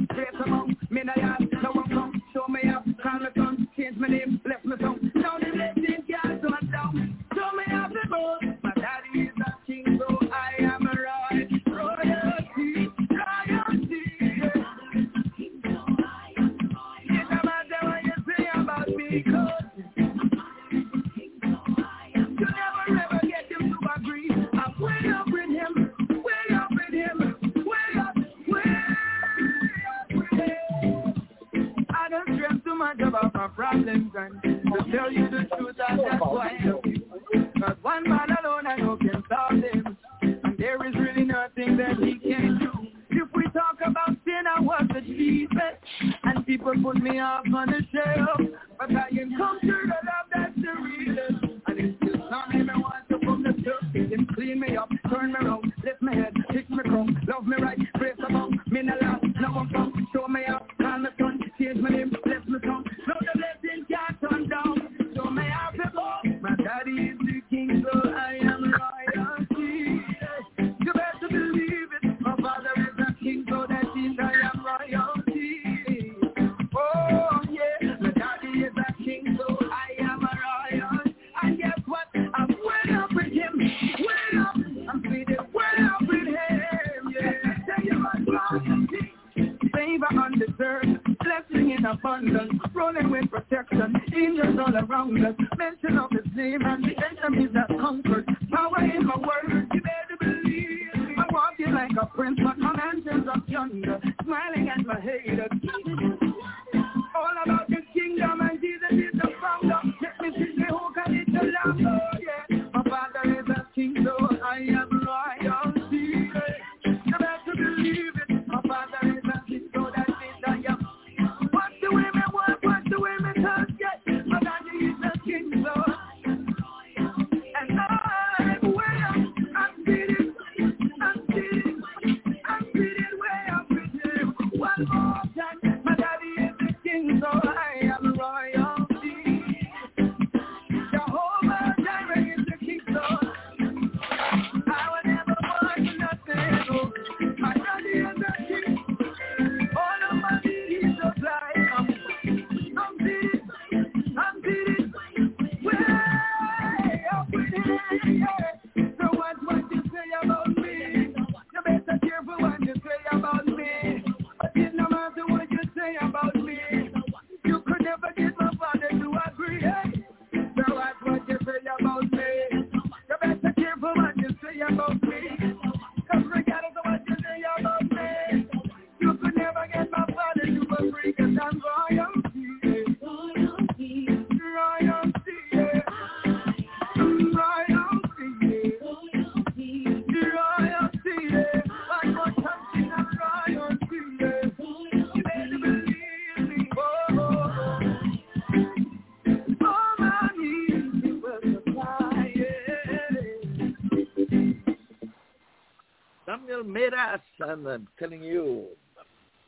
[207.54, 208.66] and I'm telling you,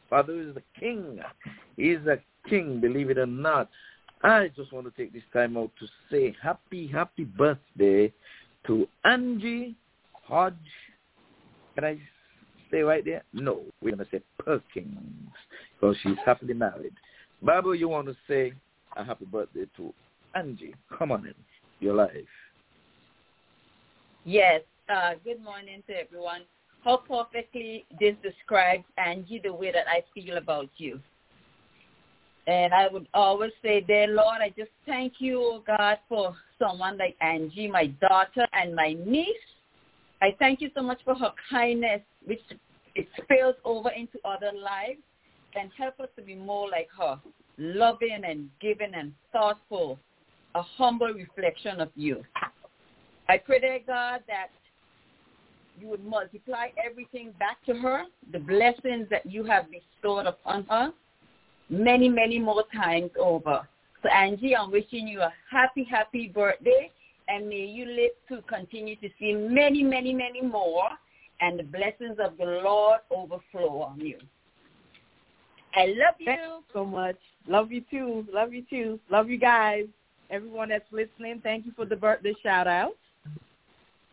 [0.08, 1.20] Father is the king.
[1.76, 2.18] He's a
[2.48, 3.68] king, believe it or not.
[4.22, 8.12] I just want to take this time out to say happy, happy birthday
[8.66, 9.74] to Angie
[10.12, 10.54] Hodge.
[11.74, 11.98] Can I
[12.68, 13.22] stay right there?
[13.32, 14.96] No, we're going to say Perkins
[15.74, 16.94] because she's happily married.
[17.42, 18.52] Bible, you want to say
[18.96, 19.92] a happy birthday to
[20.34, 20.74] Angie.
[20.98, 21.34] Come on in.
[21.80, 22.10] Your life.
[24.24, 24.62] Yes.
[24.88, 26.42] Uh, good morning to everyone.
[26.86, 31.00] How perfectly this describes Angie the way that I feel about you.
[32.46, 36.96] And I would always say, dear Lord, I just thank you, oh God, for someone
[36.96, 39.26] like Angie, my daughter and my niece.
[40.22, 42.40] I thank you so much for her kindness, which
[42.94, 45.00] it spills over into other lives
[45.58, 47.18] and help us to be more like her,
[47.58, 49.98] loving and giving and thoughtful,
[50.54, 52.22] a humble reflection of you.
[53.28, 54.50] I pray, dear God, that
[55.80, 60.92] you would multiply everything back to her, the blessings that you have bestowed upon her,
[61.68, 63.66] many, many more times over.
[64.02, 66.90] So Angie, I'm wishing you a happy, happy birthday,
[67.28, 70.88] and may you live to continue to see many, many, many more,
[71.40, 74.18] and the blessings of the Lord overflow on you.
[75.74, 76.26] I love you.
[76.26, 77.16] Thank you so much.
[77.46, 78.26] Love you too.
[78.32, 78.98] Love you too.
[79.10, 79.84] Love you guys.
[80.30, 82.96] Everyone that's listening, thank you for the birthday shout out.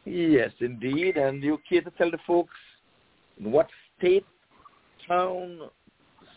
[0.05, 1.17] Yes, indeed.
[1.17, 2.53] And you care to tell the folks
[3.39, 3.67] in what
[3.97, 4.25] state,
[5.07, 5.69] town,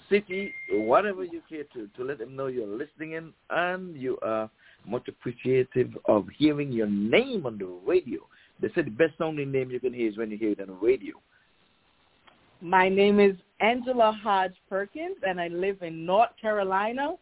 [0.08, 4.48] city, whatever you care to, to let them know you're listening in and you are
[4.86, 8.20] much appreciative of hearing your name on the radio.
[8.60, 10.68] They said the best sounding name you can hear is when you hear it on
[10.68, 11.14] the radio.
[12.60, 17.14] My name is Angela Hodge Perkins, and I live in North Carolina.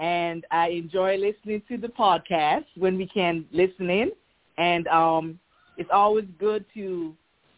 [0.00, 4.10] And I enjoy listening to the podcast when we can listen in.
[4.56, 5.38] And um,
[5.80, 7.14] it's always good to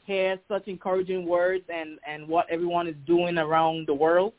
[0.07, 4.33] hear such encouraging words and, and what everyone is doing around the world.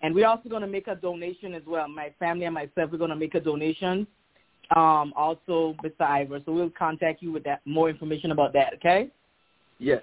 [0.00, 1.86] And we're also going to make a donation as well.
[1.86, 4.06] My family and myself, we're going to make a donation
[4.74, 6.00] um, also, Mr.
[6.00, 6.40] Ivor.
[6.46, 9.10] So we'll contact you with that more information about that, okay?
[9.78, 10.02] Yes,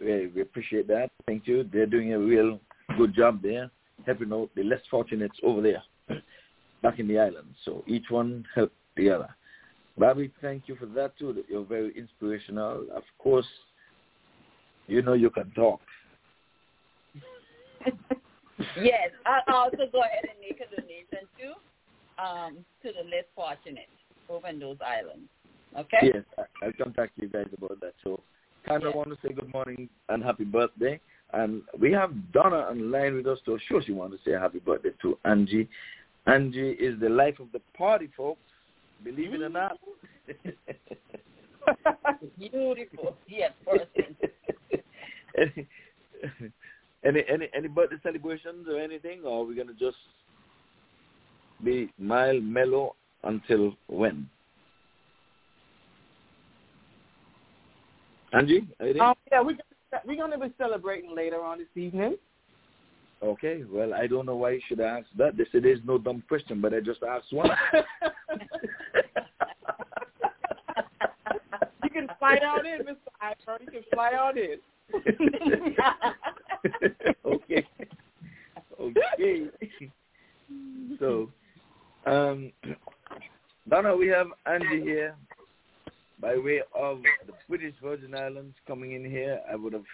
[0.00, 1.10] we, appreciate that.
[1.26, 1.68] Thank you.
[1.72, 2.60] They're doing a real
[2.96, 3.70] good job there,
[4.06, 5.82] helping out the less fortunate over there,
[6.82, 7.48] back in the island.
[7.64, 9.28] So each one help the other.
[9.98, 11.42] Bobby, thank you for that too.
[11.48, 12.86] You're very inspirational.
[12.94, 13.46] Of course,
[14.86, 15.80] you know you can talk.
[18.80, 21.52] yes, I'll also go ahead and make a donation too
[22.22, 23.88] um, to the less fortunate
[24.28, 25.28] over in those islands.
[25.78, 26.12] Okay?
[26.14, 27.94] Yes, I, I'll contact you guys about that.
[28.02, 28.20] So
[28.66, 31.00] kind of want to say good morning and happy birthday.
[31.32, 34.90] And we have Donna online with us to sure she wants to say happy birthday
[35.02, 35.68] to Angie.
[36.26, 38.40] Angie is the life of the party, folks.
[39.04, 39.78] Believe it or not.
[42.38, 43.16] Beautiful.
[43.28, 44.16] Yes, person.
[45.36, 45.68] any,
[47.04, 49.96] any any any birthday celebrations or anything, or are we gonna just
[51.62, 52.94] be mild, mellow
[53.24, 54.28] until when?
[58.32, 59.00] Angie, are you?
[59.00, 62.16] Um, yeah, we're gonna, we're going to be celebrating later on this evening.
[63.22, 65.36] Okay, well, I don't know why you should ask that.
[65.36, 67.50] They said there's no dumb question, but I just asked one.
[71.86, 72.96] you can fly on in, Mr.
[73.20, 73.58] Ivor.
[73.60, 74.58] You can fly on in.
[77.24, 77.66] okay.
[78.80, 79.50] Okay.
[80.98, 81.30] So,
[82.06, 82.52] um,
[83.68, 85.14] Donna, we have Angie here
[86.20, 89.40] by way of the British Virgin Islands coming in here.
[89.50, 89.84] I would have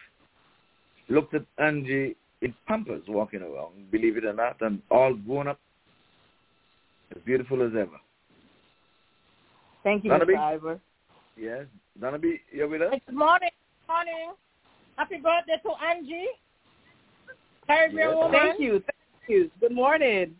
[1.08, 5.60] looked at Angie in Pampers walking around, believe it or not, and all grown up,
[7.14, 7.98] as beautiful as ever.
[9.84, 10.26] Thank you, Donna?
[10.26, 10.38] Mr.
[10.38, 10.80] Ivor.
[11.36, 11.66] Yes,
[12.00, 12.94] Donna B, you're with us?
[13.06, 13.50] Good morning.
[13.88, 14.32] Morning.
[14.96, 16.26] Happy birthday to Angie.
[17.66, 18.16] Caribbean Yes.
[18.16, 18.40] woman.
[18.40, 18.80] Thank you.
[18.80, 19.50] Thank you.
[19.60, 20.38] Good morning.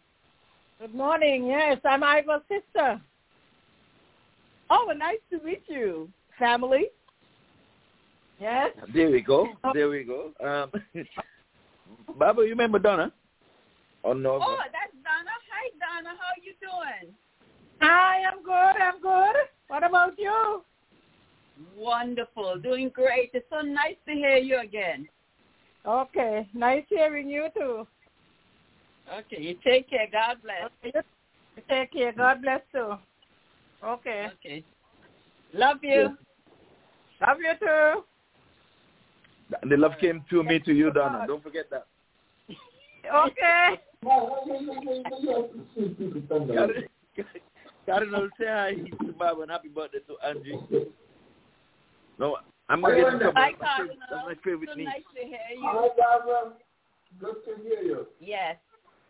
[0.80, 1.46] Good morning.
[1.46, 3.00] Yes, I'm Ivor's sister.
[4.70, 6.90] Oh, well, nice to meet you, family.
[8.40, 8.70] Yes.
[8.92, 9.48] There we go.
[9.72, 10.32] There we go.
[10.40, 10.72] Um,
[12.18, 13.12] Baba, you remember Donna?
[14.04, 14.40] Oh no.
[14.42, 15.30] Oh, that's Donna.
[15.50, 16.16] Hi, Donna.
[16.18, 17.14] How are you doing?
[17.80, 18.82] Hi, I'm good.
[18.82, 19.36] I'm good.
[19.68, 20.64] What about you?
[21.76, 22.58] Wonderful.
[22.58, 23.30] Doing great.
[23.34, 25.08] It's so nice to hear you again.
[25.86, 26.48] Okay.
[26.54, 27.86] Nice hearing you too.
[29.12, 29.42] Okay.
[29.42, 30.06] You take care.
[30.10, 30.70] God bless.
[30.84, 30.92] Okay.
[31.56, 32.12] You Take care.
[32.12, 32.98] God bless you.
[33.84, 34.28] Okay.
[34.34, 34.64] Okay.
[35.52, 36.16] Love you.
[37.20, 38.04] Love you too.
[39.60, 41.26] And The love came through me to you, Donna.
[41.26, 41.86] Don't forget that.
[43.04, 43.80] Okay.
[46.38, 46.70] Cardinal,
[47.84, 48.74] Cardinal, say hi
[49.04, 50.58] to Baba and happy birthday to Angie.
[52.18, 52.36] No,
[52.68, 53.20] I'm gonna get in.
[53.20, 54.86] Hi, That's my favorite- That's my favorite So niece.
[54.86, 55.62] nice to hear you.
[55.64, 56.52] Hi, Barbara.
[57.20, 58.06] Good to hear you.
[58.20, 58.56] Yes.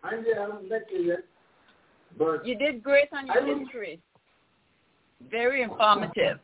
[0.04, 1.24] Angie, I haven't met you yet,
[2.18, 4.00] but You did great on your I history.
[5.30, 6.40] Very informative.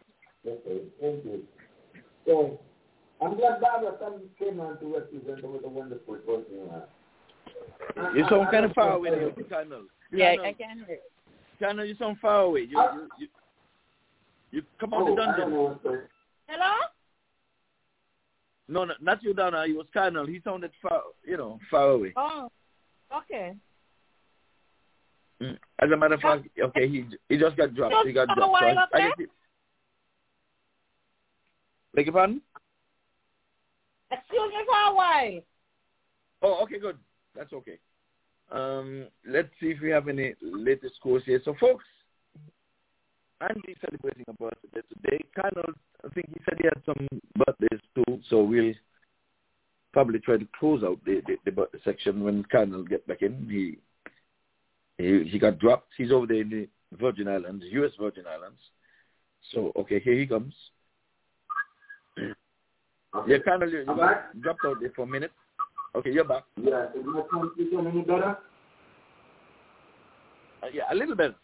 [0.46, 1.44] Okay, thank you.
[2.26, 2.60] So,
[3.20, 3.98] I'm glad Barbara
[4.38, 8.14] came on to represent with a wonderful person you have.
[8.14, 9.86] You sound kind of far away, there, Cardinal.
[10.12, 10.98] Yeah, Cardinal, I can hear.
[11.58, 12.60] Cardinal, you sound far away.
[12.60, 13.28] You, you, you,
[14.52, 15.38] you come out Oh, the I don't
[15.82, 16.00] dungeon.
[16.56, 16.74] Know what's going Hello?
[18.68, 19.66] No, no, not you, Donna.
[19.66, 20.26] He was Cardinal.
[20.26, 22.12] He sounded far, you know, far away.
[22.16, 22.50] Oh.
[23.16, 23.54] Okay.
[25.42, 25.56] Mm.
[25.78, 28.06] As a matter of fact, okay, he he just got dropped.
[28.06, 28.40] He got dropped.
[28.40, 29.30] So I, I it,
[31.94, 32.42] beg your pardon?
[34.10, 35.40] Excuse me for a while.
[36.42, 36.98] Oh, okay, good.
[37.34, 37.78] That's okay.
[38.50, 41.40] Um, let's see if we have any latest scores here.
[41.44, 41.84] So, folks,
[43.40, 45.24] Andy's celebrating a birthday today.
[45.34, 45.72] Colonel,
[46.04, 47.06] I think he said he had some
[47.36, 48.74] birthdays too, so we'll
[49.92, 53.46] probably try to close out the, the, the birthday section when Colonel get back in.
[53.48, 53.78] He,
[55.02, 55.92] he he got dropped.
[55.96, 57.92] He's over there in the Virgin Islands, U.S.
[58.00, 58.58] Virgin Islands.
[59.52, 60.54] So, okay, here he comes.
[63.26, 64.40] Yeah, Colonel, you, you got back.
[64.42, 65.32] dropped out there for a minute.
[65.96, 66.44] Okay, you're back.
[66.62, 68.36] Yeah, is my transmission any better?
[70.62, 71.34] Uh, yeah, a little bit.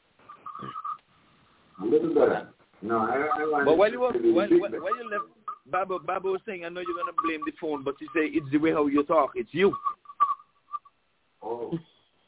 [1.80, 2.48] A little better.
[2.82, 5.24] No, I, I want But while you was while, while, while you left,
[5.70, 8.48] Baba Baba was saying, I know you're gonna blame the phone, but you say it's
[8.52, 9.32] the way how you talk.
[9.34, 9.74] It's you.
[11.42, 11.76] Oh.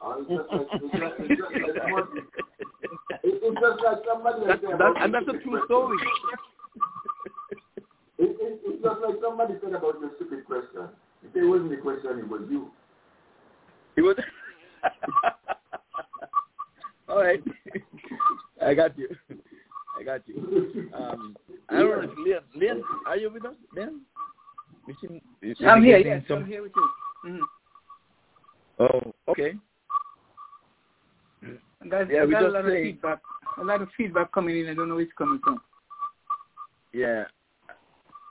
[0.01, 0.67] Oh, it's just like,
[1.19, 2.21] it's just, it's just like somebody,
[3.25, 5.97] it's just like somebody That, said that, and that's a true story.
[8.19, 10.89] It, it, it's just like somebody said about your stupid question.
[11.23, 12.71] If it wasn't the question, it was you.
[13.97, 14.17] It was.
[17.09, 17.43] All right,
[18.67, 19.09] I got you.
[19.99, 20.91] I got you.
[20.93, 21.37] Um,
[21.69, 24.01] I don't know if Leon, Leon, are you with us, Leon?
[25.01, 25.21] Seem,
[25.67, 25.99] I'm here.
[25.99, 26.91] Yes, some- I'm here with you.
[27.27, 27.43] Mm-hmm.
[28.79, 29.55] Oh, okay.
[31.89, 33.21] Got, Yeah, we got a lot of feedback.
[33.59, 34.69] A lot of feedback coming in.
[34.69, 35.61] I don't know where it's coming from.
[36.93, 37.25] Yeah,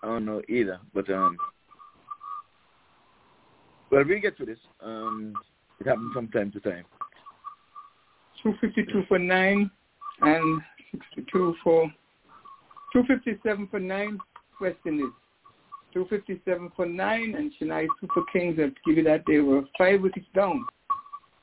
[0.04, 1.38] I don't know either, but um,
[3.90, 4.60] well, we get to this.
[4.82, 5.34] Um,
[5.80, 6.86] it happens from time to time.
[8.44, 9.72] 252 for 9
[10.22, 10.62] and
[10.92, 11.92] 62 for
[12.94, 14.20] 257 for 9
[14.62, 15.12] West Indies.
[15.94, 20.26] 257 for 9 and Chennai Super Kings have give you that they were 5 wickets
[20.36, 20.66] down.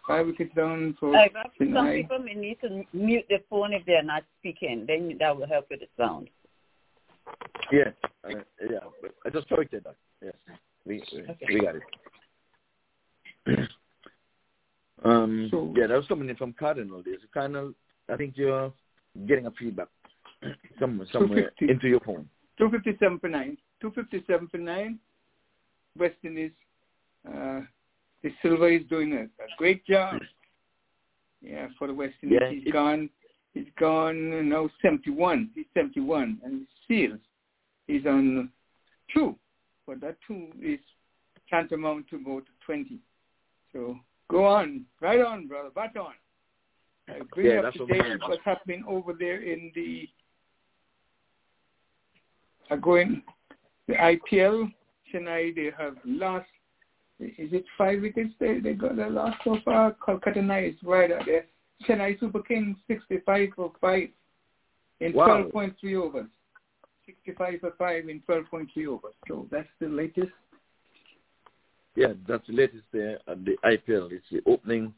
[0.06, 1.28] 5 wickets down for Uh,
[1.58, 4.84] some people may need to mute the phone if they're not speaking.
[4.86, 6.28] Then that will help with the sound.
[7.70, 7.90] Yeah,
[8.24, 8.30] uh,
[8.68, 8.78] yeah.
[9.24, 9.96] I just corrected that.
[10.22, 10.34] Yes,
[10.84, 11.82] we we, we got it.
[15.04, 17.02] um, So- yeah, that was coming in from Cardinal.
[17.04, 17.72] There's a Cardinal.
[18.08, 18.72] I think you're
[19.26, 19.88] getting a feedback
[20.80, 22.28] somewhere somewhere into your phone.
[22.58, 23.56] 257 for 9.
[23.80, 24.98] 257 for 9.
[25.98, 26.52] West Indies.
[27.26, 27.60] Uh,
[28.22, 30.20] Da Silva is doing a, a great job.
[31.40, 32.60] Yeah, for the West Yeah, Indies.
[32.64, 33.10] He's it- gone.
[33.54, 35.50] He's gone now 71.
[35.54, 37.20] He's 71, and the Seales
[37.86, 38.48] is on
[39.12, 39.36] two,
[39.86, 40.78] but that two is
[41.50, 42.98] tantamount to go to 20.
[43.74, 43.98] So
[44.30, 46.14] go on, right on, brother, back on.
[47.20, 50.08] Uh, bring Yeah, up to date what's happening over there in the
[52.70, 53.22] are going
[53.88, 54.72] the IPL
[55.10, 55.54] tonight.
[55.56, 56.46] They have lost.
[57.18, 58.30] Is it five wickets?
[58.40, 59.92] They they got the lost so far.
[59.92, 61.46] Kolkata Knights right out there.
[61.86, 64.08] Chennai Super Kings 65 for five
[65.00, 65.50] in Wow.
[65.52, 66.26] 12.3 overs.
[67.06, 69.14] 65 for five in 12.3 overs.
[69.28, 70.32] So that's the latest.
[71.96, 74.12] Yeah, that's the latest there at the IPL.
[74.12, 74.94] It's the opening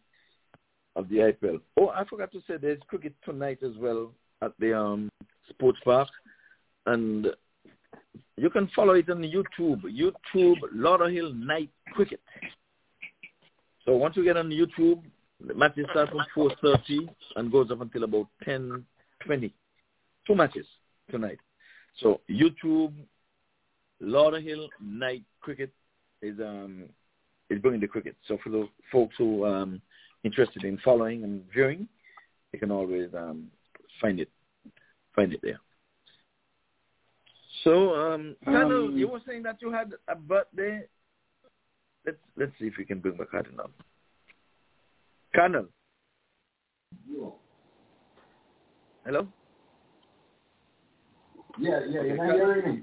[0.97, 1.61] of the IPL.
[1.77, 4.13] Oh, I forgot to say there's cricket tonight as well
[4.43, 5.11] at the um,
[5.51, 6.09] sports park,
[6.87, 7.29] and
[8.37, 9.83] you can follow it on YouTube.
[9.85, 12.21] YouTube Lauderhill Night Cricket.
[13.85, 15.03] So once you get on YouTube,
[15.47, 19.53] the matches start from 4:30 and goes up until about 10:20.
[20.27, 20.67] Two matches
[21.11, 21.39] tonight.
[22.01, 22.95] So YouTube
[24.03, 25.71] Lauderhill Night Cricket
[26.23, 26.85] is um
[27.51, 28.17] is bringing the cricket.
[28.27, 29.83] So for the folks who um
[30.25, 31.87] interested in following and viewing,
[32.53, 33.49] you can always um
[34.01, 34.31] find it
[35.15, 35.61] find it there.
[37.63, 40.83] So um Colonel, Um, you were saying that you had a birthday.
[42.05, 43.71] Let's let's see if we can bring back Cardinal.
[45.35, 45.67] Colonel.
[49.05, 49.29] Hello?
[51.59, 52.83] Yeah, yeah, Okay, you're hearing me.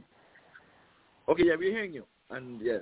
[1.27, 2.05] Okay, yeah, we're hearing you.
[2.29, 2.77] And yeah,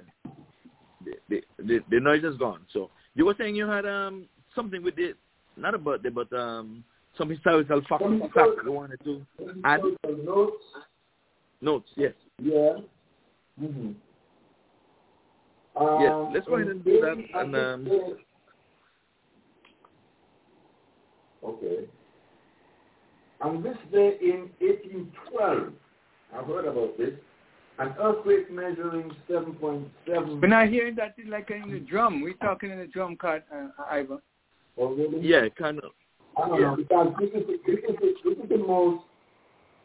[1.06, 2.61] the, the the the noise is gone.
[2.73, 5.14] So you were saying you had um something with the
[5.58, 6.84] not a birthday, but um
[7.18, 9.22] some historical fact, Some fact historical- you wanted to
[9.66, 9.82] add
[10.24, 10.64] Notes.
[11.62, 11.90] notes.
[11.96, 12.14] Yes.
[12.42, 12.78] Yeah.
[13.62, 13.92] Mm-hmm.
[16.02, 18.18] Yeah, let's go ahead and do that, and, um,
[21.44, 21.86] okay.
[23.42, 25.74] On this day in 1812,
[26.36, 27.12] I've heard about this,
[27.80, 30.42] an earthquake measuring 7.7.
[30.42, 32.22] We're not hearing that like in the drum.
[32.22, 34.20] We're talking in the drum card, uh, Ivan.
[34.80, 35.19] Oh, really?
[35.22, 35.91] Yeah, kind of.
[36.38, 36.68] I don't yeah.
[36.68, 39.03] know, because this is, this is, this is the most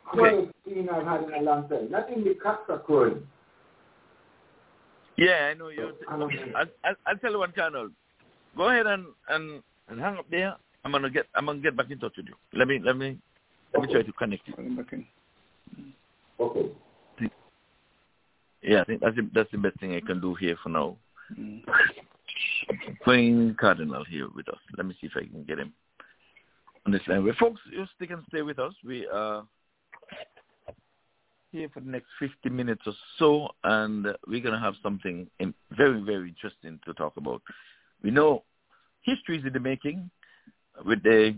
[0.06, 1.90] quiet scene I've had in a long time.
[1.90, 3.26] Not in the cats are crowing.
[5.16, 5.92] Yeah, I know you.
[6.08, 6.52] I don't know.
[6.56, 7.88] I'll, I'll, I'll tell you one, Colonel.
[8.56, 10.54] Go ahead and, and and hang up there.
[10.84, 12.34] I'm gonna get I'm gonna get back in touch with you.
[12.52, 13.18] Let me let me
[13.72, 14.54] let me try to connect you.
[16.40, 16.70] Okay.
[18.62, 20.96] Yeah, I think that's the, that's the best thing I can do here for now.
[21.38, 21.62] Mm.
[23.02, 24.58] Plain Cardinal here with us.
[24.76, 25.72] Let me see if I can get him
[26.86, 27.24] on this line.
[27.24, 28.74] Well, folks, you stick and stay with us.
[28.84, 29.44] We are
[31.52, 35.28] here for the next 50 minutes or so, and we're going to have something
[35.70, 37.42] very, very interesting to talk about.
[38.02, 38.42] We know
[39.02, 40.10] history is in the making
[40.84, 41.36] with the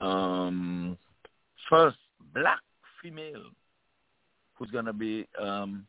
[0.00, 0.98] um,
[1.68, 1.96] first
[2.34, 2.60] black
[3.02, 3.44] female
[4.54, 5.86] who's going to be um,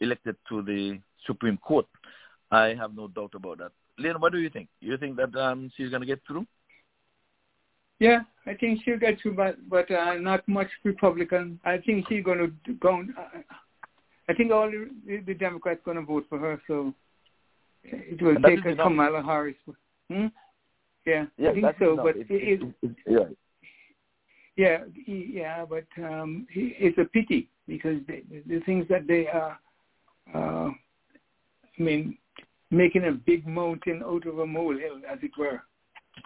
[0.00, 1.86] elected to the Supreme Court.
[2.54, 3.72] I have no doubt about that.
[3.98, 4.68] Lynn, what do you think?
[4.80, 6.46] You think that um, she's going to get through?
[8.00, 11.60] Yeah, I think she'll get through, but but uh, not much Republican.
[11.64, 13.02] I think she's going to go.
[13.16, 13.38] Uh,
[14.28, 16.92] I think all the, the Democrats going to vote for her, so
[17.84, 18.86] it will And take a enough.
[18.86, 19.54] Kamala Harris.
[20.10, 20.26] Hmm?
[21.06, 21.92] Yeah, Yeah, I think so.
[21.92, 22.04] enough.
[22.06, 23.28] But It- it, it- it- yeah.
[24.56, 29.58] yeah, yeah, but um, it's a pity because the, the things that they are,
[30.34, 30.70] uh,
[31.78, 32.16] I mean,
[32.74, 35.62] making a big mountain out of a molehill, as it were.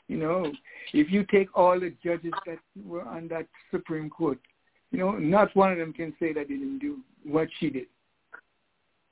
[0.06, 0.52] You know,
[0.92, 4.38] if you take all the judges that were on that Supreme Court,
[4.90, 7.86] you know, not one of them can say that they didn't do what she did,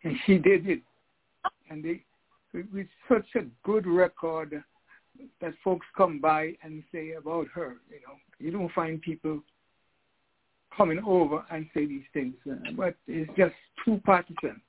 [0.04, 0.82] and she did it,
[1.70, 2.02] and they
[2.72, 4.62] with such a good record
[5.40, 7.76] that folks come by and say about her.
[7.90, 9.42] You know, you don't find people
[10.74, 12.34] coming over and say these things,
[12.76, 13.54] but it's just
[13.84, 14.60] too partisan.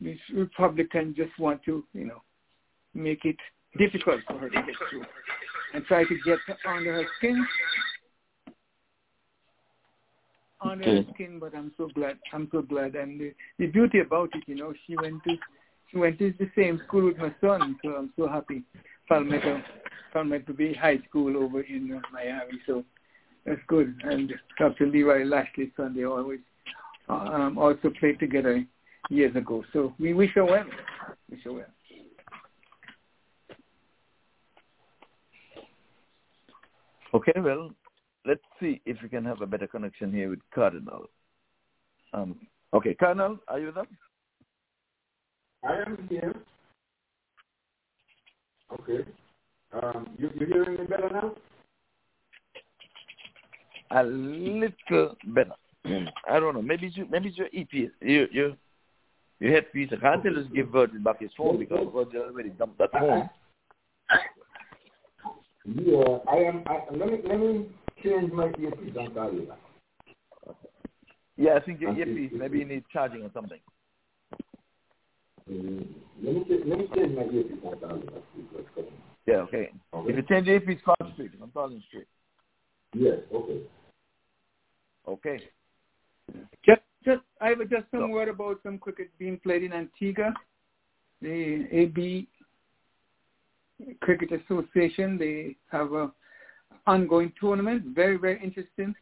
[0.00, 2.22] These Republicans just want to, you know,
[2.94, 3.36] make it
[3.78, 5.04] difficult for her to get through
[5.74, 7.46] and try to get under her skin.
[10.62, 12.18] Under her skin, but I'm so glad.
[12.32, 12.94] I'm so glad.
[12.94, 15.36] And the, the beauty about it, you know, she went to
[15.90, 18.62] she went to the same school with my son, so I'm so happy.
[19.08, 19.60] Palmetto,
[20.12, 22.84] Palmetto Bay High School over in uh, Miami, so
[23.44, 24.00] that's good.
[24.04, 24.86] And Dr.
[24.86, 26.38] Leroy Lashley's son, they always
[27.08, 28.64] uh, um, also played together
[29.08, 29.64] years ago.
[29.72, 30.64] So we wish her well.
[31.30, 31.64] Wish her well.
[37.12, 37.70] Okay, well,
[38.24, 41.06] let's see if we can have a better connection here with Cardinal.
[42.12, 42.36] Um,
[42.72, 43.86] okay, Cardinal, are you there?
[45.64, 46.34] I am here.
[48.72, 49.04] Okay.
[49.72, 51.34] Um, you, you hearing me better now?
[53.90, 55.52] a little better.
[56.30, 56.62] I don't know.
[56.62, 57.90] Maybe it's your, maybe it's your EP.
[58.00, 58.52] Your your
[59.40, 59.88] your headpiece.
[59.92, 63.28] I can't tell us give Virgil back his phone because Virgil already dumped that phone.
[65.64, 66.64] Yeah, I am.
[66.66, 67.66] I, let me let me
[68.02, 69.58] change my earpiece and call you back.
[71.36, 72.32] Yeah, I think your earpiece.
[72.34, 73.60] Maybe you need charging or something.
[75.50, 75.86] Mm,
[76.22, 78.22] let me let me change my earpiece and call you back.
[78.34, 78.92] see what's going on.
[79.26, 79.70] Yeah, okay.
[79.92, 81.30] If you change your earpiece, call straight.
[81.42, 82.06] I'm calling straight.
[82.94, 83.18] Yes.
[83.32, 83.60] Okay.
[85.06, 85.40] Okay.
[86.64, 90.34] Just, just, I have just some word about some cricket being played in Antigua.
[91.22, 92.28] The AB
[94.00, 96.10] Cricket Association, they have a
[96.86, 98.94] ongoing tournament, very, very interesting.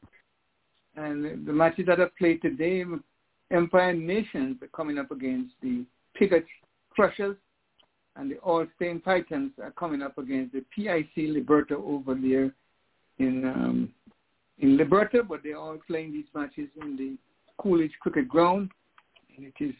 [0.96, 2.84] And the matches that are played today,
[3.50, 5.84] Empire Nations are coming up against the
[6.14, 6.44] Pigot
[6.90, 7.36] Crushers,
[8.16, 12.52] and the All Saints Titans are coming up against the PIC Liberta over there
[13.18, 13.92] in um,
[14.58, 17.16] in Liberta, but they're all playing these matches in the
[17.58, 18.70] Coolidge Cricket Ground.
[19.36, 19.74] And it is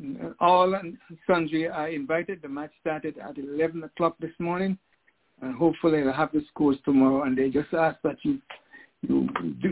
[0.00, 0.96] uh, all and
[1.26, 2.42] sundry are invited.
[2.42, 4.78] The match started at 11 o'clock this morning,
[5.42, 7.22] and hopefully they'll have the scores tomorrow.
[7.22, 8.38] And they just ask that you
[9.02, 9.28] you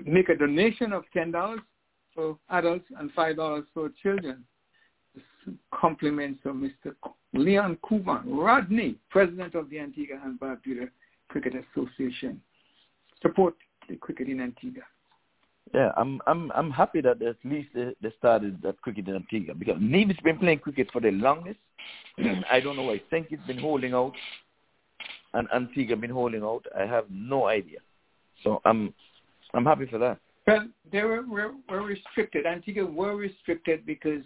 [0.07, 1.61] make a donation of ten dollars
[2.15, 4.45] for adults and five dollars for children.
[5.73, 6.95] Compliments of Mr.
[7.33, 10.91] Leon Kuban Rodney, President of the Antigua and Barbuda
[11.29, 12.41] Cricket Association.
[13.23, 13.55] Support
[13.89, 14.83] the cricket in Antigua.
[15.75, 19.55] Yeah, I'm I'm I'm happy that at least they, they started that cricket in Antigua
[19.55, 21.59] because Nevis been playing cricket for the longest.
[22.51, 22.91] I don't know.
[22.91, 24.13] I think it's been holding out,
[25.35, 26.65] and Antigua been holding out.
[26.77, 27.79] I have no idea.
[28.45, 28.95] So I'm
[29.55, 30.19] I'm happy for that.
[30.47, 32.47] Well, they were, were, were restricted.
[32.47, 34.23] Antigua were restricted because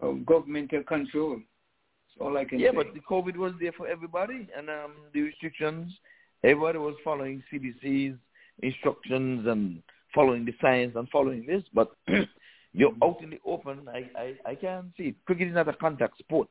[0.00, 1.36] of governmental control.
[1.36, 2.76] That's all I can yeah, say.
[2.76, 5.92] but the COVID was there for everybody, and um, the restrictions.
[6.42, 8.16] Everybody was following CDC's
[8.62, 9.82] instructions and
[10.14, 11.62] following the science and following this.
[11.74, 11.92] But
[12.72, 13.88] you're out in the open.
[13.88, 15.16] I, I, I can't see it.
[15.26, 16.48] Cricket is not a contact sport,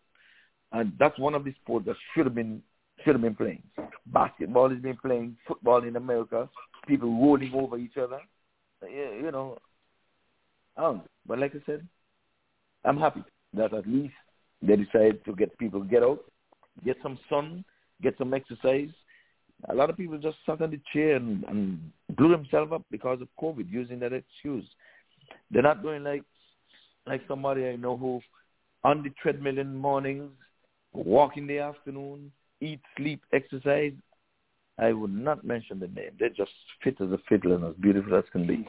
[0.71, 2.61] and that's one of the sports that should have been
[3.03, 3.63] should have been playing.
[4.07, 5.38] Basketball has been playing.
[5.47, 6.49] Football in America,
[6.88, 8.19] people rolling over each other.
[8.83, 9.57] Uh, you, you know,
[10.77, 11.03] I know.
[11.25, 11.88] But like I said,
[12.85, 13.23] I'm happy
[13.53, 14.13] that at least
[14.61, 16.23] they decided to get people get out,
[16.85, 17.63] get some sun,
[18.01, 18.89] get some exercise.
[19.69, 23.21] A lot of people just sat on the chair and, and blew themselves up because
[23.21, 24.65] of COVID, using that excuse.
[25.49, 26.23] They're not doing like
[27.07, 28.21] like somebody I know who
[28.83, 30.31] on the treadmill in the mornings,
[30.93, 32.31] walk in the afternoon,
[32.61, 33.93] eat, sleep, exercise.
[34.79, 36.11] I would not mention the name.
[36.17, 36.51] They're just
[36.83, 38.67] fit as a fiddle and as beautiful as can be.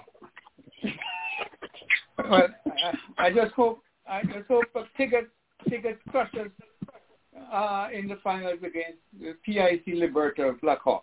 [2.18, 2.48] Well,
[3.18, 5.28] I, I just hope I just hope the Pigot
[5.68, 6.50] Pigot Crushers
[7.52, 11.02] uh, in the finals against the PIC Liberta Blackhawks.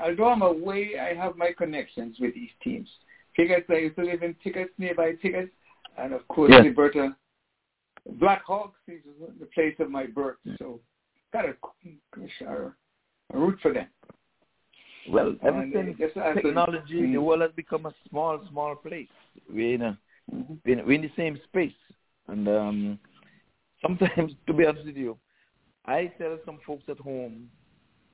[0.00, 2.88] Although I'm away, I have my connections with these teams.
[3.36, 5.52] Tickets, I used to live in tickets, nearby tickets,
[5.98, 6.62] and of course Yeah.
[6.62, 7.16] Liberta
[8.18, 9.02] Blackhawks is
[9.38, 10.36] the place of my birth.
[10.58, 10.80] So
[11.32, 11.54] got to
[12.46, 12.70] uh,
[13.32, 13.86] root for them.
[15.08, 19.08] Well, everything, just a- technology, the world has become a small, small place.
[19.48, 19.98] We're in, a,
[20.30, 21.72] we're in, we're in the same space.
[22.28, 22.98] And um,
[23.82, 25.16] sometimes, to be honest with you,
[25.86, 27.48] I tell some folks at home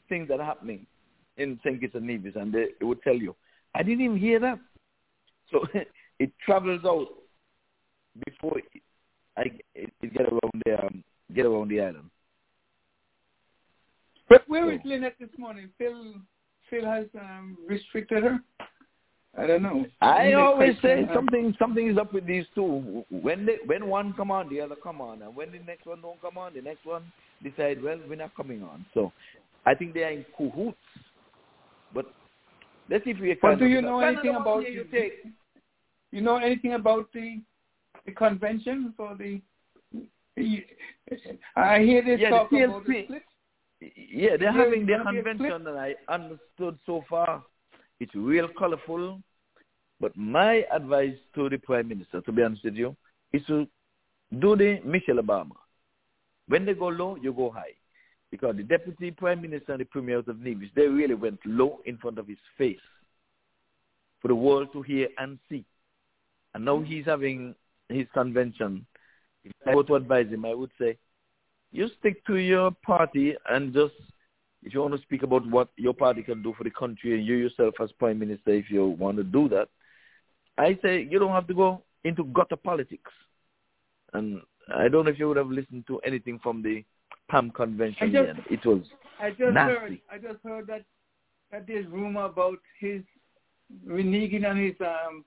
[0.09, 0.87] things that are happening
[1.37, 1.81] in St.
[1.81, 3.35] Kitts and Nevis, and they, they would tell you,
[3.75, 4.59] I didn't even hear that.
[5.51, 5.67] So
[6.19, 7.09] it travels out
[8.25, 8.83] before it,
[9.37, 9.43] I,
[9.75, 12.11] it, it get around the um, get around the island.
[14.29, 15.71] But where is Lynette this morning?
[15.79, 16.15] Phil
[16.71, 18.39] Phil has um, restricted her.
[19.39, 19.85] I don't know.
[20.01, 23.05] I Lynette always say Tyson, uh, something something is up with these two.
[23.11, 26.01] When they when one come on, the other come on, and when the next one
[26.01, 27.11] don't come on, the next one
[27.43, 28.87] decide well we're not coming on.
[28.95, 29.13] So
[29.67, 30.79] I think they are in cahoots.
[31.93, 32.07] But
[32.89, 33.29] let's see if we.
[33.35, 33.39] Can...
[33.43, 35.13] But do you know Canada anything about year you the- take?
[36.13, 37.41] You know anything about the
[38.07, 39.41] the convention for the?
[41.57, 43.05] I hear they Yeah, talk the about the TLC.
[43.05, 43.23] split.
[43.81, 47.43] Yeah, they're Yeah, having their a convention, and I understood so far
[48.01, 49.21] it's real colorful.
[50.01, 52.95] But my advice to the prime minister, to be honest with you,
[53.33, 53.67] is to
[54.41, 55.57] do the Michelle Obama.
[56.49, 57.73] When they go low, you go high.
[58.31, 61.97] Because the deputy prime minister and the premier of Nevis, they really went low in
[61.97, 62.79] front of his face
[64.21, 65.65] for the world to hear and see.
[66.55, 67.55] And now he's having
[67.89, 68.85] his convention.
[69.45, 70.99] If I were to advise him, I would say,
[71.71, 73.95] you stick to your party and just,
[74.63, 77.27] if you want to speak about what your party can do for the country and
[77.27, 79.69] you yourself as prime minister, if you want to do that,
[80.59, 83.13] I say you don't have to go into gutter politics.
[84.13, 84.41] And
[84.75, 86.85] I don't know if you would have listened to anything from the
[87.29, 88.37] PAM convention just- yet.
[88.51, 88.83] It was
[89.21, 89.75] I just nasty.
[89.75, 90.01] heard.
[90.11, 90.85] I just heard that
[91.53, 93.03] that there's rumor about his
[93.87, 95.25] reneging on his um,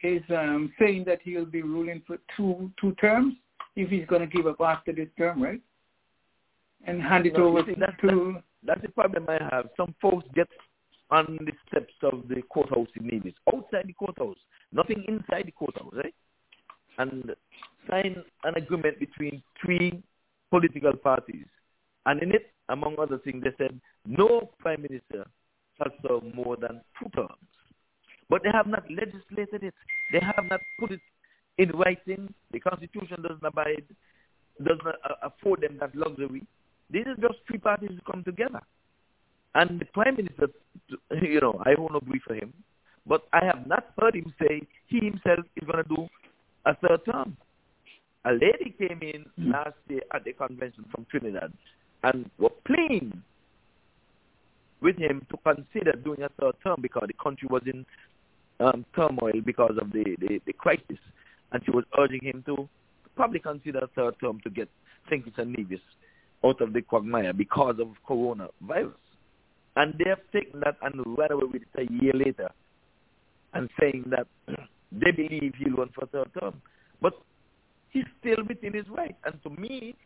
[0.00, 3.34] his um, saying that he'll be ruling for two two terms
[3.76, 5.60] if he's going to give up after this term, right?
[6.86, 8.36] And hand it No, over that's, to.
[8.62, 9.68] that's the problem I have.
[9.76, 10.48] Some folks get
[11.10, 14.36] on the steps of the courthouse in Nevis, outside the courthouse,
[14.72, 16.14] nothing inside the courthouse, right?
[16.98, 17.32] And
[17.88, 20.02] sign an agreement between three
[20.50, 21.46] political parties.
[22.06, 25.26] And in it, among other things, they said no prime minister
[25.76, 27.48] shall serve more than two terms.
[28.28, 29.74] But they have not legislated it.
[30.12, 31.00] They have not put it
[31.58, 32.32] in writing.
[32.52, 33.84] The Constitution doesn't abide,
[34.64, 36.42] does not uh, afford them that luxury.
[36.90, 38.60] These are just three parties who come together.
[39.54, 40.48] And the prime minister,
[41.22, 42.52] you know, I won't agree for him,
[43.06, 46.08] but I have not heard him say he himself is going to do
[46.66, 47.36] a third term.
[48.24, 51.52] A lady came in last year at the convention from Trinidad
[52.02, 53.22] and were pleading
[54.80, 57.84] with him to consider doing a third term because the country was in
[58.60, 60.98] um, turmoil because of the, the, the crisis.
[61.52, 62.68] And she was urging him to
[63.14, 64.68] probably consider a third term to get.
[65.08, 65.80] Kitts and Nevis
[66.44, 68.94] out of the quagmire because of coronavirus.
[69.76, 72.50] And they have taken that and ran away with it a year later
[73.54, 74.26] and saying that
[74.92, 76.60] they believe he'll run for third term.
[77.00, 77.14] But
[77.90, 79.16] he's still within his right.
[79.24, 79.96] And to me,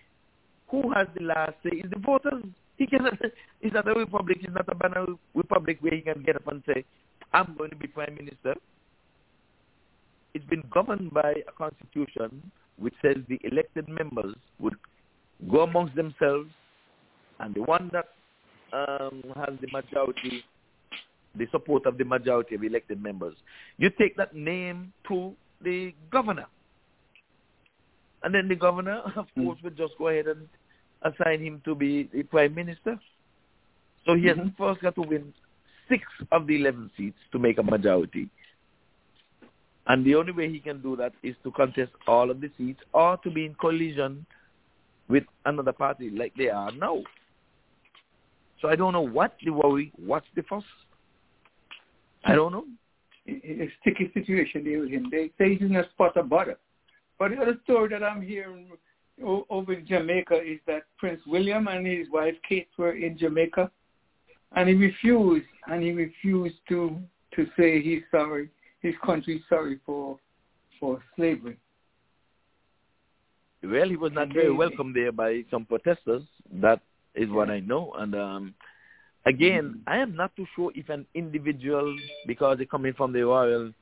[0.68, 2.44] who has the last say is the voters.
[2.76, 3.14] He cannot,
[3.60, 6.62] it's not a republic, it's not a banner republic where he can get up and
[6.66, 6.84] say,
[7.32, 8.54] I'm going to be prime minister.
[10.34, 14.74] It's been governed by a constitution which says the elected members would
[15.50, 16.50] go amongst themselves
[17.40, 18.08] and the one that
[18.72, 20.44] um, has the majority,
[21.36, 23.34] the support of the majority of elected members,
[23.76, 26.46] you take that name to the governor.
[28.22, 30.48] And then the governor, of course, will just go ahead and
[31.02, 32.98] assign him to be the prime minister.
[34.04, 35.32] So he has first got to win
[35.88, 36.02] six
[36.32, 38.28] of the 11 seats to make a majority.
[39.86, 42.80] And the only way he can do that is to contest all of the seats
[42.92, 44.26] or to be in collision
[45.08, 47.02] with another party like they are now.
[48.60, 50.64] So I don't know what the worry, what's the fuss.
[52.24, 52.64] I don't know.
[53.26, 55.08] It's a sticky situation there with him.
[55.10, 56.58] They say he's in a spot of butter.
[57.18, 58.68] But the other story that I'm hearing
[59.50, 63.70] over in Jamaica is that Prince William and his wife Kate were in Jamaica,
[64.56, 66.96] and he refused, and he refused to
[67.34, 68.48] to say he's sorry,
[68.80, 70.18] his country's sorry for
[70.80, 71.58] for slavery.
[73.62, 76.22] Well, he was not very welcome there by some protesters.
[76.60, 76.80] That
[77.14, 77.92] is what I know.
[77.98, 78.54] And um,
[79.26, 83.72] again, I am not too sure if an individual, because they're coming from the royal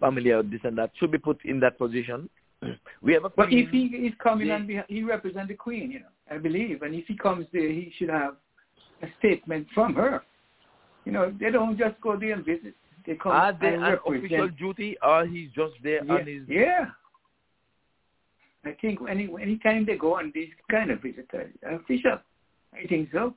[0.00, 2.28] family or this and that, should be put in that position.
[3.02, 3.46] We have a queen.
[3.46, 4.56] But if he is coming Yeah.
[4.56, 7.68] on behalf, he represents the Queen, you know, I believe, and if he comes there,
[7.68, 8.36] he should have
[9.02, 10.22] a statement from her.
[11.04, 12.74] You know, they don't just go there and visit.
[13.06, 14.24] They come Are they and on represent.
[14.24, 16.12] official duty or he's just there yeah.
[16.14, 16.42] on his...
[16.48, 16.86] yeah.
[18.66, 22.18] I think any anytime they go on these kind of visits, uh, official,
[22.72, 23.34] I think so.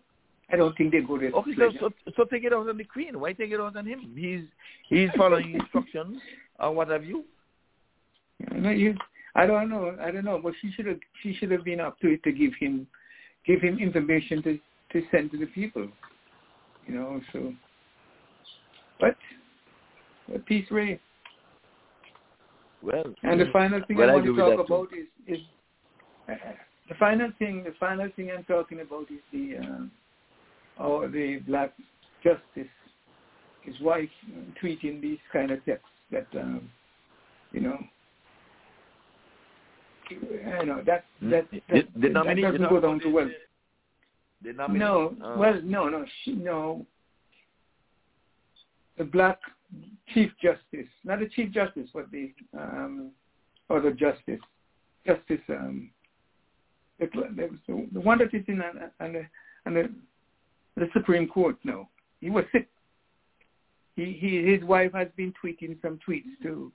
[0.52, 1.32] I don't think they go there.
[1.32, 1.78] for Okay, so, pleasure.
[2.06, 3.20] so, so take it out on the queen.
[3.20, 4.14] Why take it out on him?
[4.16, 4.42] He's
[4.88, 6.22] he's following instructions
[6.60, 7.26] or what have you.
[8.40, 8.96] You
[9.36, 9.96] I don't know.
[10.02, 10.40] I don't know.
[10.42, 11.00] But she should have.
[11.22, 12.88] She should have been up to it to give him,
[13.46, 14.60] give him information to
[14.94, 15.88] to send to the people.
[16.88, 17.22] You know.
[17.34, 17.54] So,
[19.00, 19.16] but,
[20.30, 21.00] but peace reign.
[22.82, 24.74] Well, And the final thing well, I want agree to talk that too.
[24.74, 25.40] about is is
[26.30, 26.34] uh,
[26.90, 27.64] the final thing.
[27.64, 29.58] The final thing I'm talking about is the
[30.80, 31.74] uh, or the black
[32.24, 32.72] justice.
[33.62, 36.70] His wife uh, tweeting these kind of texts that um,
[37.52, 37.78] you know.
[40.10, 43.30] You know that that, The- that, the that nominee- doesn't go down too well.
[44.44, 46.86] Nominee, No, uh, well, no, no, she, no.
[48.98, 49.40] The black
[50.14, 53.12] chief justice, not the chief justice, but the um,
[53.70, 54.40] other justice,
[55.08, 55.90] justice, um,
[57.00, 59.28] the, the, the one that is in and an,
[59.66, 59.90] an, the,
[60.76, 61.56] the Supreme Court.
[61.64, 61.88] No,
[62.22, 62.68] he was sick.
[63.96, 66.72] He, he, his wife has been tweeting some tweets to,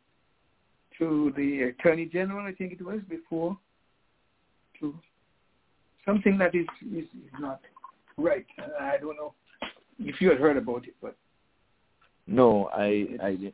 [0.98, 3.56] to the Attorney General, I think it was before,
[4.80, 4.94] to
[6.04, 7.60] something that is, is, is not
[8.16, 8.46] right.
[8.58, 9.34] Uh, I don't know
[10.00, 11.16] if you had heard about it, but
[12.26, 13.52] No, I I.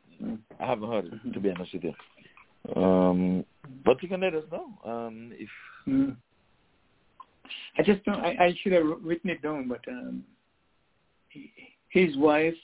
[0.59, 1.93] I haven't heard it to be honest with you.
[2.75, 3.45] Um,
[3.85, 5.49] but you can let us know um, if
[5.87, 6.15] mm.
[7.77, 8.19] I just don't.
[8.19, 10.23] I, I should have written it down, but um,
[11.29, 11.51] he,
[11.89, 12.55] his wife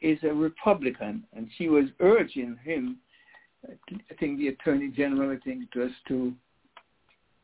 [0.00, 2.98] is a Republican, and she was urging him.
[3.68, 6.32] I think the Attorney General, I think it was to,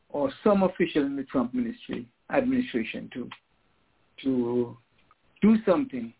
[0.09, 3.29] or some official in the Trump ministry administration to,
[4.23, 4.77] to
[5.43, 6.11] do something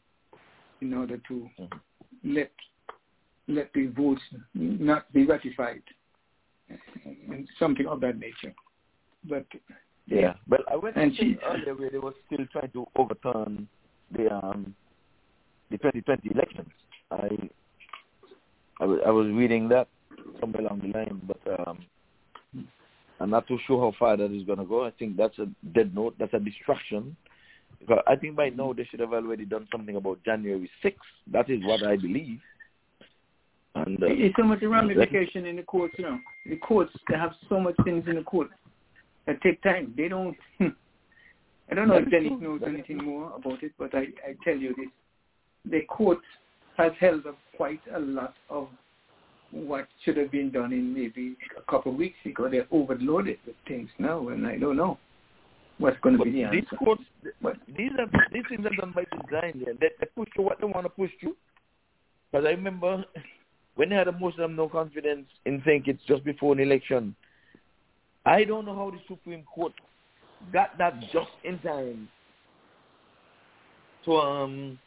[0.81, 1.49] in order to
[2.23, 2.51] let
[3.47, 4.21] let the votes
[4.53, 5.81] not be ratified
[7.29, 8.53] and something of that nature.
[9.29, 9.45] But
[10.05, 13.67] yeah, but I went and she earlier where they were still trying to overturn
[14.11, 14.75] the um
[15.69, 16.69] the 2020 elections.
[17.11, 17.29] I
[18.79, 19.87] I was, I was reading that
[20.39, 21.85] somewhere along the line, but um
[23.19, 24.85] I'm not too sure how far that is going to go.
[24.85, 26.15] I think that's a dead note.
[26.19, 27.17] That's a distraction.
[27.79, 30.93] Because I think by now they should have already done something about January 6th.
[31.31, 32.39] That is what I believe.
[33.85, 36.19] And uh, it's so much ramification in the courts, you know.
[36.45, 38.49] The courts they have so much things in the court
[39.25, 39.93] that take time.
[39.95, 40.35] They don't.
[41.69, 44.73] I don't know if Dennis knows anything more about it, but I, I tell you
[44.77, 44.87] this:
[45.69, 46.19] the court
[46.77, 48.69] has held up quite a lot of
[49.51, 52.49] what should have been done in maybe a couple of weeks ago.
[52.49, 54.97] They're overloaded with things now, and I don't know
[55.77, 56.61] what's going to be the answer.
[56.61, 57.03] These courts,
[57.77, 59.63] these are these things are done by design.
[59.65, 59.73] Yeah.
[59.79, 61.35] They, they push you what they want to push you.
[62.31, 63.05] Because I remember
[63.77, 67.15] when they had most of them no confidence in think it's just before an election.
[68.25, 69.71] I don't know how the Supreme Court
[70.51, 72.09] got that just in time
[74.05, 74.79] to um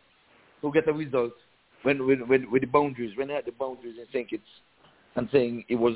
[0.60, 1.32] to get a result
[1.82, 4.42] when with with, with the boundaries when they had the boundaries and think it's
[5.16, 5.94] and saying it was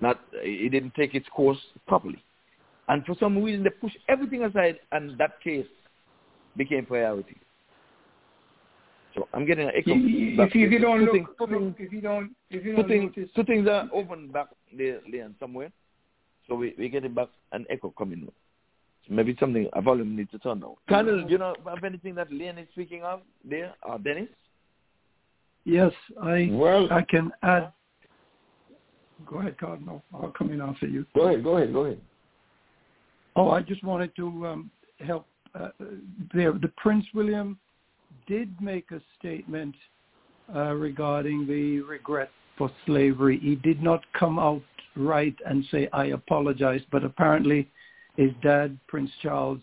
[0.00, 2.22] not it didn't take its course properly.
[2.88, 5.66] And for some reason they pushed everything aside and that case
[6.56, 7.36] became priority.
[9.16, 9.92] So I'm getting an echo.
[9.94, 12.76] If, you, if you don't two look, things, two look, if you don't, if you
[12.76, 15.72] don't things, notice, two things are open back there, Leon, somewhere.
[16.46, 18.28] So we we getting back an echo coming.
[19.08, 20.74] So maybe something a volume needs to turn down.
[20.88, 24.28] Colonel, do you know have anything that Leon is speaking of there, or Dennis?
[25.64, 27.72] yes, I Well- I can add.
[29.24, 30.04] Go ahead, Cardinal.
[30.12, 31.06] I'll come in after you.
[31.14, 32.00] Go ahead, go ahead, go ahead.
[33.34, 34.70] Oh, I just wanted to um,
[35.00, 35.26] help
[35.58, 35.70] uh,
[36.34, 36.52] there.
[36.52, 37.58] The Prince William
[38.26, 39.74] did make a statement
[40.54, 43.38] uh, regarding the regret for slavery.
[43.40, 44.62] He did not come out
[44.96, 47.68] right and say, I apologize, but apparently
[48.16, 49.60] his dad, Prince Charles,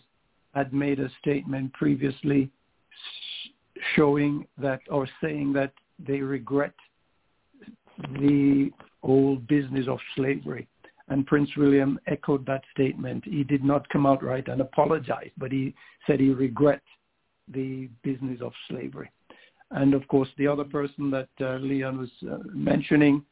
[0.54, 2.50] had made a statement previously
[3.96, 6.74] showing that or saying that they regret
[8.12, 8.70] the
[9.02, 10.68] old business of slavery.
[11.08, 13.24] And Prince William echoed that statement.
[13.26, 15.74] He did not come out right and apologize, but he
[16.06, 16.86] said he regrets
[17.52, 19.10] the business of slavery.
[19.70, 23.24] And of course, the other person that uh, Leon was uh, mentioning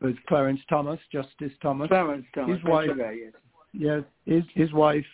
[0.00, 1.88] was Clarence Thomas, Justice Thomas.
[1.88, 3.32] Clarence Thomas, His wife, yes.
[3.72, 5.06] yes, his his wife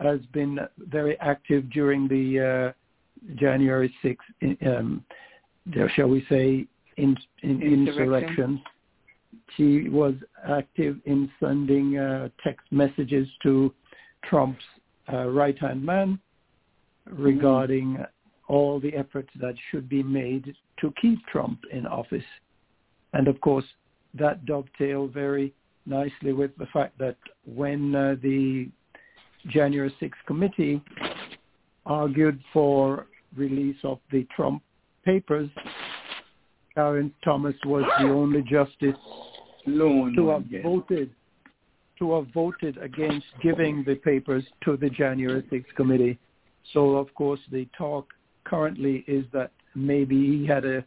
[0.00, 5.02] has been very active during the uh, January 6th, um,
[5.94, 6.66] shall we say,
[6.98, 7.88] in, in Insurrection.
[7.88, 8.62] insurrection.
[9.56, 10.14] She was
[10.46, 13.72] active in sending uh, text messages to
[14.24, 14.64] Trump's
[15.10, 16.18] uh, right-hand man
[17.10, 17.98] regarding
[18.48, 22.24] all the efforts that should be made to keep Trump in office.
[23.12, 23.64] And of course,
[24.14, 25.52] that dovetailed very
[25.84, 28.68] nicely with the fact that when uh, the
[29.48, 30.82] January 6th committee
[31.84, 34.62] argued for release of the Trump
[35.04, 35.48] papers,
[36.74, 38.96] Clarence Thomas was the only justice
[39.66, 40.62] Lone to have yes.
[40.62, 41.10] voted
[41.98, 46.18] to have voted against giving the papers to the January 6th committee.
[46.72, 48.12] So of course the talk
[48.44, 50.84] currently is that maybe he had a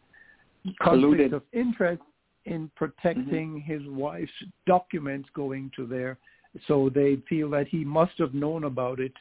[0.82, 2.02] conflict of interest
[2.46, 3.72] in protecting mm-hmm.
[3.72, 4.32] his wife's
[4.66, 6.18] documents going to there.
[6.66, 9.12] So they feel that he must have known about it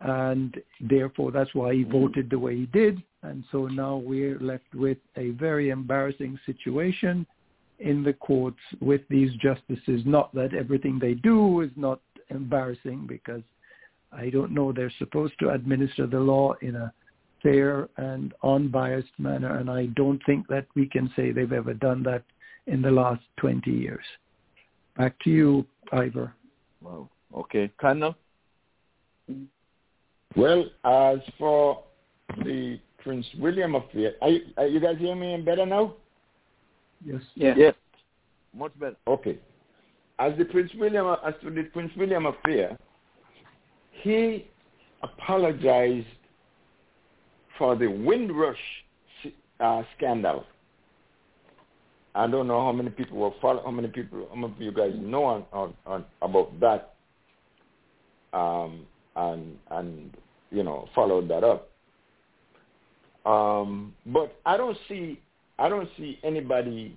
[0.00, 1.92] and therefore that's why he mm-hmm.
[1.92, 3.02] voted the way he did.
[3.22, 7.26] And so now we're left with a very embarrassing situation
[7.78, 10.02] in the courts with these justices.
[10.04, 13.42] Not that everything they do is not embarrassing because
[14.12, 16.92] I don't know they're supposed to administer the law in a
[17.42, 22.02] fair and unbiased manner, and I don't think that we can say they've ever done
[22.04, 22.22] that
[22.66, 24.04] in the last 20 years.
[24.96, 26.32] Back to you, Ivor.
[26.80, 27.08] Wow.
[27.34, 28.14] Okay, Colonel.
[30.36, 31.82] Well, as for
[32.44, 35.94] the Prince William affair, are you, are you guys hearing me better now?
[37.04, 37.20] Yes.
[37.34, 37.54] Yeah.
[37.56, 37.74] Yes.
[38.54, 38.96] Much better.
[39.06, 39.38] Okay.
[40.18, 42.78] As the Prince William, as to the Prince William affair,
[44.02, 44.46] he
[45.02, 46.06] apologized
[47.58, 48.56] for the Windrush
[49.60, 50.44] uh, scandal.
[52.14, 54.72] I don't know how many people will follow, how many people, how many of you
[54.72, 56.94] guys know on, on, on about that,
[58.32, 60.16] um, and and
[60.50, 61.68] you know followed that up.
[63.24, 65.20] Um, but I don't see,
[65.58, 66.96] I don't see anybody,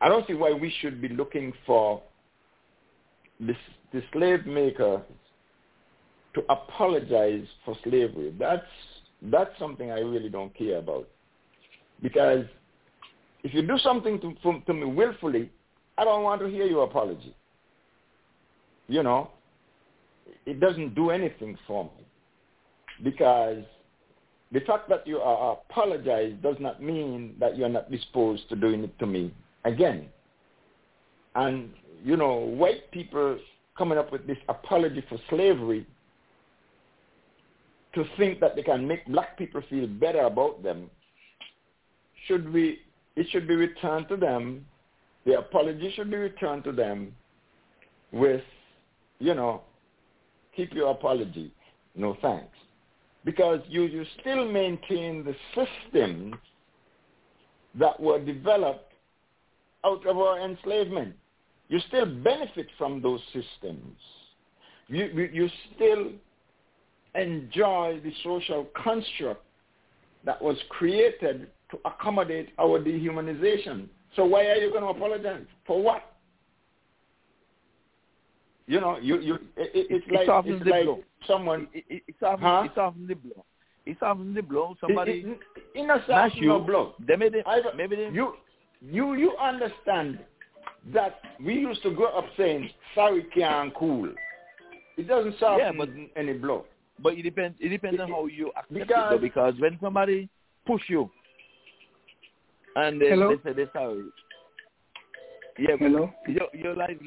[0.00, 2.02] I don't see why we should be looking for
[3.40, 3.54] the,
[3.92, 5.00] the slave maker
[6.34, 8.34] to apologize for slavery.
[8.38, 8.62] That's
[9.22, 11.08] that's something I really don't care about.
[12.02, 12.44] Because
[13.42, 15.50] if you do something to, to, to me willfully,
[15.96, 17.34] I don't want to hear your apology.
[18.86, 19.30] You know,
[20.46, 22.06] it doesn't do anything for me.
[23.02, 23.64] Because
[24.52, 28.84] the fact that you are apologized does not mean that you're not disposed to doing
[28.84, 29.32] it to me
[29.64, 30.08] again.
[31.34, 31.70] And,
[32.04, 33.38] you know, white people
[33.76, 35.86] coming up with this apology for slavery
[37.98, 40.90] to think that they can make black people feel better about them
[42.26, 42.78] should be
[43.16, 44.64] it should be returned to them
[45.26, 47.12] the apology should be returned to them
[48.12, 48.42] with
[49.18, 49.62] you know
[50.56, 51.52] keep your apology
[51.98, 52.56] no thanks.
[53.24, 56.34] Because you you still maintain the systems
[57.74, 58.92] that were developed
[59.84, 61.14] out of our enslavement.
[61.68, 63.98] You still benefit from those systems.
[64.86, 66.12] You you, you still
[67.14, 69.42] enjoy the social construct
[70.24, 73.88] that was created to accommodate our dehumanization.
[74.16, 75.44] So why are you going to apologize?
[75.66, 76.02] For what?
[78.66, 81.02] You know, you you it, it's, it's like often it's the like blow.
[81.26, 81.68] someone.
[81.72, 82.62] It, it, it's often Huh?
[82.66, 83.44] it's often the blow.
[83.86, 84.76] It's often the blow.
[84.80, 86.48] Somebody It- it- in a sense, you.
[86.48, 86.94] no blow.
[87.06, 87.46] They made it.
[87.76, 88.34] Maybe they, you
[88.82, 90.18] you you understand
[90.92, 94.12] that we used to grow up saying sorry can cool.
[94.98, 96.66] It doesn't soften Yeah, but- any blow.
[97.00, 97.56] But it depends.
[97.60, 99.18] It depends on how you accept it, Because- though.
[99.18, 100.28] Because when somebody
[100.66, 101.10] push you,
[102.76, 103.34] and they, Hello?
[103.36, 104.04] they say they're sorry.
[105.58, 105.76] Yeah.
[105.78, 106.10] Hello?
[106.28, 106.98] You're, you're live.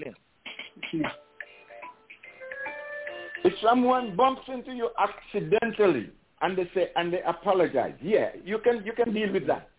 [3.43, 6.09] If someone bumps into you accidentally
[6.41, 9.69] and they say and they apologize, yeah, you can you can deal with that.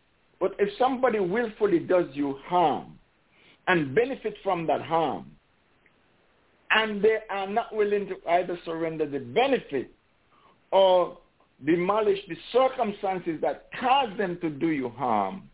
[0.40, 2.98] But if somebody willfully does you harm
[3.68, 5.26] and benefit from that harm,
[6.70, 9.90] and they are not willing to either surrender the benefit
[10.72, 11.18] or
[11.64, 15.48] demolish the circumstances that caused them to do you harm,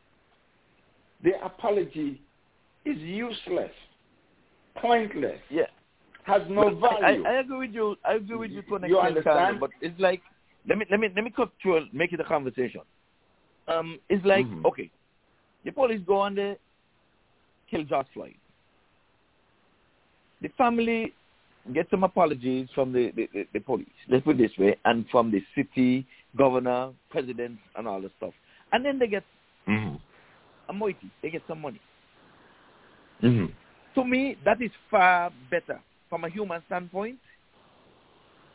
[1.22, 2.22] the apology
[2.84, 3.72] is useless,
[4.76, 5.66] pointless, Yeah.
[6.22, 7.24] has no value.
[7.26, 7.96] I, I agree with you.
[8.04, 9.46] I agree with you to an You extent, understand?
[9.46, 10.22] Carlo, but it's like
[10.66, 12.82] let me let me let me cut through and make it a conversation.
[13.66, 14.64] Um, it's like Mhm.
[14.66, 14.90] okay,
[15.64, 16.56] the police go on there,
[17.70, 18.36] kill George Floyd.
[20.40, 21.12] The family
[21.74, 23.86] get some apologies from the, the, the, the police.
[24.08, 26.06] Let's put it this way, and from the city
[26.36, 28.32] governor, president, and all the stuff.
[28.72, 29.24] And then they get
[29.68, 29.96] Mm-hmm.
[30.70, 31.10] a moiety.
[31.22, 31.80] They get some money.
[33.22, 33.46] Mm-hmm.
[33.94, 37.18] To me, that is far better from a human standpoint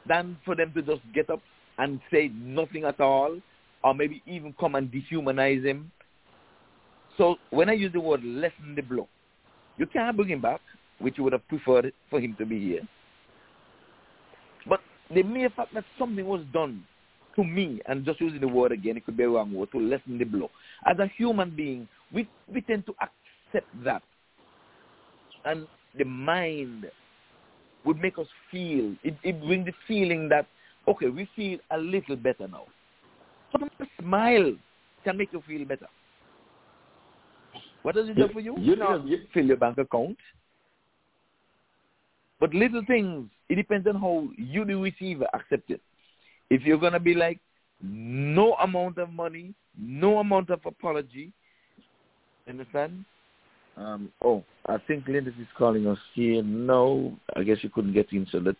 [0.07, 1.41] than for them to just get up
[1.77, 3.37] and say nothing at all,
[3.83, 5.91] or maybe even come and dehumanize him.
[7.17, 9.07] So when I use the word lessen the blow,
[9.77, 10.61] you can't bring him back,
[10.99, 12.81] which you would have preferred for him to be here.
[15.13, 16.83] The mere fact that something was done
[17.35, 19.79] to me, and just using the word again, it could be a wrong word, to
[19.79, 20.49] lessen the blow.
[20.85, 24.03] As a human being, we, we tend to accept that.
[25.45, 25.67] And
[25.97, 26.85] the mind
[27.85, 30.47] would make us feel, it, it brings the feeling that,
[30.87, 32.65] okay, we feel a little better now.
[33.55, 34.53] a smile
[35.03, 35.87] can make you feel better.
[37.81, 38.55] What does it do for you?
[38.57, 40.17] you know, doesn't fill your bank account.
[42.43, 45.79] But little things, it depends on how you, the receiver, accept it.
[46.49, 47.39] If you're going to be like,
[47.81, 51.31] no amount of money, no amount of apology,
[52.45, 53.05] understand?
[53.77, 56.43] Um, oh, I think Linda is calling us here.
[56.43, 58.57] No, I guess you couldn't get in, so let's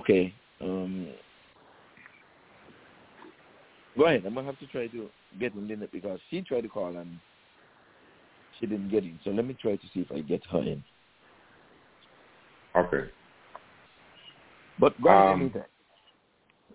[0.00, 0.32] Okay.
[0.60, 1.08] Um,
[3.96, 4.24] go ahead.
[4.26, 7.18] I'm gonna have to try to get in Linda because she tried to call and
[8.58, 9.18] she didn't get in.
[9.24, 10.82] So let me try to see if I get her in.
[12.76, 13.10] Okay.
[14.78, 15.52] But go ahead Um.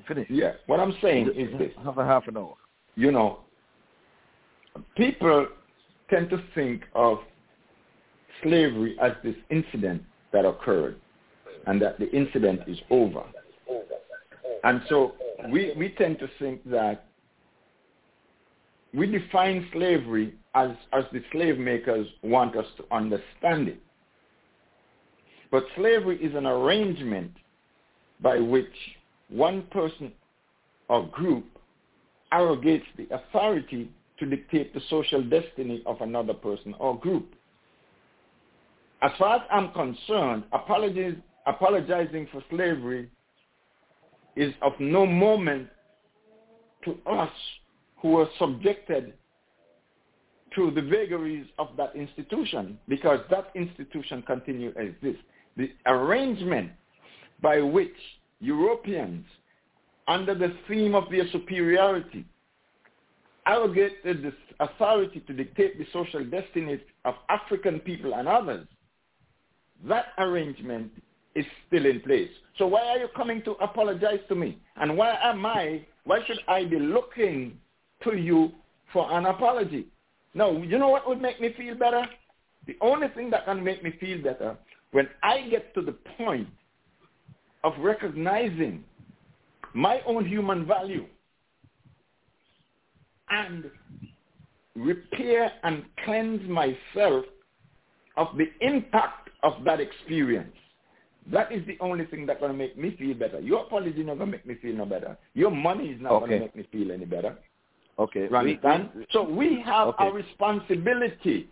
[0.08, 0.28] Finish.
[0.30, 0.54] Yeah.
[0.68, 1.72] What I'm saying is this.
[1.84, 2.56] Have a half an hour.
[2.96, 3.40] You know,
[4.96, 5.48] people
[6.10, 7.20] tend to think of
[8.44, 10.98] slavery as this incident that occurred
[11.68, 13.24] and that the incident is over.
[14.64, 15.14] And so
[15.50, 17.06] we, we tend to think that
[18.94, 23.80] we define slavery as, as the slave makers want us to understand it.
[25.52, 27.32] But slavery is an arrangement
[28.22, 28.74] by which
[29.30, 30.12] one person
[30.88, 31.46] or group
[32.32, 37.34] arrogates the authority to dictate the social destiny of another person or group.
[39.02, 41.16] As far as I'm concerned, apologies,
[41.46, 43.10] apologizing for slavery
[44.36, 45.68] is of no moment
[46.84, 47.32] to us
[48.02, 49.14] who are subjected
[50.56, 55.20] to the vagaries of that institution because that institution continues to exist.
[55.58, 56.72] The arrangement
[57.42, 57.96] by which
[58.40, 59.26] Europeans,
[60.08, 62.26] under the theme of their superiority,
[63.48, 68.68] arrogated the authority to dictate the social destinies of African people and others,
[69.88, 70.92] that arrangement
[71.36, 72.30] is still in place.
[72.58, 74.58] So why are you coming to apologize to me?
[74.78, 77.60] And why am I, why should I be looking
[78.04, 78.52] to you
[78.94, 79.88] for an apology?
[80.34, 82.06] No, you know what would make me feel better?
[82.68, 84.58] The only thing that can make me feel better
[84.92, 86.48] when I get to the point
[87.64, 88.84] of recognizing
[89.74, 91.06] my own human value
[93.30, 93.70] and
[94.76, 97.26] repair and cleanse myself
[98.18, 100.56] of the impact of that experience.
[101.32, 103.40] That is the only thing that's going to make me feel better.
[103.40, 105.18] Your apology is not going to make me feel no better.
[105.34, 106.28] Your money is not Okay.
[106.28, 107.36] going to make me feel any better.
[107.98, 108.28] Okay.
[108.28, 110.08] We- we- so we have Okay.
[110.08, 111.50] a responsibility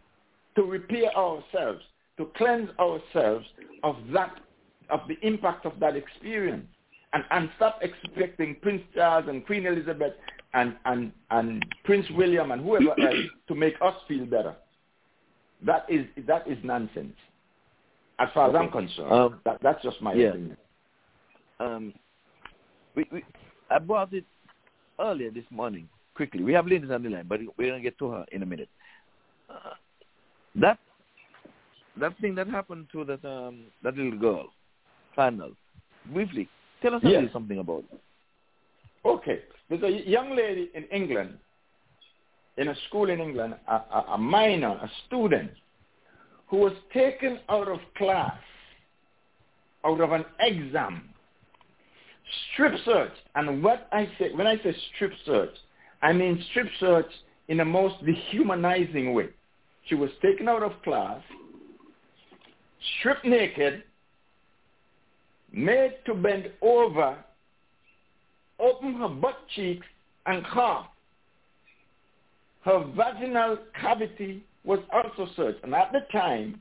[0.56, 1.84] to repair ourselves,
[2.18, 3.48] to cleanse ourselves
[3.82, 4.40] of that,
[4.90, 6.68] of the impact of that experience,
[7.14, 10.14] and and stop expecting Prince Charles and Queen Elizabeth
[10.54, 14.56] and and and Prince William and whoever else to make us feel better.
[15.64, 17.16] That is that is nonsense.
[18.20, 20.30] As far as I'm concerned, Um, that, that's just my yeah.
[20.30, 20.58] opinion.
[21.60, 21.94] um,
[22.96, 23.24] we, we,
[23.72, 24.26] I brought it
[25.00, 26.44] earlier this morning, quickly.
[26.44, 28.46] We have ladies on the line, but we're going to get to her in a
[28.46, 28.70] minute.
[29.50, 29.74] Uh,
[30.56, 30.78] that
[32.00, 34.46] that thing that happened to that um, that little girl,
[35.16, 35.52] final,
[36.14, 36.48] briefly,
[36.82, 37.22] tell us a Yes.
[37.22, 38.00] little something about it.
[39.06, 39.42] Okay.
[39.70, 41.38] There's a young lady in England,
[42.58, 45.52] in a school in England, a, a, a minor, a student,
[46.54, 48.38] who was taken out of class,
[49.84, 51.10] out of an exam,
[52.54, 53.12] strip search.
[53.34, 55.50] And what I say, when I say strip search,
[56.04, 57.10] I mean strip search
[57.48, 59.30] in the most dehumanizing way.
[59.88, 61.24] She was taken out of class,
[63.00, 63.82] stripped naked,
[65.52, 67.18] made to bend over
[68.60, 69.88] open her butt cheeks
[70.28, 70.86] and cough.
[72.64, 75.64] Her vaginal cavity was also searched.
[75.64, 76.60] And at the time,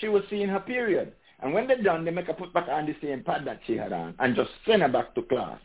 [0.00, 1.12] she was seeing her period.
[1.40, 3.76] And when they're done, they make her put back on the same pad that she
[3.76, 5.58] had on and just send her back to class.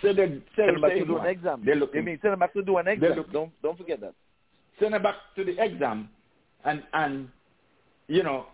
[0.00, 1.62] So they Send them back to do an exam.
[1.64, 3.14] They're You looking, mean send them back to do an exam?
[3.16, 4.14] look- Don't don't forget that.
[4.78, 6.08] send her back to the exam
[6.64, 7.28] and and
[8.06, 8.46] you know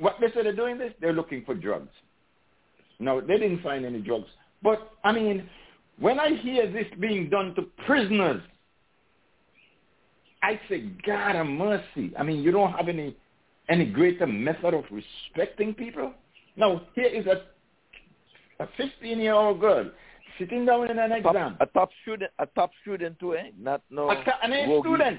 [0.00, 1.90] what they say they're doing this they're looking for drugs
[2.98, 4.28] no they didn't find any drugs
[4.62, 5.48] but i mean
[6.00, 8.42] when i hear this being done to prisoners
[10.48, 13.08] i say god have mercy i mean you don't have any
[13.74, 16.08] any greater method of respecting people
[16.56, 17.36] now here is a
[18.64, 19.84] a 15 year old girl
[20.38, 23.50] sitting down in an exam A top student, a top student too, eh?
[23.68, 24.10] Not no.
[24.10, 25.18] a, ca- an A student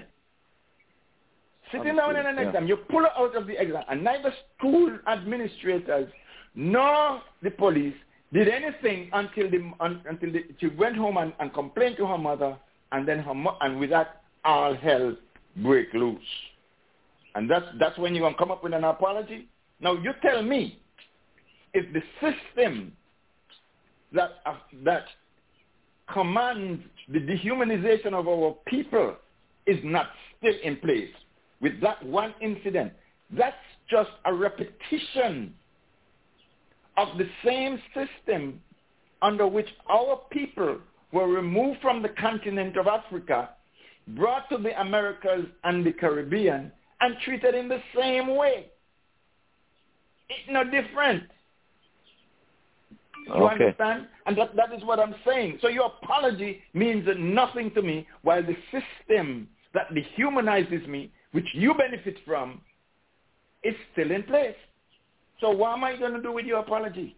[1.72, 2.48] sitting down in an yeah.
[2.48, 2.68] exam.
[2.68, 6.08] You pull her out of the exam, and neither school administrators
[6.56, 7.96] nor the police
[8.34, 12.18] did anything until the un, until the, she went home and, and complained to her
[12.18, 12.58] mother,
[12.92, 15.16] and then her mo- and with that all hell
[15.58, 16.20] break loose.
[17.36, 19.48] And that's that's when you're gonna come up with an apology.
[19.80, 20.80] Now you tell me
[21.74, 22.94] if the system
[24.14, 25.06] that uh, that
[26.12, 29.16] commands the dehumanization of our people
[29.68, 31.12] is not still in place
[31.62, 32.94] with that one incident.
[33.30, 33.56] That's
[33.90, 35.54] just a repetition
[36.96, 38.62] of the same system
[39.22, 40.78] under which our people
[41.12, 43.50] were removed from the continent of Africa,
[44.10, 46.72] brought to the Americas and the Caribbean,
[47.02, 48.68] and treated in the same way.
[50.30, 51.24] It's no different.
[53.28, 53.66] You Okay.
[53.66, 54.08] understand?
[54.26, 55.60] And that, that is what I'm saying.
[55.62, 61.74] So your apology means nothing to me while the system that dehumanizes me, which you
[61.74, 62.62] benefit from,
[63.64, 64.56] is still in place.
[65.42, 67.16] So what am I going to do with your apology?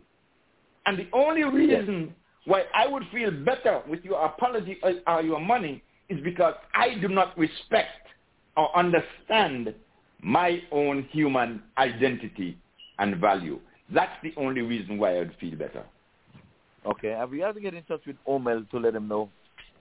[0.85, 5.22] And the only reason why I would feel better with your apology uh, or, or
[5.22, 8.08] your money is because I do not respect
[8.58, 9.74] or understand
[10.22, 12.58] my own human identity
[12.98, 13.60] and value.
[13.94, 15.84] That's the only reason why I would feel better.
[16.86, 19.30] Okay, and we have to get in touch with Omel to let them know,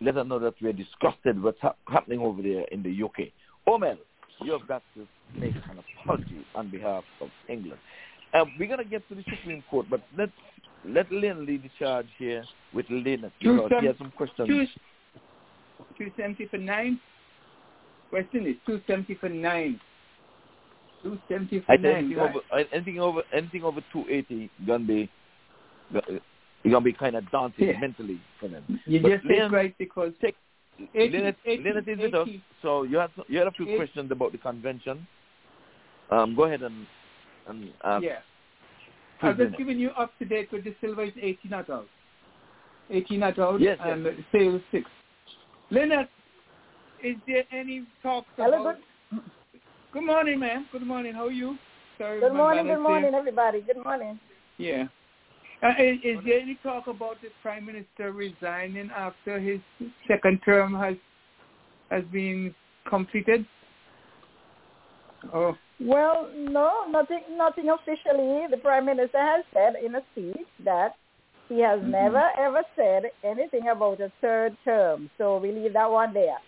[0.01, 3.29] let them know that we're disgusted what's hap- happening over there in the UK.
[3.67, 3.99] Omel,
[4.43, 5.07] you have got to
[5.39, 7.79] make an apology on behalf of England.
[8.35, 10.33] Um, we're gonna get to the Supreme Court, but let's
[10.85, 14.49] let Lynn lead the charge here with Lynn because he has some questions.
[14.49, 14.67] Two,
[15.97, 17.01] 270 for 9.
[18.11, 19.81] Question is 270 for 9.
[21.03, 21.87] 270 for I 9.
[21.95, 22.31] anything right.
[22.31, 25.09] over uh, anything over anything over two eighty gonna be
[25.93, 26.23] it's
[26.65, 27.79] gonna be kind of daunting Yeah.
[27.79, 28.65] mentally for them.
[28.85, 30.35] You But just said right because take,
[30.95, 32.29] 80, Leonard, 80, Leonard is with us,
[32.63, 35.07] so you had you had a few Eight- questions about the convention.
[36.11, 36.85] Um, go ahead and
[37.47, 38.19] and uh, yeah.
[39.23, 41.87] I've just given you up to date with Da Silva is 80 not out.
[42.91, 43.89] 80 not out Yes, yes.
[43.93, 44.85] and Seales 6.
[45.71, 46.09] Leonard,
[47.03, 48.77] is there any Hello, about...
[49.93, 50.67] Good morning, ma'am.
[50.73, 51.15] Good morning.
[51.15, 51.57] How are you?
[51.99, 53.21] Sorry, Good morning, good morning, there.
[53.21, 53.61] everybody.
[53.61, 54.19] Good morning.
[54.57, 54.85] Yeah.
[55.63, 59.59] Uh, is, is there any talk about the prime minister resigning after his
[60.07, 60.95] second term has
[61.91, 62.55] has been
[62.89, 63.45] completed?
[65.35, 68.47] Oh, Well, no, nothing, nothing officially.
[68.51, 70.95] The prime minister has said in a speech that
[71.49, 71.91] he has Mm-hmm.
[71.91, 75.11] never ever said anything about a third term.
[75.19, 76.39] So we leave that one there.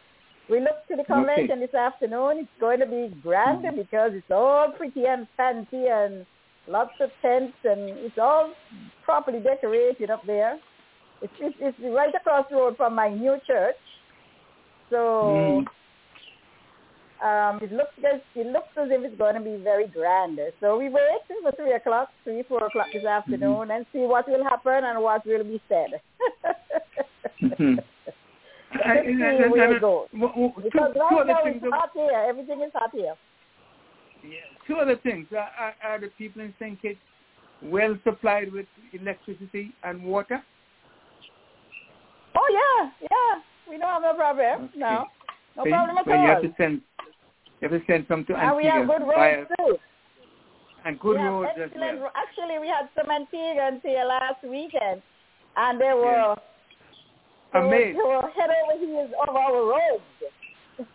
[0.48, 2.38] We look to the convention this afternoon.
[2.38, 3.76] It's going to be grand Mm-hmm.
[3.76, 6.26] because it's all pretty and fancy and
[6.68, 8.52] lots of tents and it's all
[9.04, 10.58] properly decorated up there.
[11.22, 13.76] It's, it's, it's right across the road from my new church.
[14.90, 15.64] So Mm.
[17.22, 20.38] Um, it looks as it looks as if it's going to be very grand.
[20.60, 24.44] So we wait for three o'clock, three four o'clock this afternoon, and see what will
[24.44, 26.00] happen and what will be said.
[27.42, 27.78] Mhm.
[28.72, 30.08] Let's see where it goes.
[30.12, 32.24] w- w- Because two right now it's hot here.
[32.28, 33.14] Everything is hot here.
[34.66, 35.26] Two other things.
[35.32, 36.80] Are, are, are the people in St.
[36.80, 37.00] Kitts
[37.62, 40.42] well supplied with electricity and water?
[42.36, 43.40] Oh yeah, yeah.
[43.68, 44.70] We don't have no problem.
[44.76, 45.06] No,
[45.56, 46.82] no problem at so you have to send
[47.60, 49.78] you have to send some to And we have good roads too.
[50.84, 52.10] and good we roads as well.
[52.16, 55.02] Actually, we had some Antiguans here last weekend,
[55.56, 56.36] and they were
[57.52, 57.98] they were, Amazed.
[57.98, 60.02] they were head over heels of our roads.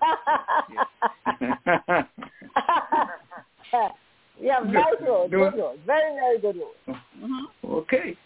[4.42, 6.78] we have nice roads, good roads, very very good roads.
[7.66, 8.18] okay.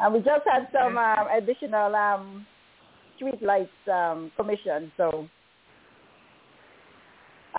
[0.00, 2.46] And we just had some um, additional um,
[3.16, 5.28] street lights um, commission, so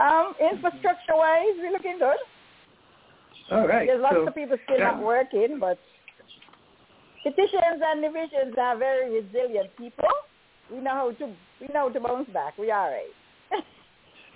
[0.02, 2.18] um, infrastructure wise, we're looking good.
[3.52, 3.86] All right.
[3.88, 4.92] There's lots so, of people still yeah.
[4.92, 5.78] not working, but
[7.26, 10.10] Kittitians and Nevisians are very resilient people.
[10.72, 11.26] We know how to
[11.60, 12.58] we know how to bounce back.
[12.58, 13.14] We are right.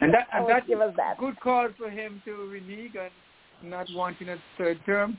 [0.02, 1.18] And that and give us that.
[1.18, 5.18] good cause for him to renege and not wanting a third term.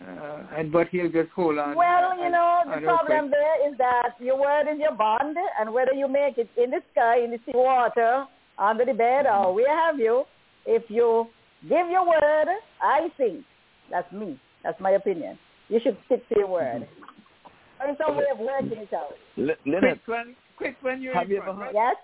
[0.00, 1.74] Uh, and but he'll just hold on.
[1.74, 5.92] Well, you know, the problem there is that your word is your bond, and whether
[5.92, 8.26] you make it in the sky, in the sea water,
[8.58, 10.24] under the bed, or where have you,
[10.66, 11.26] if you
[11.62, 12.46] give your word,
[12.82, 13.44] I think,
[13.90, 16.82] that's me, that's my opinion, you should stick to your word.
[16.82, 17.86] Mm-hmm.
[17.86, 19.14] There's some way of working it out.
[19.36, 21.74] Le- Leonard, Quick when, quick when you're have in you ever front, heard?
[21.74, 21.96] Yes?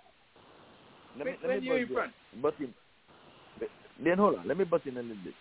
[1.17, 2.13] Let me, Quick let when me you're butt in front.
[2.35, 2.43] in.
[2.43, 4.05] Butt in.
[4.05, 4.49] Then hold on.
[4.49, 5.35] Let me butt in a little bit.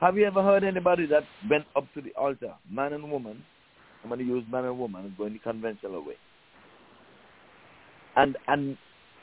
[0.00, 3.42] Have you ever heard anybody that went up to the altar, man and woman?
[4.02, 6.14] I'm going to use man and woman going the conventional way.
[8.16, 8.78] And and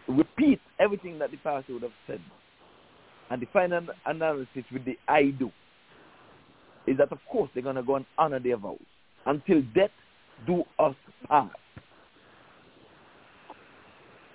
[0.08, 2.22] repeat everything that the pastor would have said.
[3.30, 5.52] And the final analysis with the I do
[6.86, 8.80] is that of course they're going to go and honor their vows
[9.26, 9.92] until death
[10.46, 10.96] do us
[11.28, 11.52] part.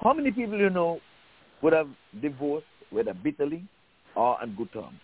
[0.03, 1.01] How many people you know
[1.63, 1.89] would have
[2.21, 3.65] divorced, whether bitterly
[4.17, 4.99] or on good terms?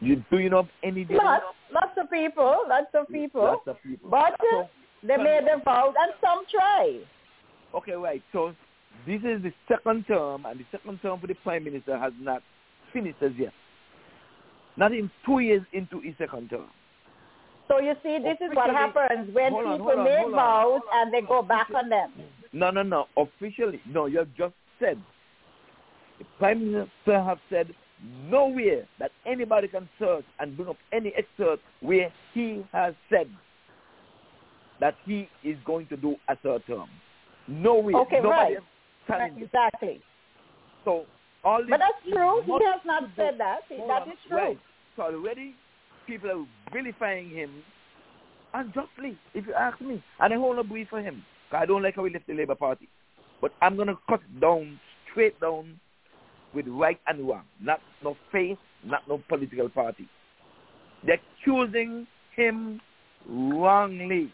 [0.00, 1.06] You, do you know of any?
[1.10, 3.42] Lots, lots of people, lots of people.
[3.42, 4.10] Lots of people.
[4.10, 4.68] But uh, So-
[5.04, 7.00] they made their vows, and some try.
[7.74, 8.22] Okay, right.
[8.32, 8.54] So
[9.06, 12.42] this is the second term, and the second term for the prime minister has not
[12.92, 13.52] finished as yet.
[14.76, 16.68] Not in two years into his second term.
[17.68, 21.20] So you see, this is what happens when on, people on, make vows and they
[21.20, 22.12] go back on them.
[22.52, 23.06] No, no, no.
[23.16, 24.06] Officially, no.
[24.06, 24.98] You have just said
[26.18, 27.74] the prime minister have said
[28.28, 33.28] nowhere that anybody can search and bring up any excerpt where he has said
[34.80, 36.88] that he is going to do a third term.
[37.48, 37.96] Nowhere.
[38.02, 38.58] Okay, Nobody right.
[39.06, 39.44] This.
[39.44, 40.00] Exactly.
[40.84, 41.04] So
[41.44, 42.42] all this But that's true.
[42.44, 43.60] He has not said that.
[43.68, 44.36] That true.
[44.36, 44.58] Right.
[44.96, 45.54] So already
[46.06, 47.62] people are vilifying him
[48.54, 50.02] unjustly, if you ask me.
[50.20, 51.24] And I hold a brief for him.
[51.50, 52.88] I don't like how he left the Labour Party.
[53.40, 54.78] But I'm going to cut down,
[55.10, 55.78] straight down,
[56.54, 57.44] with right and wrong.
[57.60, 60.08] Not no faith, not no political party.
[61.04, 62.06] They're accusing
[62.36, 62.80] him
[63.28, 64.32] wrongly.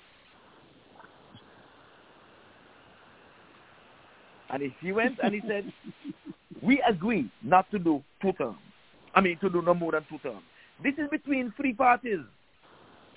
[4.51, 5.73] And if he went and he said,
[6.63, 8.59] we agree not to do two terms.
[9.15, 10.43] I mean, to do no more than two terms.
[10.83, 12.21] This is between three parties.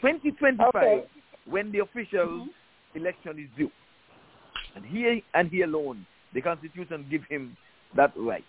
[0.01, 1.03] 2025, Okay.
[1.45, 2.97] when the official mm-hmm.
[2.97, 3.71] election is due.
[4.75, 7.55] And he and he alone, the Constitution give him
[7.95, 8.43] that right,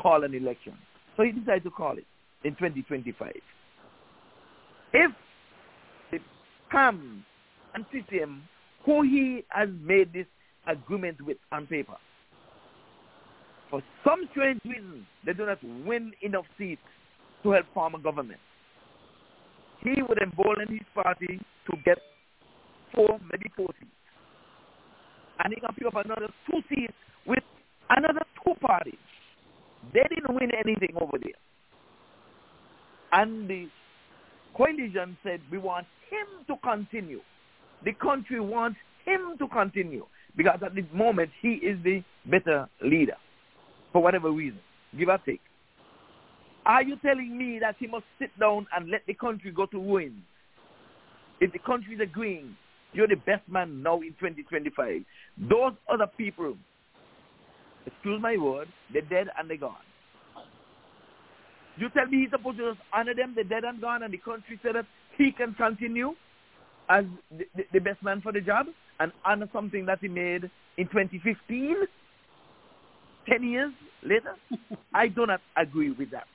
[0.00, 0.74] call an election.
[1.16, 2.04] So he decided to call it
[2.44, 3.32] in 2025.
[4.92, 5.12] If
[6.10, 6.18] the
[6.70, 7.24] PAM
[7.74, 8.42] and CCM
[8.84, 10.26] who he has made this
[10.66, 11.96] agreement with on paper.
[13.72, 16.82] For some strange reason, they do not win enough seats
[17.42, 18.38] to help form a government.
[19.82, 21.96] He would embolden his party to get
[22.94, 23.90] four, maybe four seats.
[25.42, 26.92] And he can pick up another two seats
[27.26, 27.42] with
[27.88, 29.00] another two parties.
[29.94, 31.32] They didn't win anything over there.
[33.12, 33.68] And the
[34.54, 37.22] coalition said, we want him to continue.
[37.86, 38.76] The country wants
[39.06, 40.04] him to continue
[40.36, 43.16] because at this moment he is the better leader
[43.92, 44.60] for whatever reason,
[44.98, 45.40] give or take.
[46.64, 49.78] Are you telling me that he must sit down and let the country go to
[49.78, 50.22] ruin?
[51.40, 52.56] If the country is agreeing,
[52.92, 55.02] you're the best man now in 2025.
[55.50, 56.54] Those other people,
[57.84, 59.74] excuse my word, they're dead and they're gone.
[61.76, 64.18] You tell me he's supposed to just honor them, they're dead and gone, and the
[64.18, 66.14] country said that he can continue
[66.88, 68.66] as the, the, the best man for the job
[69.00, 71.76] and honor something that he made in 2015,
[73.28, 74.34] 10 years later?
[74.94, 76.26] I do not agree with that.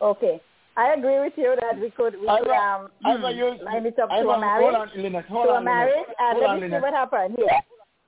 [0.00, 0.40] Okay.
[0.76, 4.10] I agree with you that we could we could um Ivor, you, line it up
[4.10, 4.62] Ivor, to a marriage.
[4.62, 5.24] Hold on, Lynette.
[5.26, 6.16] Hold to on, a marriage Lynette.
[6.18, 7.60] and Hold let on, me see what happened here.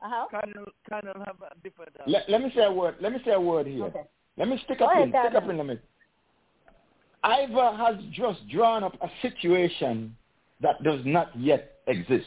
[0.04, 0.26] Uh-huh.
[0.30, 1.90] Colonel, Colonel have a different...
[1.98, 2.96] Uh, Let, let me say a word.
[3.00, 3.84] Let me say a word here.
[3.86, 4.02] Okay.
[4.36, 5.10] Let me stick Go up ahead, in.
[5.10, 5.82] Stick up in a minute.
[7.24, 10.14] Ivor has just drawn up a situation
[10.60, 12.26] that does not yet exist.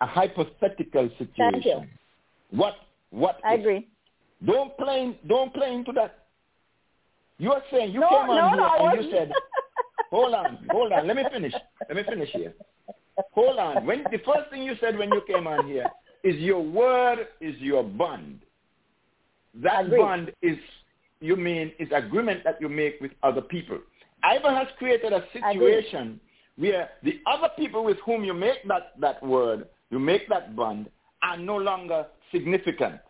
[0.00, 1.52] A hypothetical situation.
[1.52, 1.82] Thank you.
[2.50, 2.74] What?
[3.10, 3.38] What?
[3.44, 3.60] I if?
[3.60, 3.88] agree.
[4.44, 5.18] Don't play.
[5.26, 6.26] Don't play into that.
[7.38, 9.32] You are saying you No, came on no, here no, and you said,
[10.10, 11.06] "Hold on, hold on.
[11.06, 11.52] Let me finish.
[11.88, 12.54] Let me finish here.
[13.32, 13.86] Hold on.
[13.86, 15.86] When the first thing you said when you came on here
[16.22, 18.40] is your word is your bond.
[19.54, 19.98] That Agreed.
[19.98, 20.56] bond is
[21.20, 23.78] you mean is agreement that you make with other people.
[24.22, 26.20] Ivan has created a situation
[26.56, 30.88] where the other people with whom you make that, that word, you make that bond,
[31.22, 33.00] are no longer significant.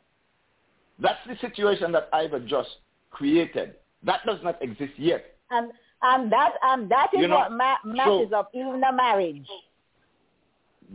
[1.03, 2.71] That's the situation that Ivor just
[3.11, 3.75] created.
[4.05, 5.25] That does not exist yet.
[5.51, 5.73] And
[6.03, 9.47] and that and that is You know, what ma- matches so- up even a marriage.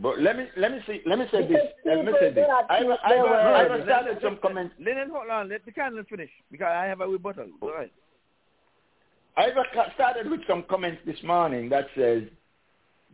[0.00, 1.60] But let me let me see let me say this.
[1.84, 2.44] Let me say do this.
[2.48, 3.84] not Ivor, I their Ivor, word.
[3.84, 4.74] Started let- some let- comments.
[4.78, 5.48] Lennon, hold on.
[5.48, 7.46] Let the candle finish because I have a rebuttal.
[7.60, 7.90] Go ahead.
[9.36, 9.64] Ivor
[9.94, 12.22] started with some comments this morning that says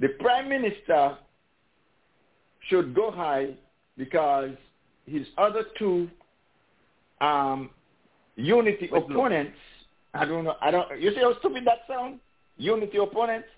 [0.01, 1.17] the prime minister
[2.69, 3.55] should go high
[3.97, 4.51] because
[5.07, 6.09] his other two
[7.21, 7.71] um,
[8.37, 9.11] unity Wait, look.
[9.11, 9.57] opponents.
[10.13, 10.55] I don't know.
[10.61, 11.01] I don't.
[11.01, 12.21] You see how stupid that sounds?
[12.57, 13.49] Unity opponents.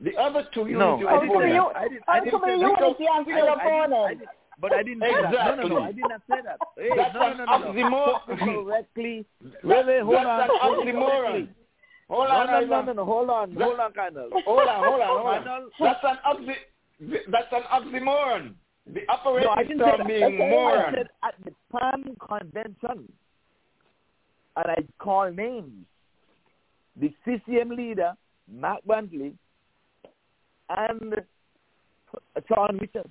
[0.00, 1.72] The other two No, unity I didn't opponents.
[1.76, 2.58] I didn't, I didn't say that.
[2.58, 4.28] unity and I- still I didn't- I didn't-
[4.60, 5.56] But I didn't say that.
[5.56, 5.82] No, no, no.
[5.84, 6.58] I did not say that.
[6.76, 7.72] Hey, That's no, an no, no, no, no.
[7.72, 8.64] oxymoron.
[8.64, 9.24] Correctly.
[9.62, 10.40] Wait, wait, hold That's on.
[10.42, 11.48] an oxymoron.
[12.08, 13.04] Hold on, no, no, no, no.
[13.04, 13.54] Hold on.
[13.54, 14.30] That- Hold on, Colonel.
[14.44, 15.70] Hold on, hold on, hold on.
[15.80, 16.56] That's an oxy.
[17.28, 18.54] That's an oxymoron.
[18.92, 20.06] The No, I didn't say that.
[20.06, 23.12] being I said at the PAM convention,
[24.56, 25.84] and I call names.
[27.00, 28.14] The CCM leader,
[28.52, 29.32] Mark Brantley,
[30.68, 31.14] and
[32.48, 33.08] Shawn Richards.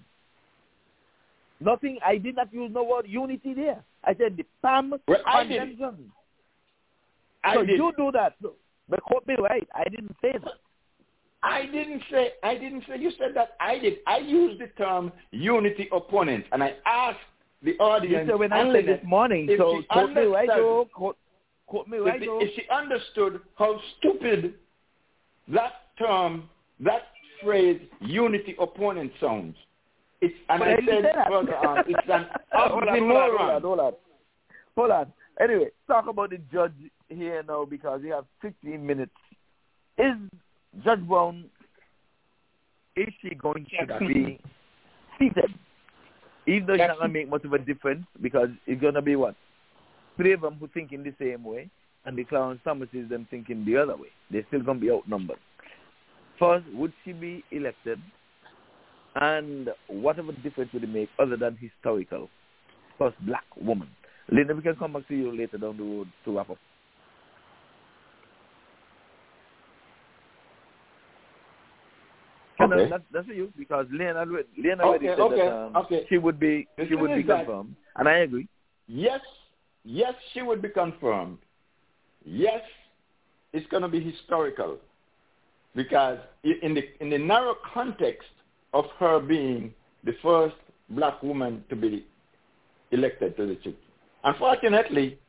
[1.62, 3.84] Nothing, I did not use no word unity there.
[4.04, 5.60] I said the PAM Well, I did.
[5.60, 6.12] convention.
[7.44, 7.78] I so did.
[7.78, 8.36] you do that.
[8.42, 8.54] So,
[8.90, 9.68] but quote me right.
[9.74, 10.54] I didn't say that.
[11.42, 12.32] I didn't say.
[12.44, 12.98] I didn't say.
[13.00, 13.50] You said that.
[13.62, 14.00] I did.
[14.08, 17.20] I used the term unity opponent, and I asked
[17.64, 18.30] the You audience.
[18.30, 21.18] said when I said this morning, so she quote me right, understood- Quote,
[21.68, 24.56] quote me right, if, the- if she understood how stupid
[25.48, 26.50] that term,
[26.82, 27.04] that
[27.44, 29.56] phrase, unity opponent sounds.
[30.22, 33.56] It's, and But I said further on, it's an hold hold on, hold oxymoron.
[33.56, 33.94] on, hold on.
[34.76, 35.14] Hold on.
[35.42, 36.74] Anyway, talk about the judge
[37.08, 39.12] here now because we have 15 minutes.
[39.98, 40.16] Is
[40.84, 41.46] Judge Brown,
[42.96, 44.40] is she going to be
[45.18, 45.54] seated?
[46.48, 49.02] Even though it's not going to make much of a difference because it's going to
[49.02, 49.36] be what?
[50.18, 51.70] Three of them who think in the same way
[52.06, 54.08] and the Clarence Thomases them thinking the other way.
[54.32, 55.38] They're still going to be outnumbered.
[56.40, 58.00] First, would she be elected?
[59.16, 62.30] And whatever difference would it make other than historical?
[62.98, 63.90] First black woman.
[64.32, 66.58] Linda, we can come back to you later down the road to wrap up.
[72.70, 73.28] No, no, Okay.
[73.28, 76.06] for you because Lynn already, Lynn already Okay, said okay, that um, okay.
[76.10, 78.48] she would be The she would be confirmed, and I agree.
[78.88, 79.22] Yes,
[79.84, 81.38] yes, she would be confirmed.
[82.26, 82.62] Yes,
[83.54, 84.78] it's going to be historical
[85.76, 88.30] because in the in the narrow context
[88.74, 89.74] of her being
[90.04, 90.56] the first
[90.90, 92.06] black woman to be
[92.92, 93.76] elected to the chief.
[94.24, 95.20] Unfortunately,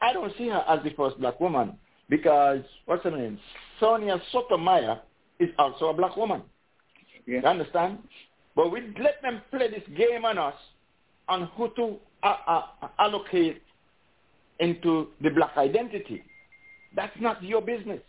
[0.00, 1.76] I don't see her as the first black woman
[2.08, 3.38] because what's her name?
[3.80, 5.00] Sonia Sotomayor
[5.40, 6.42] is also a black woman.
[7.26, 7.98] You understand?
[8.54, 10.54] But we let them play this game on us
[11.28, 13.62] on who to uh, uh, allocate
[14.60, 16.22] into the black identity.
[16.94, 18.00] That's not your business.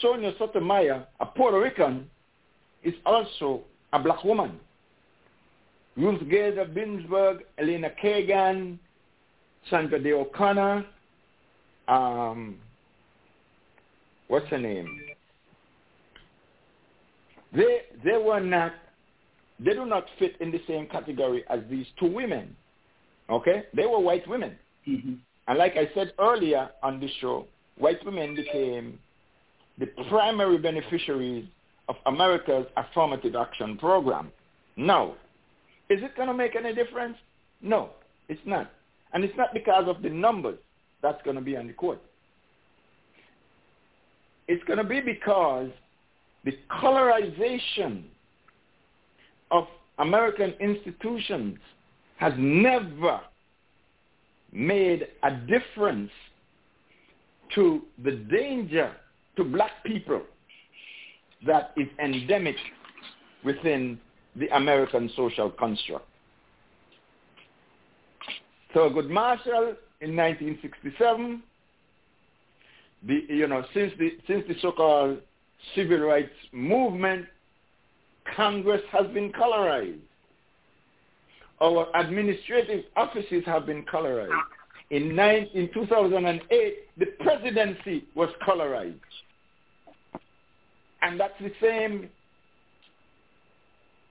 [0.00, 2.08] Sonia Sotomayor, a Puerto Rican,
[2.82, 3.62] is also
[3.92, 4.58] a black woman.
[5.96, 8.78] Ruth Bader Ginsburg, Elena Kagan,
[9.68, 10.86] Sandra Day O'Connor,
[11.88, 12.56] um,
[14.28, 15.00] what's her name?
[17.52, 18.72] They they were not
[19.58, 22.56] they do not fit in the same category as these two women.
[23.28, 23.64] Okay?
[23.74, 24.56] They were white women.
[24.86, 25.14] Mm-hmm.
[25.48, 27.46] And like I said earlier on the show,
[27.76, 28.98] white women became
[29.78, 31.46] the primary beneficiaries
[31.88, 34.30] of America's affirmative action program.
[34.76, 35.14] Now,
[35.88, 37.16] is it going to make any difference?
[37.62, 37.90] No,
[38.28, 38.70] it's not.
[39.12, 40.58] And it's not because of the numbers
[41.02, 42.00] that's going to be on the court.
[44.46, 45.70] It's going to be because
[46.44, 48.04] the colorization
[49.50, 49.66] of
[49.98, 51.58] American institutions
[52.16, 53.20] has never
[54.52, 56.10] made a difference
[57.54, 58.92] to the danger
[59.36, 60.22] to black people
[61.46, 62.56] that is endemic
[63.44, 63.98] within
[64.36, 66.06] the American social construct.
[68.74, 71.42] Thurgood Marshall in 1967,
[73.06, 75.18] the, you know, since the, since the so-called
[75.74, 77.26] civil rights movement,
[78.36, 80.00] Congress has been colorized.
[81.60, 84.30] Our administrative offices have been colorized.
[84.90, 88.94] In, nine, in 2008, the presidency was colorized.
[91.02, 92.08] And that's the same,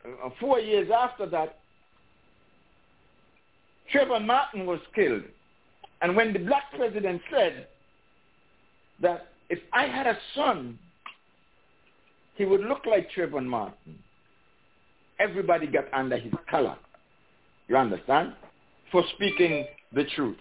[0.05, 1.59] uh, four years after that,
[3.93, 5.23] Trayvon Martin was killed.
[6.01, 7.67] And when the black president said
[9.01, 10.77] that if I had a son,
[12.37, 13.97] he would look like Trayvon Martin,
[15.19, 16.77] everybody got under his color.
[17.67, 18.33] You understand?
[18.91, 20.37] For speaking the truth.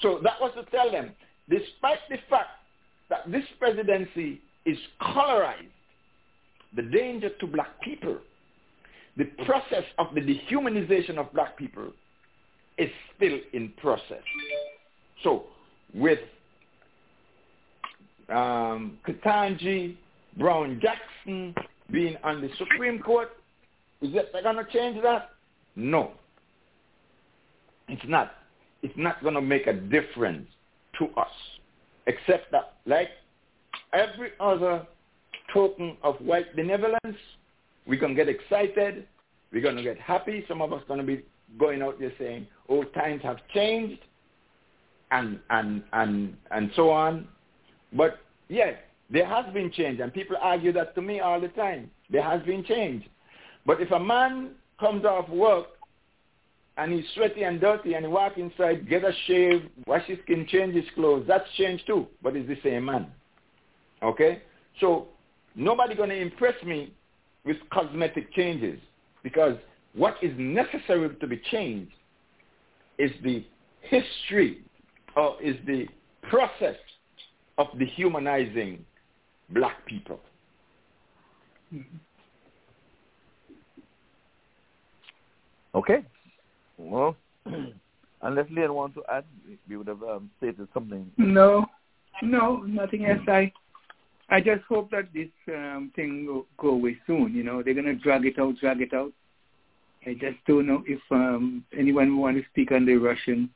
[0.00, 1.12] So that was to tell them,
[1.48, 2.50] despite the fact
[3.08, 5.68] that this presidency is colorized,
[6.76, 8.18] the danger to black people,
[9.16, 11.92] the process of the dehumanization of black people
[12.78, 14.22] is still in process.
[15.22, 15.44] So
[15.94, 16.18] with
[18.28, 19.96] um, Ketanji
[20.38, 21.54] Brown Jackson
[21.90, 23.30] being on the Supreme Court,
[24.00, 25.30] is that going to change that?
[25.76, 26.12] No.
[27.88, 28.32] It's not.
[28.82, 30.48] It's not going to make a difference
[30.98, 31.28] to us,
[32.06, 33.10] except that, like
[33.92, 34.86] every other
[35.52, 37.18] token of white benevolence,
[37.86, 39.06] we're going to get excited.
[39.52, 40.44] We're going to get happy.
[40.48, 41.24] Some of us going to be
[41.58, 44.00] going out there saying, oh, times have changed,
[45.10, 47.28] and, and, and, and so on.
[47.92, 48.74] But, yes,
[49.12, 51.90] there has been change, and people argue that to me all the time.
[52.10, 53.04] There has been change.
[53.66, 55.66] But if a man comes off work
[56.78, 60.46] and he's sweaty and dirty and he walk inside, get a shave, wash his skin,
[60.48, 63.06] change his clothes, that's change too, but it's the same man.
[64.02, 64.42] Okay?
[64.80, 65.08] So
[65.54, 66.94] nobody going to impress me
[67.44, 68.80] with cosmetic changes
[69.22, 69.56] because
[69.92, 71.92] what is necessary to be changed
[72.98, 73.44] is the
[73.82, 74.62] history
[75.16, 75.86] or is the
[76.22, 76.76] process
[77.58, 78.82] of dehumanizing
[79.52, 80.20] black people.
[81.74, 81.96] Mm-hmm.
[85.74, 86.04] Okay.
[86.78, 87.16] Well,
[88.22, 89.24] unless Leon wants to add,
[89.68, 91.10] we would have um, stated something.
[91.16, 91.66] No,
[92.22, 93.20] no, nothing else.
[93.26, 93.52] I,
[94.28, 97.34] I just hope that this um, thing will go away soon.
[97.34, 99.12] You know, they're gonna drag it out, drag it out.
[100.06, 103.48] I just don't know if um, anyone want to speak on the Russian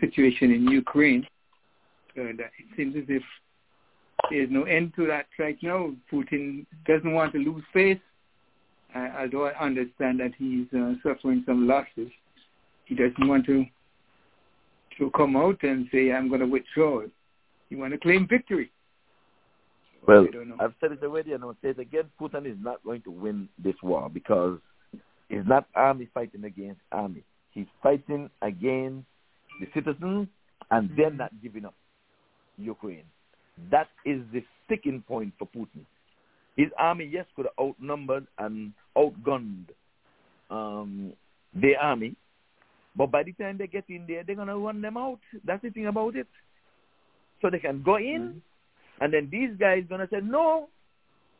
[0.00, 1.26] situation in Ukraine.
[2.16, 3.22] Uh, it seems as if
[4.30, 5.92] there's no end to that right now.
[6.12, 8.00] Putin doesn't want to lose face
[8.94, 12.10] uh, although I understand that he's uh, suffering some losses,
[12.86, 13.64] he doesn't want to
[14.98, 17.02] to come out and say, I'm going to withdraw.
[17.68, 18.72] He want to claim victory.
[20.08, 20.26] Well,
[20.58, 22.04] I've said it already and I'll say it again.
[22.20, 24.58] Putin is not going to win this war because
[25.30, 27.22] it's not army fighting against army.
[27.52, 29.06] He's fighting against
[29.60, 30.26] the citizens
[30.72, 31.74] and they're not giving up
[32.56, 33.04] Ukraine.
[33.70, 35.84] That is the sticking point for Putin.
[36.56, 39.66] His army, yes, could have outnumbered and outgunned
[40.50, 41.12] um,
[41.54, 42.16] the army,
[42.96, 45.20] but by the time they get in there, they're going to run them out.
[45.44, 46.26] That's the thing about it.
[47.40, 49.04] So they can go in, mm-hmm.
[49.04, 50.68] and then these guys going to say, no,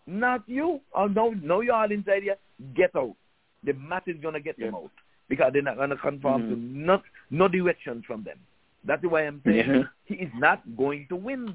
[0.07, 0.81] not you.
[0.95, 2.37] Oh, no, no, you're all inside here.
[2.77, 3.17] Get out.
[3.65, 4.93] The mat is going to get them out
[5.29, 6.55] because they're not going to conform mm-hmm.
[6.55, 8.39] to not, no direction from them.
[8.85, 9.83] That's why I'm saying yeah.
[10.05, 11.55] he is not going to win.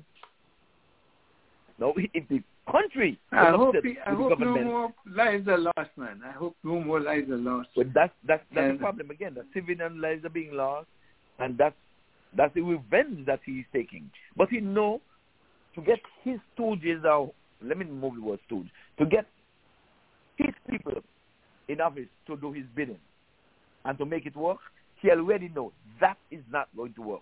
[1.80, 3.20] No, if the country.
[3.32, 6.22] I hope, he, I hope no more lives are lost, man.
[6.26, 7.70] I hope no more lives are lost.
[7.76, 9.34] But that's that's that's And- the problem again.
[9.36, 10.88] The civilian lives are being lost,
[11.40, 11.76] and that's
[12.36, 14.10] that's the revenge that he's taking.
[14.38, 15.02] But he know
[15.76, 17.34] to get his stooges out.
[17.62, 18.68] Let me move the word stooge.
[19.00, 19.26] To get
[20.38, 20.94] his people
[21.68, 23.00] in office to do his bidding
[23.86, 24.60] and to make it work,
[25.02, 25.72] he already knows
[26.02, 27.22] that is not going to work.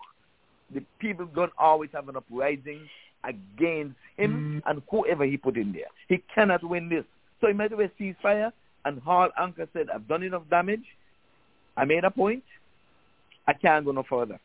[0.74, 2.80] The people don't always have an uprising
[3.24, 4.70] against him mm.
[4.70, 5.86] and whoever he put in there.
[6.08, 7.04] He cannot win this.
[7.40, 8.52] So he might as well cease fire
[8.84, 10.84] and Hall Anchor said, I've done enough damage.
[11.76, 12.44] I made a point.
[13.46, 14.38] I can't go no further.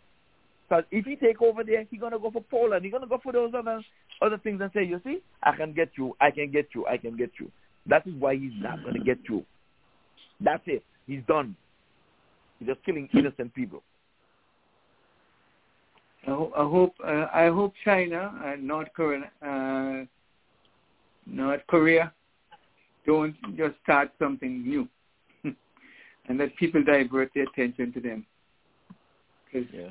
[0.68, 2.84] Because if he take over there, he's going to go for Poland.
[2.84, 3.82] He's going to go for those other
[4.22, 6.98] other things and say, you see, I can get you, I can get you, I
[6.98, 7.52] can get you.
[7.86, 9.46] That is why he's not going to get you.
[10.42, 10.84] That's it.
[11.06, 11.56] He's done.
[12.60, 13.84] He's just killing innocent people.
[16.28, 20.06] I, ho- I hope uh, I hope China and North Korea uh,
[21.26, 22.14] North Korea
[23.06, 24.88] don't just start something new,
[26.28, 28.26] and that people divert their attention to them.
[29.52, 29.90] 'Cause, Yeah.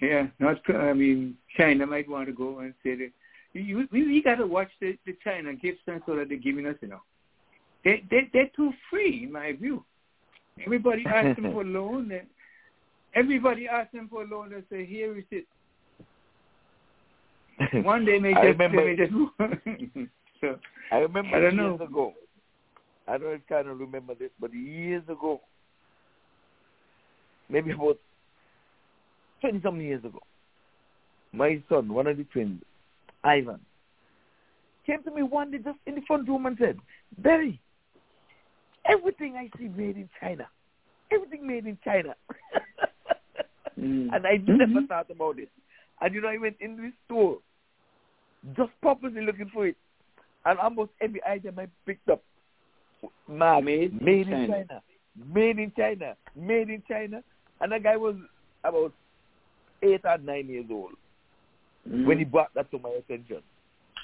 [0.00, 3.10] yeah, North I mean China might want to go and say that
[3.52, 6.66] you, we we got to watch the, the China gifts and so that they're giving
[6.66, 7.02] us, you know.
[7.84, 9.84] They they they're too free in my view.
[10.64, 12.08] Everybody asks them for loan.
[12.08, 12.22] They,
[13.14, 14.50] everybody asks them for a loan.
[14.50, 15.46] They say, "Here is it."
[17.84, 19.12] One day may I just, remember- may just
[20.40, 20.58] so
[20.90, 21.84] I remember I don't years know.
[21.86, 22.12] ago.
[23.06, 25.40] I don't know if kind of remember this, but years ago,
[27.48, 27.98] maybe about
[29.40, 30.20] twenty something years ago,
[31.32, 32.62] my son, one of the twins,
[33.22, 33.60] Ivan,
[34.86, 36.78] came to me one day just in the front room and said,
[37.18, 37.60] Barry,
[38.86, 40.48] everything I see made in China.
[41.12, 42.14] Everything made in China.
[43.78, 44.14] Mm.
[44.14, 45.48] and I never thought about it.
[46.00, 47.38] And you know, I went in the store
[48.56, 49.76] just purposely looking for it.
[50.44, 52.22] And almost every item I picked up,
[53.26, 54.46] marked, Made in made in China.
[54.68, 54.82] China,
[55.32, 57.22] made in China, made in China.
[57.60, 58.16] And that guy was
[58.62, 58.92] about
[59.82, 60.92] eight or nine years old
[61.88, 62.06] Mm.
[62.06, 63.42] when he brought that to my attention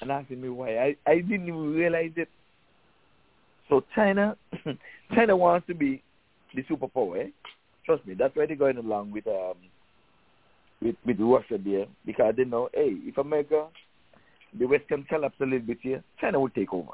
[0.02, 0.76] and asking me why.
[0.78, 2.28] I, I didn't even realize it.
[3.70, 4.36] So China,
[5.14, 6.02] China wants to be
[6.54, 7.24] the superpower.
[7.24, 7.30] Eh?
[7.90, 9.56] Trust me, that's why they're going along with um
[10.80, 13.66] with with Russia there because they know, hey, if America,
[14.56, 16.92] the West can collapse a little bit here, China will take over.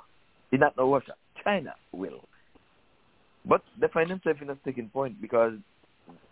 [0.50, 1.12] It's not no Russia,
[1.44, 2.24] China will.
[3.44, 5.52] But they find themselves in a sticking point because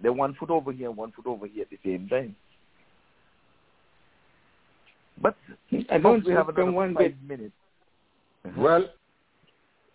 [0.00, 2.34] they're one foot over here and one foot over here at the same time.
[5.20, 5.36] But
[5.90, 7.28] I don't we have think another one five bit.
[7.28, 7.54] minutes.
[8.56, 8.88] Well,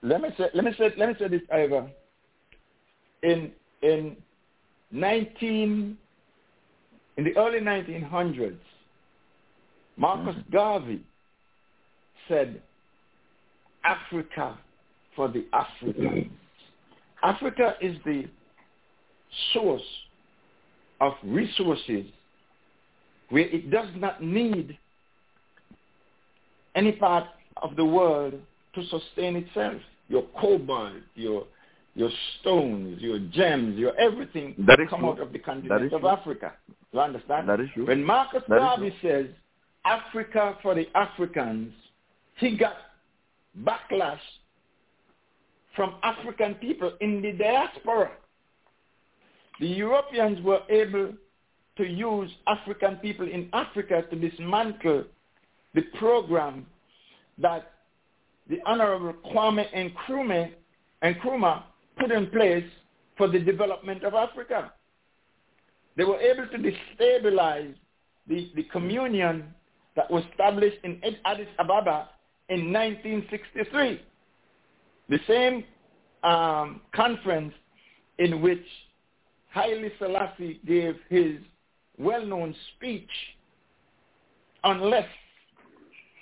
[0.04, 1.90] let me say let me say let me say this, Ivor.
[3.24, 4.16] In in
[4.92, 5.98] nineteen
[7.18, 8.62] in the early nineteen hundreds,
[9.98, 10.54] Marcus mm-hmm.
[10.54, 11.04] Garvey
[12.28, 12.62] said
[13.84, 14.58] Africa
[15.16, 16.32] for the Africans.
[17.22, 18.26] Africa is the
[19.54, 19.82] source
[21.02, 22.06] of resources
[23.30, 24.78] where it does not need
[26.76, 27.26] any part
[27.62, 28.34] of the world
[28.76, 29.82] to sustain itself.
[30.08, 31.46] Your cobalt, your
[31.96, 32.10] your
[32.40, 35.10] stones, your gems, your everything that come true.
[35.10, 36.10] out of the continent of true.
[36.10, 36.54] Africa.
[36.92, 37.50] You understand?
[37.50, 37.88] That is true.
[37.88, 39.28] When Marcus Garvey says
[39.86, 41.74] Africa for the Africans,
[42.38, 42.76] he got
[43.64, 44.20] backlash
[45.76, 48.12] from African people in the diaspora.
[49.60, 51.14] The Europeans were able
[51.78, 55.06] to use African people in Africa to dismantle
[55.74, 56.66] the program
[57.38, 57.74] that
[58.50, 60.52] the Honorable Kwame Nkrumah,
[61.04, 61.64] Nkrumah
[62.00, 62.66] put in place
[63.18, 64.72] for the development of Africa.
[65.98, 67.74] They were able to destabilize
[68.28, 69.54] the, the communion
[69.96, 72.10] that was established in Addis Ababa
[72.48, 74.02] in 1963.
[75.10, 75.64] The same
[76.24, 77.54] um, conference
[78.18, 78.64] in which
[79.50, 81.38] Haile Selassie gave his
[81.98, 83.10] well-known speech,
[84.64, 85.08] unless,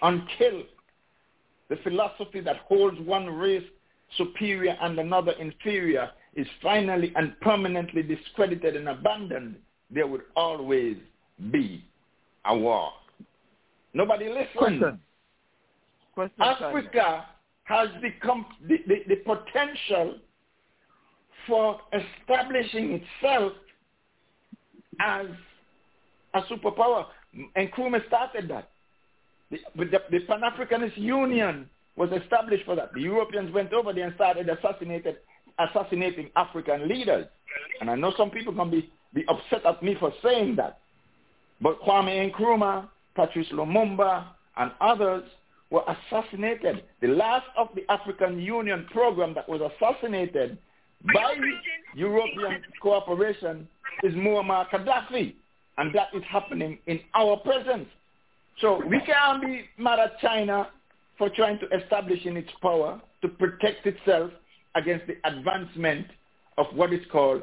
[0.02, 0.64] until
[1.70, 3.64] the philosophy that holds one race
[4.16, 9.56] superior and another inferior is finally and permanently discredited and abandoned,
[9.90, 10.98] there would always
[11.52, 11.84] be
[12.46, 12.92] a war.
[13.94, 14.48] Nobody listens.
[14.56, 15.00] Question.
[16.14, 16.42] Question.
[16.42, 17.26] Africa
[17.64, 20.16] has the, com- the, the, the potential
[21.48, 23.54] for establishing itself
[25.00, 25.28] as
[26.34, 27.06] a superpower.
[27.56, 28.70] And Nkrumah started that.
[29.50, 32.94] The, the, the Pan-Africanist Union was established for that.
[32.94, 35.18] The Europeans went over there and started assassinated,
[35.60, 37.26] assassinating African leaders.
[37.82, 40.80] And I know some people can be, be upset at me for saying that.
[41.60, 44.26] But Kwame Nkrumah, Patrice Lumumba,
[44.58, 45.24] and others
[45.72, 46.84] were assassinated.
[47.02, 50.58] The last of the African Union program that was assassinated
[51.14, 51.36] by
[51.96, 53.68] European cooperation
[54.04, 55.34] is Muammar Gaddafi,
[55.80, 57.88] and that is happening in our presence.
[58.62, 60.70] So we can't be mad at China
[61.18, 64.32] for trying to establish in its power to protect itself
[64.76, 66.08] against the advancement
[66.58, 67.42] of what is called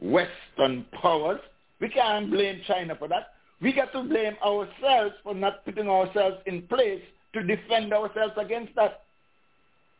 [0.00, 1.40] Western powers.
[1.80, 3.34] We can't blame China for that.
[3.60, 7.02] We got to blame ourselves for not putting ourselves in place
[7.34, 9.02] to defend ourselves against that.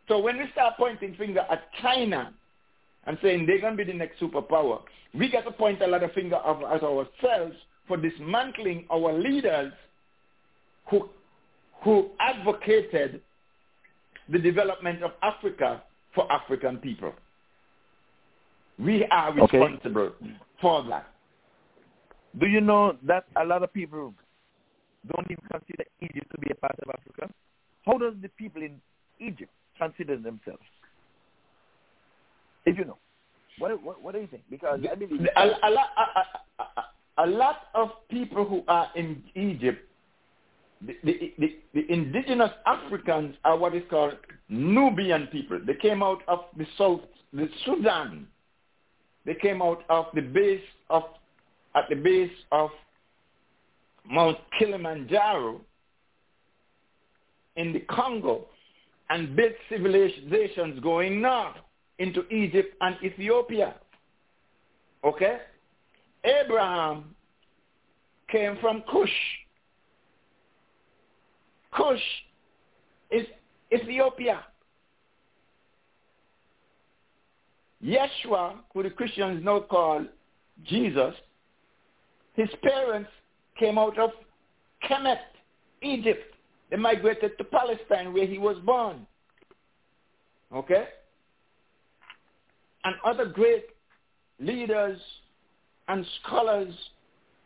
[0.08, 2.32] So when we start pointing finger at China
[3.06, 4.80] and saying they're going to be the next superpower,
[5.14, 9.72] we got to point a lot of finger at ourselves for dismantling our leaders
[10.90, 11.08] who,
[11.82, 13.20] who advocated
[14.28, 15.82] the development of Africa
[16.14, 17.12] for African people.
[18.78, 20.36] We are responsible okay.
[20.60, 21.06] for that.
[22.38, 24.14] Do you know that a lot of people
[25.12, 27.32] don't even consider Egypt to be a part of Africa?
[27.84, 28.80] How does the people in
[29.18, 30.62] Egypt consider themselves?
[32.66, 32.98] If you know,
[33.58, 34.42] what what, what do you think?
[34.50, 39.22] Because I believe a, a, lot, a, a, a lot of people who are in
[39.34, 39.80] Egypt,
[40.86, 44.14] the, the, the, indigenous Africans are what is called
[44.48, 45.60] Nubian people.
[45.66, 47.00] They came out of the south,
[47.32, 48.26] the Sudan.
[49.26, 51.02] They came out of the base of
[51.74, 52.70] at the base of
[54.10, 55.60] Mount Kilimanjaro
[57.56, 58.46] in the Congo
[59.10, 61.56] and built civilizations going north
[61.98, 63.74] into Egypt and Ethiopia.
[65.04, 65.38] Okay?
[66.24, 67.14] Abraham
[68.30, 69.08] came from Cush.
[71.72, 72.00] Cush
[73.10, 73.26] is
[73.72, 74.44] Ethiopia.
[77.84, 80.04] Yeshua, who the Christians now call
[80.64, 81.14] Jesus,
[82.34, 83.10] his parents
[83.58, 84.10] came out of
[84.88, 85.18] Kemet,
[85.82, 86.34] Egypt.
[86.70, 89.06] They migrated to Palestine where he was born.
[90.54, 90.86] Okay?
[92.84, 93.66] And other great
[94.38, 94.98] leaders
[95.88, 96.72] and scholars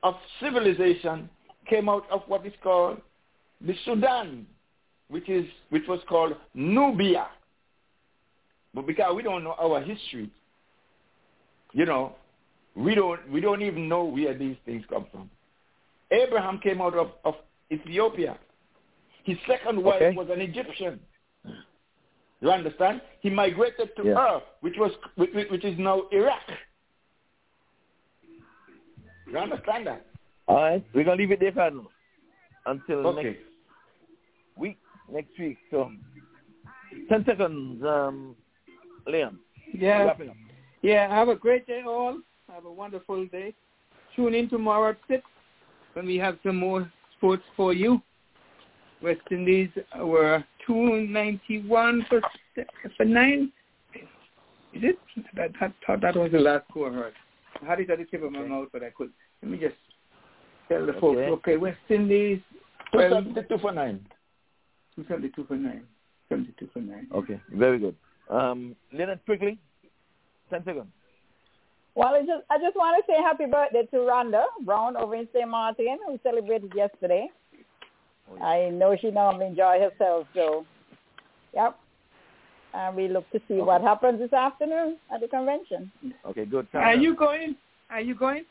[0.02, 1.28] of civilization
[1.68, 3.00] came out of what is called
[3.66, 4.46] the Sudan,
[5.08, 7.28] which is which was called Nubia.
[8.74, 10.30] But because we don't know our history,
[11.72, 12.16] you know,
[12.74, 15.30] we don't we don't even know where these things come from.
[16.10, 17.34] Abraham came out of, of
[17.72, 18.38] Ethiopia.
[19.24, 20.16] His second wife okay.
[20.16, 21.00] was an Egyptian.
[22.40, 23.00] You understand?
[23.20, 24.34] He migrated to yeah.
[24.36, 26.42] Ur, which was which, which is now Iraq.
[29.30, 30.04] You understand that?
[30.46, 31.88] All right, we're gonna leave it there for now
[32.66, 33.22] until okay.
[33.22, 33.53] next
[35.10, 35.58] next week.
[35.70, 35.90] So,
[37.08, 38.36] ten seconds, um,
[39.06, 39.38] Liam.
[39.72, 40.14] Yeah.
[40.82, 41.08] Yeah.
[41.14, 42.18] Have a great day, all.
[42.52, 43.54] Have a wonderful day.
[44.14, 45.22] Tune in tomorrow at 6
[45.94, 48.00] when we have some more sports for you.
[49.02, 52.20] West Indies were 291 for,
[52.96, 53.52] for 9.
[54.74, 54.98] Is it?
[55.36, 57.14] I, I thought that was the last score I heard.
[57.62, 59.10] I had it at the tip of my mouth, but I could.
[59.42, 59.76] Let me just
[60.68, 61.00] tell the okay.
[61.00, 61.20] folks.
[61.20, 62.40] Okay, West Indies.
[62.92, 64.06] 272 for 9.
[64.96, 65.82] 272 for 9.
[66.28, 67.08] 72 for 9.
[67.14, 67.96] Okay, very good.
[68.30, 69.58] Um, Leonard quickly,
[70.50, 70.86] 10 seconds.
[71.94, 75.28] Well, I just I just want to say happy birthday to Rhonda Brown over in
[75.32, 75.48] St.
[75.48, 77.28] Martin, who celebrated yesterday.
[78.30, 80.66] Oh, I know she normally enjoy herself, so
[81.54, 81.78] yep.
[82.72, 83.62] And we look to see okay.
[83.62, 85.92] what happens this afternoon at the convention.
[86.26, 86.70] Okay, good.
[86.72, 87.54] Time Are you going?
[87.90, 88.44] Are you going?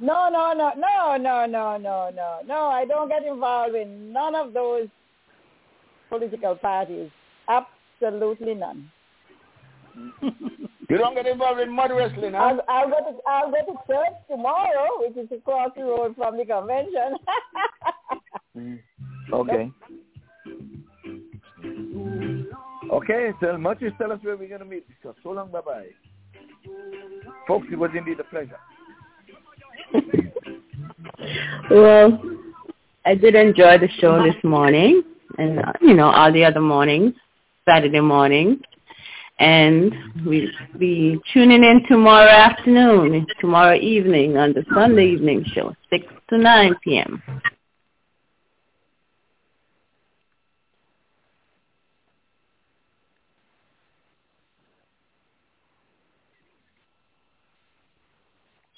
[0.00, 2.66] No, no, no, no, no, no, no, no, no.
[2.68, 4.88] I don't get involved in none of those
[6.08, 7.10] political parties.
[7.48, 8.90] Absolutely none.
[10.90, 12.38] You don't get involved in mud wrestling, huh?
[12.38, 16.38] I'll, I'll, go to I'll go to church tomorrow, which is across the road from
[16.38, 17.18] the convention.
[19.34, 19.70] okay.
[22.90, 24.86] Okay, so much tell us where we're going to meet.
[25.02, 25.88] So, so long, bye-bye.
[27.46, 28.58] Folks, it was indeed a pleasure.
[31.70, 32.22] well,
[33.04, 35.02] I did enjoy the show this morning
[35.38, 37.14] and, uh, you know, all the other mornings,
[37.66, 38.60] Saturday morning
[39.38, 39.94] and
[40.26, 46.38] we'll be tuning in tomorrow afternoon, tomorrow evening on the Sunday evening show, 6 to
[46.38, 47.22] 9 p.m.